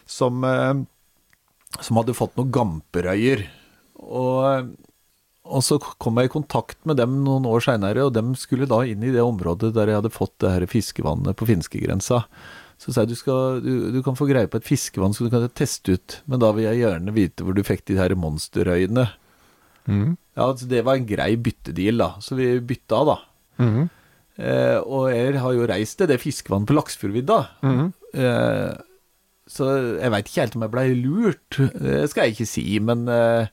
som, 0.10 0.44
eh, 0.46 0.82
som 1.80 2.02
hadde 2.02 2.18
fått 2.18 2.36
noen 2.40 2.54
gamperøyer. 2.58 3.46
Og 4.02 4.74
og 5.50 5.66
så 5.66 5.80
kom 5.82 6.20
jeg 6.22 6.30
i 6.30 6.34
kontakt 6.34 6.78
med 6.88 7.00
dem 7.02 7.20
noen 7.26 7.48
år 7.50 7.64
seinere, 7.66 8.06
og 8.06 8.16
dem 8.16 8.36
skulle 8.38 8.70
da 8.70 8.84
inn 8.86 9.04
i 9.04 9.14
det 9.14 9.24
området 9.26 9.74
der 9.76 9.90
jeg 9.90 10.02
hadde 10.02 10.14
fått 10.14 10.36
det 10.44 10.54
her 10.54 10.66
fiskevannet 10.70 11.38
på 11.40 11.48
finskegrensa. 11.50 12.24
Så 12.80 12.94
sa 12.94 13.04
jeg 13.04 13.12
du, 13.12 13.18
skal, 13.20 13.60
du, 13.64 13.72
du 13.92 14.00
kan 14.06 14.16
få 14.16 14.30
greie 14.30 14.48
på 14.48 14.60
et 14.62 14.68
fiskevann 14.68 15.16
som 15.16 15.28
du 15.28 15.34
kan 15.34 15.48
teste 15.52 15.98
ut, 15.98 16.20
men 16.32 16.40
da 16.40 16.54
vil 16.56 16.70
jeg 16.70 16.84
gjerne 16.84 17.16
vite 17.16 17.44
hvor 17.44 17.58
du 17.58 17.66
fikk 17.68 17.84
de 17.90 17.98
her 18.00 18.16
monsterøyene. 18.16 19.10
Mm. 19.90 20.14
Ja, 20.38 20.46
altså 20.46 20.70
det 20.72 20.86
var 20.88 21.00
en 21.00 21.10
grei 21.10 21.34
byttedeal, 21.36 22.00
da. 22.00 22.12
Så 22.24 22.38
vi 22.40 22.54
bytta, 22.64 23.02
da. 23.10 23.18
Mm. 23.60 23.90
Eh, 24.40 24.78
og 24.86 25.10
jeg 25.12 25.42
har 25.44 25.58
jo 25.58 25.68
reist 25.68 25.98
til 26.00 26.08
det 26.08 26.22
fiskevannet 26.24 26.70
på 26.70 26.78
Laksefjordvidda. 26.78 27.40
Mm. 27.66 27.90
Eh, 28.24 28.72
så 29.50 29.68
jeg 29.98 30.14
veit 30.14 30.30
ikke 30.30 30.46
helt 30.46 30.56
om 30.56 30.64
jeg 30.64 30.74
blei 30.78 30.88
lurt. 30.96 31.58
Det 31.58 32.06
skal 32.12 32.28
jeg 32.28 32.38
ikke 32.38 32.50
si, 32.54 32.66
men 32.86 33.08
eh, 33.12 33.50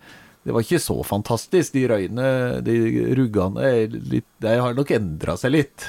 det 0.47 0.55
var 0.55 0.63
ikke 0.63 0.79
så 0.83 0.95
fantastisk. 1.05 1.75
De 1.75 1.83
røyene, 1.91 2.27
de 2.65 2.77
ruggene, 3.19 3.67
er 3.67 3.89
litt, 4.13 4.29
de 4.45 4.53
har 4.63 4.77
nok 4.79 4.93
endra 4.95 5.35
seg 5.41 5.53
litt. 5.57 5.89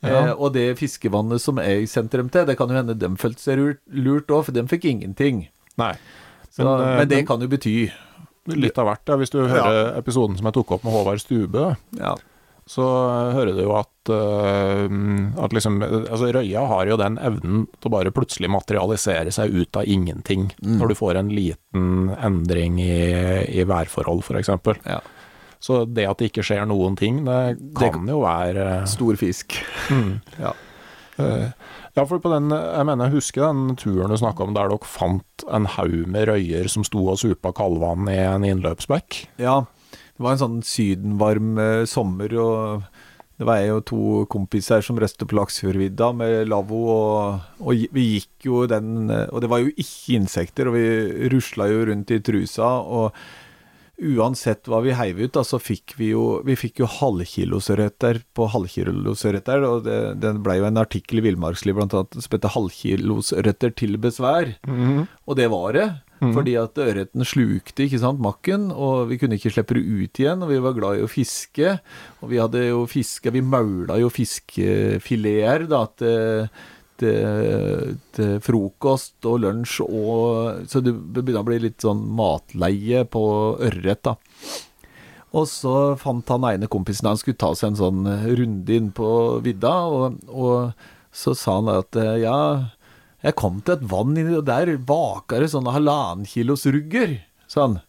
Ja. 0.00 0.30
Eh, 0.30 0.32
og 0.40 0.54
det 0.56 0.70
fiskevannet 0.80 1.42
som 1.44 1.60
jeg 1.60 1.84
sendte 1.92 2.16
dem 2.16 2.30
til, 2.32 2.46
det 2.48 2.56
kan 2.56 2.70
jo 2.72 2.78
hende 2.80 2.96
dem 2.96 3.18
følte 3.20 3.44
seg 3.44 3.60
lurt- 3.92 4.32
òg, 4.32 4.46
for 4.48 4.56
dem 4.56 4.70
fikk 4.70 4.86
ingenting. 4.88 5.42
Nei. 5.76 5.92
Så, 6.48 6.64
Men, 6.64 6.70
men, 6.80 6.86
eh, 7.00 7.04
det 7.04 7.16
men- 7.20 7.26
kan 7.28 7.40
jo 7.44 7.48
bety 7.52 7.74
Litt 8.50 8.78
av 8.80 8.86
hvert. 8.88 9.04
Ja. 9.06 9.16
Hvis 9.20 9.30
du 9.30 9.38
hører 9.46 9.92
episoden 10.00 10.34
som 10.38 10.46
jeg 10.48 10.54
tok 10.56 10.72
opp 10.72 10.82
med 10.82 10.92
Håvard 10.96 11.20
Stube, 11.20 11.76
ja. 12.00 12.14
Så 12.70 12.84
hører 13.34 13.56
du 13.56 13.64
jo 13.64 13.72
at, 13.74 14.10
eh, 14.14 14.84
at 15.42 15.54
liksom, 15.56 15.80
altså 15.82 16.28
Røya 16.36 16.62
har 16.70 16.86
jo 16.92 16.98
den 17.00 17.16
evnen 17.18 17.64
til 17.80 17.90
å 17.90 17.94
bare 17.96 18.12
plutselig 18.14 18.50
materialisere 18.52 19.32
seg 19.34 19.50
ut 19.56 19.80
av 19.80 19.88
ingenting. 19.90 20.52
Når 20.62 20.92
du 20.92 20.98
får 21.00 21.18
en 21.18 21.32
liten 21.34 22.12
endring 22.20 22.78
i, 22.84 22.92
i 23.58 23.64
værforhold, 23.66 24.22
f.eks. 24.22 24.52
ja. 24.86 25.00
Så 25.60 25.82
det 25.84 26.06
at 26.08 26.16
det 26.22 26.30
ikke 26.30 26.44
skjer 26.46 26.62
noen 26.70 26.94
ting, 26.96 27.18
det 27.26 27.58
kan 27.76 28.06
jo 28.08 28.22
være 28.22 28.84
Stor 28.88 29.18
fisk. 29.20 29.58
Ja. 30.40 30.54
eh, 31.18 31.50
Ja, 31.98 32.04
for 32.06 32.22
på 32.22 32.30
den, 32.30 32.52
jeg 32.54 32.86
mener 32.86 33.08
jeg 33.10 33.16
husker 33.18 33.48
den 33.50 33.74
turen 33.76 34.14
du 34.14 34.16
snakka 34.16 34.46
om 34.46 34.54
der 34.54 34.70
dere 34.70 34.86
fant 34.86 35.44
en 35.50 35.66
haug 35.74 36.06
med 36.06 36.28
røyer 36.30 36.70
som 36.70 36.86
sto 36.86 37.02
og 37.10 37.18
supa 37.18 37.50
kalvann 37.52 38.06
i 38.08 38.14
en 38.22 38.46
innløpsbekk. 38.46 39.24
Ja, 39.42 39.64
det 40.20 40.26
var 40.26 40.34
en 40.36 40.42
sånn 40.42 40.56
sydenvarm 40.68 41.54
eh, 41.56 41.86
sommer, 41.88 42.34
og 42.36 42.82
det 43.40 43.46
var 43.48 43.62
jeg 43.62 43.72
og 43.72 43.84
to 43.88 44.00
kompiser 44.28 44.84
som 44.84 44.98
røste 45.00 45.24
på 45.24 45.38
Laksefjordvidda 45.38 46.10
med 46.12 46.50
lavvo, 46.52 46.80
og, 46.92 47.46
og 47.64 47.86
vi 47.96 48.04
gikk 48.18 48.50
jo 48.50 48.66
den 48.68 49.08
eh, 49.08 49.30
Og 49.32 49.40
det 49.40 49.48
var 49.48 49.62
jo 49.62 49.72
ikke 49.72 50.18
insekter, 50.18 50.68
og 50.68 50.76
vi 50.76 51.30
rusla 51.32 51.70
jo 51.70 51.86
rundt 51.88 52.12
i 52.12 52.20
trusa, 52.20 52.68
og 52.84 53.16
uansett 53.96 54.68
hva 54.68 54.82
vi 54.84 54.92
heiv 54.96 55.24
ut, 55.24 55.32
da, 55.38 55.40
så 55.44 55.56
fikk 55.60 55.96
vi 55.96 56.10
jo 56.12 56.42
Vi 56.44 56.58
fikk 56.58 56.82
jo 56.82 56.90
halvkilosørreter 57.00 58.20
på 58.36 58.50
halvkilosørreter, 58.52 59.64
og 59.70 59.88
det, 59.88 59.98
det 60.20 60.34
ble 60.44 60.58
jo 60.60 60.68
en 60.68 60.84
artikkel 60.84 61.22
i 61.22 61.26
Villmarksliv 61.30 61.80
blant 61.80 61.96
annet 61.96 62.20
som 62.20 62.36
heter 62.36 62.52
'Halvkilosørreter 62.58 63.72
til 63.72 63.96
besvær'. 63.96 64.52
Og 65.24 65.40
det 65.40 65.48
var 65.48 65.72
det. 65.80 65.88
Fordi 66.20 66.54
at 66.60 66.76
ørreten 66.80 67.24
slukte 67.24 67.86
ikke 67.86 68.00
sant, 68.02 68.20
makken, 68.20 68.68
og 68.74 69.08
vi 69.08 69.16
kunne 69.20 69.38
ikke 69.38 69.52
slippe 69.54 69.78
det 69.78 69.84
ut 69.88 70.20
igjen. 70.20 70.42
Og 70.44 70.52
vi 70.52 70.58
var 70.60 70.76
glad 70.76 70.98
i 71.00 71.06
å 71.06 71.10
fiske. 71.10 71.78
Og 72.20 72.32
vi 72.32 72.40
hadde 72.42 72.66
jo 72.66 72.84
fiske, 72.90 73.32
vi 73.32 73.40
maula 73.40 73.96
jo 74.00 74.10
fiskefileter 74.12 75.64
da, 75.70 75.82
til, 75.96 76.50
til, 77.00 77.94
til 78.16 78.34
frokost 78.44 79.30
og 79.30 79.40
lunsj 79.46 79.80
og 79.86 80.66
Så 80.68 80.82
det 80.84 80.92
begynner 80.92 81.40
å 81.40 81.48
bli 81.48 81.60
litt 81.64 81.80
sånn 81.86 82.02
matleie 82.16 83.06
på 83.08 83.24
ørret, 83.56 84.04
da. 84.04 84.16
Og 85.30 85.46
så 85.46 85.94
fant 85.94 86.26
han 86.32 86.44
ene 86.48 86.66
kompisen 86.66 87.06
han 87.06 87.18
skulle 87.20 87.38
ta 87.38 87.52
seg 87.54 87.70
en 87.70 87.78
sånn 87.78 88.06
runde 88.34 88.74
inn 88.74 88.90
på 88.92 89.08
vidda, 89.44 89.74
og, 89.86 90.18
og 90.26 91.14
så 91.14 91.36
sa 91.38 91.60
han 91.60 91.70
at 91.70 91.96
ja, 92.18 92.40
jeg 93.20 93.36
kom 93.36 93.60
til 93.64 93.76
et 93.76 93.86
vann 93.90 94.16
inni, 94.16 94.36
og 94.38 94.46
der 94.48 94.72
vaka 94.88 95.40
det 95.42 95.50
sånne 95.52 95.74
halvannen 95.74 96.28
kilos 96.28 96.66
rugger, 96.68 97.18
sa 97.50 97.66
han. 97.66 97.80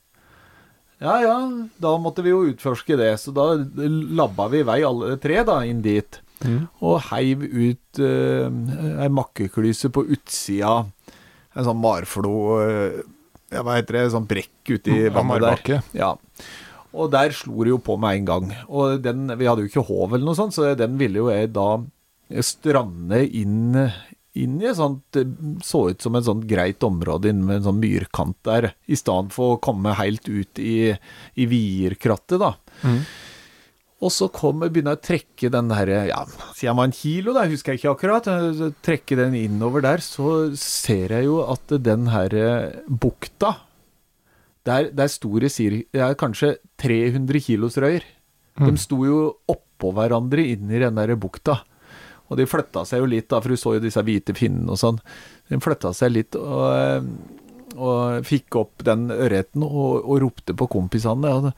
Ja 1.01 1.15
ja, 1.23 1.35
da 1.81 1.95
måtte 1.97 2.21
vi 2.21 2.33
jo 2.33 2.43
utforske 2.51 2.97
det, 2.99 3.13
så 3.23 3.33
da 3.33 3.53
labba 3.57 4.49
vi 4.51 4.61
i 4.61 4.67
vei 4.67 4.81
alle 4.85 5.15
tre 5.21 5.41
da 5.47 5.61
inn 5.65 5.81
dit. 5.85 6.19
Og 6.81 6.97
heiv 7.11 7.43
ut 7.45 8.01
uh, 8.01 8.49
ei 9.03 9.09
makkeklyse 9.13 9.91
på 9.93 10.03
utsida, 10.15 10.81
en 11.53 11.67
sånn 11.67 11.81
marflo 11.81 12.35
uh, 12.57 13.01
Ja, 13.51 13.65
hva 13.67 13.75
heter 13.75 13.97
det, 13.97 14.03
sånn 14.13 14.27
brekk 14.29 14.69
uti 14.71 14.95
Ja, 14.95 15.11
vannet 15.11 15.43
der. 15.67 15.81
Ja. 15.91 16.13
Og 16.95 17.09
der 17.11 17.33
slo 17.35 17.65
det 17.65 17.73
jo 17.73 17.81
på 17.83 17.97
med 17.99 18.21
en 18.21 18.29
gang. 18.29 18.53
Og 18.67 19.01
den, 19.03 19.25
vi 19.39 19.47
hadde 19.47 19.65
jo 19.65 19.71
ikke 19.71 19.83
håv 19.87 20.15
eller 20.15 20.27
noe 20.27 20.37
sånt, 20.39 20.55
så 20.55 20.71
den 20.79 20.95
ville 20.99 21.19
jo 21.19 21.27
jeg 21.31 21.51
da 21.55 21.67
strande 22.47 23.25
inn, 23.27 23.75
inn 24.39 24.61
i 24.61 24.67
et 24.69 24.77
sånt 24.77 25.01
det 25.11 25.25
Så 25.67 25.89
ut 25.91 26.01
som 26.01 26.15
et 26.15 26.23
sånt 26.23 26.45
greit 26.47 26.83
område 26.87 27.31
inne 27.31 27.43
med 27.43 27.59
en 27.59 27.65
sånn 27.69 27.81
myrkant 27.81 28.37
der, 28.47 28.71
i 28.87 28.95
stedet 28.95 29.33
for 29.35 29.55
å 29.55 29.59
komme 29.63 29.95
helt 29.99 30.29
ut 30.29 30.61
i, 30.61 30.93
i 31.35 31.47
vierkrattet, 31.51 32.39
da. 32.39 32.53
Og 34.01 34.09
så 34.09 34.31
kom, 34.33 34.63
begynner 34.63 34.95
jeg 34.95 35.01
å 35.01 35.05
trekke 35.05 35.49
den 35.53 35.73
her, 35.77 35.91
ja, 36.09 36.21
sier 36.57 36.79
en 36.81 36.95
kilo, 36.95 37.35
da, 37.37 37.43
husker 37.45 37.75
jeg 37.75 37.83
ikke 37.83 37.91
akkurat. 37.91 38.29
Trekke 38.81 39.17
den 39.19 39.35
innover 39.37 39.83
der, 39.85 40.01
så 40.01 40.55
ser 40.57 41.13
jeg 41.13 41.27
jo 41.27 41.43
at 41.45 41.75
den 41.85 42.07
her 42.09 42.33
bukta 42.87 43.59
der, 44.65 44.89
der 44.93 45.09
sto 45.09 45.37
det 45.41 45.51
er 45.93 46.17
kanskje 46.17 46.55
300 46.81 47.43
kilos 47.45 47.77
røyer. 47.81 48.03
De 48.61 48.73
sto 48.77 48.99
jo 49.05 49.19
oppå 49.49 49.93
hverandre 49.95 50.43
inn 50.53 50.69
i 50.69 50.81
den 50.81 50.97
der 50.97 51.15
bukta. 51.17 51.61
Og 52.31 52.39
de 52.39 52.47
flytta 52.47 52.85
seg 52.87 53.03
jo 53.03 53.11
litt, 53.11 53.27
da, 53.31 53.41
for 53.43 53.51
du 53.51 53.59
så 53.59 53.75
jo 53.75 53.83
disse 53.83 54.01
hvite 54.07 54.35
finnene 54.37 54.71
og 54.71 54.79
sånn. 54.79 54.99
De 55.51 55.59
flytta 55.61 55.91
seg 55.95 56.13
litt 56.15 56.37
og, 56.39 56.65
eh, 56.71 57.77
og 57.77 58.27
fikk 58.27 58.57
opp 58.59 58.83
den 58.87 59.09
ørreten 59.11 59.63
og, 59.67 60.01
og 60.01 60.21
ropte 60.23 60.55
på 60.57 60.69
kompisene. 60.71 61.31
Og, 61.37 61.51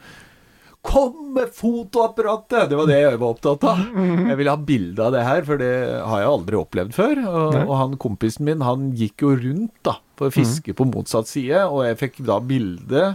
Kom 0.83 1.29
med 1.31 1.47
fotoapparatet! 1.55 2.65
Det 2.67 2.75
var 2.75 2.89
det 2.89 2.97
jeg 2.99 3.19
var 3.21 3.29
opptatt 3.29 3.61
av. 3.69 3.83
Jeg 4.27 4.35
ville 4.35 4.51
ha 4.51 4.59
bilde 4.67 5.05
av 5.05 5.13
det 5.15 5.21
her, 5.23 5.45
for 5.47 5.61
det 5.61 5.69
har 6.03 6.19
jeg 6.19 6.27
aldri 6.33 6.57
opplevd 6.59 6.91
før. 6.97 7.21
Og, 7.23 7.55
og 7.61 7.71
han 7.79 7.93
kompisen 8.03 8.49
min, 8.49 8.65
han 8.67 8.89
gikk 8.99 9.23
jo 9.23 9.31
rundt 9.45 9.77
da, 9.87 9.93
for 10.19 10.27
å 10.27 10.35
fiske 10.35 10.75
på 10.75 10.89
motsatt 10.91 11.31
side, 11.31 11.61
og 11.69 11.85
jeg 11.87 12.01
fikk 12.01 12.19
da 12.27 12.41
bilde 12.43 13.05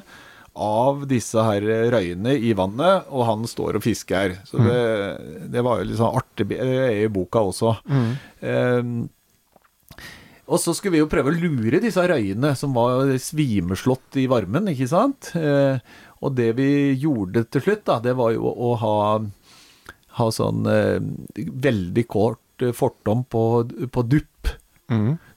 av 0.58 1.04
disse 1.10 1.38
her 1.46 1.62
røyene 1.94 2.34
i 2.34 2.50
vannet, 2.58 3.06
og 3.14 3.24
han 3.28 3.44
står 3.46 3.78
og 3.78 3.84
fisker. 3.84 4.34
Så 4.48 4.58
det, 4.64 4.80
det 5.54 5.62
var 5.64 5.78
jo 5.80 5.88
litt 5.90 6.00
sånn 6.00 6.18
artig 6.18 6.48
Det 6.50 6.58
er 6.60 6.96
i 7.04 7.08
boka 7.14 7.44
også. 7.50 7.76
Eh, 8.42 8.82
Og 10.48 10.56
så 10.62 10.72
skulle 10.72 10.94
vi 10.96 11.00
jo 11.02 11.08
prøve 11.12 11.28
å 11.28 11.36
lure 11.36 11.80
disse 11.82 12.00
røyene 12.08 12.54
som 12.56 12.72
var 12.72 13.10
svimeslått 13.20 14.16
i 14.16 14.24
varmen, 14.32 14.70
ikke 14.72 14.88
sant. 14.88 15.32
Eh, 15.36 15.76
og 16.24 16.32
det 16.38 16.54
vi 16.56 16.68
gjorde 16.98 17.42
til 17.52 17.60
slutt, 17.66 17.84
da, 17.86 17.98
det 18.00 18.14
var 18.16 18.32
jo 18.32 18.48
å 18.48 18.70
ha, 18.80 18.94
ha 20.18 20.28
sånn 20.32 20.64
eh, 20.72 20.96
veldig 21.68 22.06
kort 22.10 22.64
eh, 22.64 22.72
fortom 22.74 23.26
på, 23.28 23.42
på 23.92 24.06
dupp. 24.08 24.54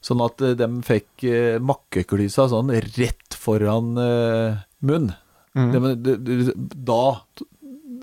Sånn 0.00 0.22
at 0.24 0.40
eh, 0.48 0.54
de 0.56 0.66
fikk 0.88 1.26
eh, 1.28 1.58
makkeklysa 1.60 2.48
sånn 2.48 2.72
rett 2.72 3.21
foran 3.42 3.96
eh, 4.00 4.62
munn. 4.86 5.12
Det, 5.52 5.80
men 5.84 5.98
det, 6.00 6.16
det, 6.24 6.54
da 6.72 7.02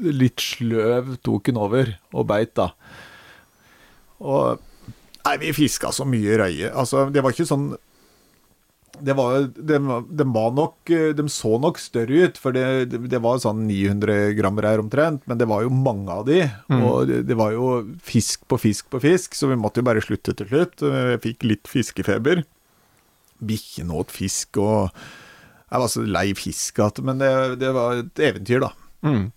litt 0.06 0.44
sløv 0.44 1.16
tok 1.26 1.50
hun 1.50 1.60
over 1.60 1.96
og 2.14 2.28
beit, 2.30 2.54
da. 2.60 2.72
Og 4.20 4.66
Nei, 5.20 5.36
vi 5.42 5.52
fiska 5.54 5.92
så 5.94 6.06
mye 6.08 6.38
røye. 6.40 6.70
Altså, 6.72 7.04
det 7.14 7.22
var 7.22 7.36
ikke 7.36 7.50
sånn 7.50 7.74
det 9.00 9.14
var, 9.16 9.46
de, 9.56 9.78
de 10.20 10.26
var 10.34 10.50
nok 10.52 10.90
De 11.16 11.24
så 11.32 11.54
nok 11.62 11.78
større 11.80 12.26
ut, 12.26 12.40
for 12.42 12.56
det, 12.56 12.90
det 13.12 13.22
var 13.24 13.40
sånn 13.40 13.62
900 13.68 14.34
gram 14.36 14.60
her 14.64 14.82
omtrent, 14.82 15.24
men 15.30 15.40
det 15.40 15.48
var 15.48 15.64
jo 15.64 15.72
mange 15.72 16.12
av 16.12 16.26
de. 16.28 16.42
Og 16.76 17.08
det, 17.08 17.22
det 17.30 17.38
var 17.40 17.54
jo 17.56 17.70
fisk 18.04 18.44
på 18.50 18.60
fisk 18.60 18.90
på 18.92 19.00
fisk, 19.04 19.38
så 19.38 19.52
vi 19.52 19.60
måtte 19.60 19.84
jo 19.84 19.88
bare 19.88 20.04
slutte 20.04 20.36
til 20.36 20.50
slutt. 20.52 20.84
Jeg 20.84 21.22
fikk 21.24 21.48
litt 21.48 21.72
fiskefeber. 21.72 22.44
Bikkjen 23.40 23.94
åt 23.96 24.12
fisk, 24.12 24.60
og 24.60 24.92
jeg 25.70 25.84
var 25.84 25.92
så 25.92 26.04
lei 26.06 26.28
fisk 26.38 26.80
at 26.84 27.02
Men 27.06 27.22
det, 27.22 27.32
det 27.62 27.74
var 27.76 28.04
et 28.04 28.22
eventyr, 28.30 28.64
da. 28.66 28.72
Mm. 29.06 29.32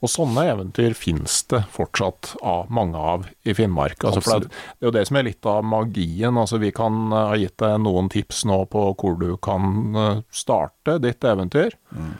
Og 0.00 0.08
sånne 0.08 0.46
eventyr 0.48 0.94
finnes 0.96 1.42
det 1.52 1.60
fortsatt 1.74 2.32
av 2.46 2.70
mange 2.72 2.96
av 2.96 3.26
i 3.44 3.52
Finnmark. 3.56 4.00
Altså, 4.08 4.38
det, 4.40 4.48
det 4.48 4.86
er 4.86 4.88
jo 4.88 4.94
det 4.96 5.02
som 5.10 5.18
er 5.20 5.26
litt 5.28 5.48
av 5.48 5.66
magien. 5.66 6.38
Altså, 6.40 6.60
vi 6.62 6.70
kan 6.72 7.10
uh, 7.12 7.32
ha 7.32 7.36
gitt 7.36 7.58
deg 7.60 7.76
noen 7.84 8.08
tips 8.12 8.46
nå 8.48 8.62
på 8.72 8.86
hvor 8.96 9.18
du 9.20 9.34
kan 9.44 9.96
uh, 9.96 10.22
starte 10.32 10.96
ditt 11.04 11.26
eventyr. 11.28 11.76
Uh, 11.92 12.14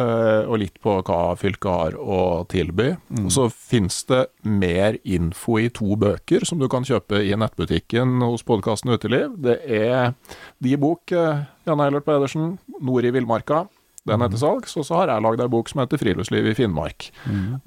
og 0.00 0.58
litt 0.62 0.78
på 0.82 0.96
hva 1.06 1.34
fylket 1.38 1.70
har 1.70 1.96
å 1.98 2.20
tilby. 2.50 2.92
Og 3.24 3.30
så 3.34 3.48
finnes 3.52 4.02
det 4.10 4.22
mer 4.42 4.98
info 5.04 5.58
i 5.60 5.68
to 5.74 5.96
bøker 6.00 6.46
som 6.48 6.60
du 6.60 6.68
kan 6.72 6.86
kjøpe 6.86 7.22
i 7.24 7.34
nettbutikken 7.38 8.20
hos 8.24 8.46
podkasten 8.46 8.94
Uteliv. 8.94 9.36
Det 9.42 9.60
er 9.64 10.14
de 10.62 10.76
bok, 10.80 11.12
uh, 11.12 11.44
Jan 11.68 11.84
Eilert 11.84 12.06
Pedersen, 12.08 12.58
'Nord 12.80 13.04
i 13.04 13.14
villmarka'. 13.14 13.66
Den 14.08 14.24
er 14.24 14.32
til 14.32 14.40
salgs, 14.40 14.76
og 14.80 14.86
så 14.88 15.02
har 15.02 15.12
jeg 15.12 15.24
lagd 15.26 15.42
ei 15.44 15.52
bok 15.52 15.68
som 15.68 15.82
heter 15.82 16.00
'Friluftsliv 16.00 16.46
i 16.50 16.54
Finnmark'. 16.56 17.10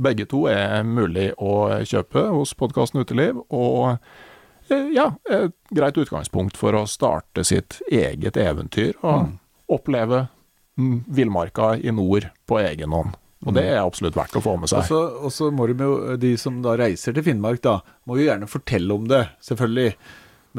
Begge 0.01 0.26
to 0.26 0.47
er 0.49 0.84
mulig 0.84 1.31
å 1.38 1.84
kjøpe 1.85 2.26
hos 2.34 2.55
podkasten 2.57 3.03
Uteliv, 3.03 3.43
og 3.53 3.99
eh, 4.69 4.89
ja, 4.95 5.11
et 5.30 5.53
greit 5.69 5.97
utgangspunkt 5.97 6.57
for 6.57 6.73
å 6.73 6.88
starte 6.89 7.43
sitt 7.43 7.81
eget 7.91 8.38
eventyr 8.38 8.97
og 9.03 9.38
oppleve 9.69 10.26
mm, 10.26 10.31
villmarka 10.76 11.76
i 11.78 11.91
nord 11.94 12.30
på 12.50 12.60
egen 12.64 12.95
hånd. 12.95 13.18
Og 13.44 13.56
det 13.58 13.66
er 13.74 13.82
absolutt 13.82 14.16
verdt 14.16 14.38
å 14.40 14.44
få 14.44 14.56
med 14.60 14.72
seg. 14.72 14.88
og 14.94 15.32
så 15.34 15.50
må 15.52 15.68
de 15.68 15.76
jo, 15.76 16.16
de 16.20 16.32
som 16.40 16.62
da 16.64 16.78
reiser 16.80 17.16
til 17.16 17.26
Finnmark, 17.26 17.60
da, 17.66 17.82
må 18.08 18.18
jo 18.20 18.30
gjerne 18.30 18.48
fortelle 18.48 18.95
om 18.95 19.10
det, 19.10 19.26
selvfølgelig. 19.44 19.95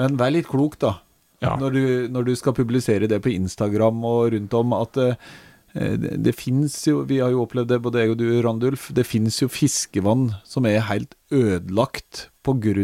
Men 0.01 0.19
vær 0.21 0.35
litt 0.35 0.51
klok, 0.51 0.77
da. 0.83 0.99
Ja. 1.45 1.55
Når, 1.61 1.75
du, 1.75 1.87
når 2.13 2.29
du 2.29 2.35
skal 2.39 2.57
publisere 2.57 3.09
det 3.11 3.21
på 3.25 3.33
Instagram 3.33 4.05
og 4.09 4.35
rundt 4.35 4.55
om, 4.57 4.77
at 4.77 5.01
eh, 5.01 5.33
det, 5.75 6.13
det 6.23 6.35
fins 6.39 6.77
jo 6.87 7.01
Vi 7.09 7.19
har 7.19 7.33
jo 7.35 7.43
opplevd 7.43 7.73
det, 7.73 7.81
både 7.83 8.05
jeg 8.05 8.13
og 8.15 8.19
du, 8.21 8.29
Randulf. 8.47 8.89
Det 8.95 9.07
fins 9.07 9.41
jo 9.43 9.49
fiskevann 9.51 10.29
som 10.47 10.67
er 10.71 10.85
helt 10.87 11.17
ødelagt 11.35 12.29
pga. 12.45 12.75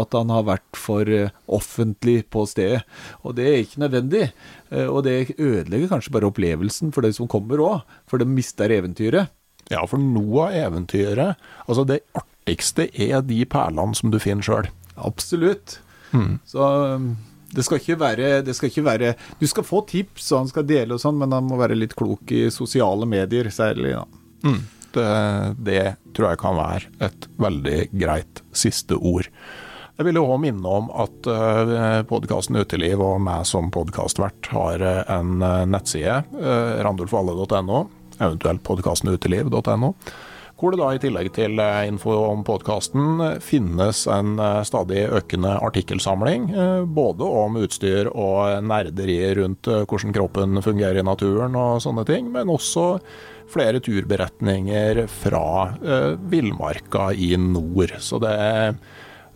at 0.00 0.14
han 0.14 0.30
har 0.30 0.44
vært 0.46 0.76
for 0.78 1.02
eh, 1.08 1.30
offentlig 1.48 2.24
på 2.30 2.46
stedet. 2.48 2.82
Og 3.24 3.34
det 3.36 3.46
er 3.46 3.58
ikke 3.64 3.82
nødvendig. 3.84 4.32
Eh, 4.70 4.86
Og 4.86 5.04
det 5.04 5.34
ødelegger 5.38 5.88
kanskje 5.88 6.12
bare 6.12 6.30
opplevelsen 6.30 6.92
for 6.92 7.02
de 7.02 7.12
som 7.12 7.28
kommer 7.28 7.58
òg, 7.58 7.82
for 8.06 8.18
de 8.18 8.24
mister 8.24 8.70
eventyret. 8.70 9.28
Ja, 9.70 9.84
for 9.86 9.98
noe 10.02 10.48
av 10.48 10.72
eventyret 10.72 11.36
Altså, 11.68 11.84
det 11.86 12.00
artigste 12.18 12.88
er 12.98 13.20
de 13.22 13.44
perlene 13.44 13.94
som 13.94 14.10
du 14.10 14.18
finner 14.18 14.42
sjøl. 14.42 14.70
Absolutt. 14.96 15.78
Så 16.46 16.58
um, 16.96 17.16
det 17.50 17.64
skal, 17.66 17.80
ikke 17.80 17.98
være, 17.98 18.28
det 18.46 18.54
skal 18.56 18.70
ikke 18.70 18.84
være 18.86 19.14
Du 19.40 19.46
skal 19.50 19.66
få 19.66 19.82
tips, 19.88 20.28
og 20.32 20.44
han 20.44 20.50
skal 20.52 20.68
dele 20.68 20.94
og 20.94 21.02
sånn, 21.02 21.18
men 21.18 21.34
han 21.34 21.48
må 21.48 21.58
være 21.60 21.78
litt 21.78 21.96
klok 21.98 22.30
i 22.34 22.44
sosiale 22.54 23.08
medier, 23.10 23.50
særlig. 23.54 23.96
Mm. 24.46 24.60
Det, 24.94 25.08
det 25.58 25.82
tror 26.14 26.32
jeg 26.32 26.40
kan 26.42 26.58
være 26.58 26.94
et 27.06 27.26
veldig 27.42 27.80
greit 27.94 28.44
siste 28.56 28.98
ord. 28.98 29.26
Jeg 30.00 30.06
vil 30.08 30.16
også 30.16 30.38
minne 30.40 30.70
om 30.78 30.86
at 30.96 31.26
uh, 31.28 32.00
podkasten 32.08 32.56
Uteliv 32.56 33.02
og 33.04 33.18
meg 33.20 33.44
som 33.44 33.68
podkastvert 33.74 34.48
har 34.54 34.80
eh, 34.80 35.02
en 35.12 35.44
eh, 35.44 35.66
nettside, 35.68 36.22
randulfalle.no, 36.86 37.82
eventuelt 38.16 38.64
podkastenuteliv.no, 38.64 39.90
hvor 40.60 40.74
det 40.74 40.80
da 40.82 40.90
i 40.92 41.00
tillegg 41.00 41.30
til 41.36 41.60
eh, 41.62 41.88
info 41.88 42.12
om 42.28 42.44
podkasten 42.44 43.40
finnes 43.44 44.04
en 44.12 44.34
eh, 44.36 44.60
stadig 44.68 45.06
økende 45.16 45.54
artikkelsamling, 45.56 46.48
eh, 46.52 46.84
både 46.84 47.24
om 47.24 47.56
utstyr 47.62 48.10
og 48.12 48.60
nerderi 48.68 49.18
rundt 49.40 49.70
hvordan 49.70 50.16
kroppen 50.16 50.60
fungerer 50.64 51.00
i 51.00 51.06
naturen 51.06 51.56
og 51.56 51.80
sånne 51.84 52.04
ting, 52.08 52.28
men 52.34 52.52
også 52.52 52.88
flere 53.50 53.80
turberetninger 53.82 55.06
fra 55.10 55.44
villmarka 56.30 57.08
i 57.18 57.32
nord. 57.40 57.96
Så 57.98 58.20
det 58.22 58.34
er 58.38 58.76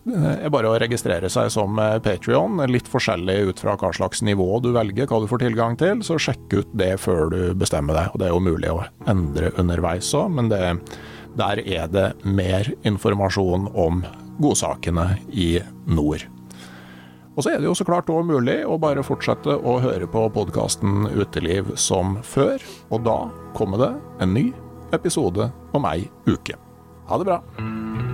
er 0.04 0.50
bare 0.52 0.68
å 0.68 0.76
registrere 0.76 1.30
seg 1.32 1.48
som 1.48 1.78
Patrion, 2.04 2.60
litt 2.68 2.88
forskjellig 2.92 3.38
ut 3.48 3.62
fra 3.64 3.72
hva 3.80 3.88
slags 3.96 4.20
nivå 4.26 4.60
du 4.60 4.68
velger, 4.76 5.08
hva 5.08 5.22
du 5.22 5.28
får 5.30 5.46
tilgang 5.46 5.78
til, 5.80 6.02
så 6.04 6.18
sjekk 6.20 6.58
ut 6.58 6.74
det 6.76 6.92
før 7.00 7.32
du 7.32 7.40
bestemmer 7.56 7.96
deg. 7.96 8.12
Og 8.12 8.20
det 8.20 8.28
er 8.28 8.34
jo 8.34 8.44
mulig 8.44 8.72
å 8.74 8.82
endre 9.10 9.54
underveis 9.60 10.12
òg, 10.18 10.28
men 10.36 10.52
det, 10.52 10.60
der 11.38 11.62
er 11.64 11.90
det 11.90 12.06
mer 12.24 12.70
informasjon 12.86 13.68
om 13.74 14.04
godsakene 14.42 15.14
i 15.30 15.58
nord. 15.86 16.26
Og 17.34 17.42
så 17.42 17.50
er 17.50 17.58
det 17.58 17.66
jo 17.66 17.74
så 17.74 17.86
klart 17.86 18.10
òg 18.14 18.28
mulig 18.28 18.60
å 18.62 18.78
bare 18.78 19.02
fortsette 19.06 19.56
å 19.58 19.78
høre 19.82 20.06
på 20.10 20.22
podkasten 20.36 21.08
Uteliv 21.10 21.74
som 21.80 22.20
før, 22.22 22.62
og 22.94 23.06
da 23.06 23.18
kommer 23.58 23.82
det 23.82 23.92
en 24.22 24.36
ny 24.36 24.48
episode 24.94 25.50
om 25.74 25.90
ei 25.90 26.06
uke. 26.30 26.58
Ha 27.10 27.18
det 27.18 27.32
bra. 27.32 28.13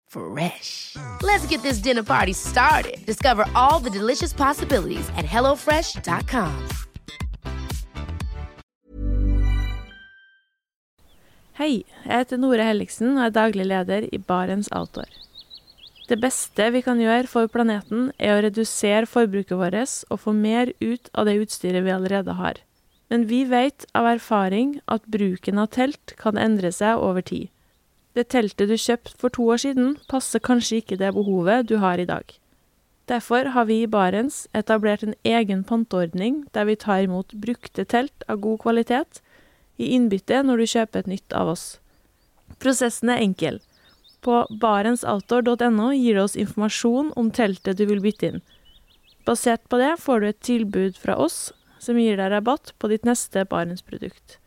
Fresh. 0.11 0.97
Let's 1.23 1.47
get 1.47 1.61
this 1.63 1.77
dinner 1.79 2.03
party 2.03 2.33
started. 2.33 3.05
Discover 3.05 3.45
all 3.55 3.79
the 3.79 3.89
delicious 3.89 4.33
possibilities 4.33 5.09
at 5.15 5.25
hellofresh.com. 5.25 6.67
Hei, 11.55 11.83
jeg 12.03 12.11
heter 12.11 12.39
Nore 12.41 12.65
Helligsen 12.65 13.13
og 13.13 13.29
er 13.29 13.35
daglig 13.35 13.67
leder 13.69 14.07
i 14.11 14.19
Barents 14.19 14.67
Outdoor. 14.75 15.07
Det 16.09 16.17
beste 16.19 16.67
vi 16.75 16.81
kan 16.83 16.99
gjøre 16.99 17.29
for 17.31 17.47
planeten, 17.47 18.09
er 18.19 18.35
å 18.35 18.41
redusere 18.43 19.07
forbruket 19.07 19.55
vårt 19.55 19.95
og 20.09 20.19
få 20.25 20.35
mer 20.35 20.73
ut 20.81 21.07
av 21.15 21.29
det 21.29 21.37
utstyret 21.45 21.85
vi 21.85 21.95
allerede 21.95 22.35
har. 22.35 22.59
Men 23.07 23.29
vi 23.31 23.45
vet 23.47 23.87
av 23.95 24.09
erfaring 24.11 24.81
at 24.91 25.07
bruken 25.07 25.61
av 25.61 25.71
telt 25.77 26.15
kan 26.19 26.39
endre 26.39 26.73
seg 26.75 26.99
over 26.99 27.23
tid. 27.23 27.47
Det 28.15 28.27
teltet 28.33 28.67
du 28.67 28.75
kjøpte 28.75 29.15
for 29.19 29.31
to 29.31 29.47
år 29.53 29.61
siden, 29.63 29.95
passer 30.11 30.43
kanskje 30.43 30.81
ikke 30.81 30.99
det 30.99 31.13
behovet 31.15 31.69
du 31.69 31.77
har 31.79 31.99
i 32.01 32.07
dag. 32.07 32.25
Derfor 33.07 33.51
har 33.55 33.65
vi 33.65 33.81
i 33.83 33.89
Barents 33.91 34.47
etablert 34.55 35.03
en 35.03 35.15
egen 35.27 35.63
panteordning 35.67 36.45
der 36.55 36.67
vi 36.67 36.75
tar 36.79 37.03
imot 37.07 37.33
brukte 37.33 37.85
telt 37.85 38.25
av 38.27 38.39
god 38.43 38.61
kvalitet 38.63 39.21
i 39.79 39.93
innbytte 39.95 40.43
når 40.43 40.61
du 40.61 40.71
kjøper 40.73 41.03
et 41.03 41.11
nytt 41.11 41.35
av 41.35 41.51
oss. 41.55 41.65
Prosessen 42.59 43.09
er 43.09 43.23
enkel. 43.23 43.59
På 44.21 44.43
barentsoutdoor.no 44.63 45.89
gir 45.95 46.19
det 46.19 46.23
oss 46.23 46.37
informasjon 46.39 47.09
om 47.17 47.31
teltet 47.33 47.79
du 47.79 47.87
vil 47.89 48.03
bytte 48.03 48.29
inn. 48.29 48.43
Basert 49.25 49.63
på 49.69 49.79
det 49.81 49.95
får 50.03 50.19
du 50.19 50.27
et 50.29 50.43
tilbud 50.45 50.99
fra 50.99 51.17
oss 51.17 51.49
som 51.81 51.97
gir 51.97 52.19
deg 52.19 52.29
rabatt 52.31 52.75
på 52.77 52.91
ditt 52.91 53.07
neste 53.07 53.47
Barentsprodukt. 53.49 54.40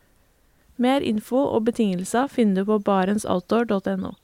Mer 0.76 1.04
info 1.06 1.38
og 1.54 1.66
betingelser 1.68 2.28
finner 2.28 2.62
du 2.62 2.72
på 2.72 2.80
barentsoutdoor.no. 2.86 4.14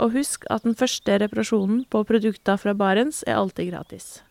Og 0.00 0.14
husk 0.16 0.46
at 0.50 0.64
den 0.64 0.74
første 0.74 1.18
reparasjonen 1.20 1.84
på 1.92 2.02
produkter 2.08 2.56
fra 2.56 2.72
Barents 2.74 3.22
er 3.26 3.36
alltid 3.36 3.70
gratis. 3.70 4.22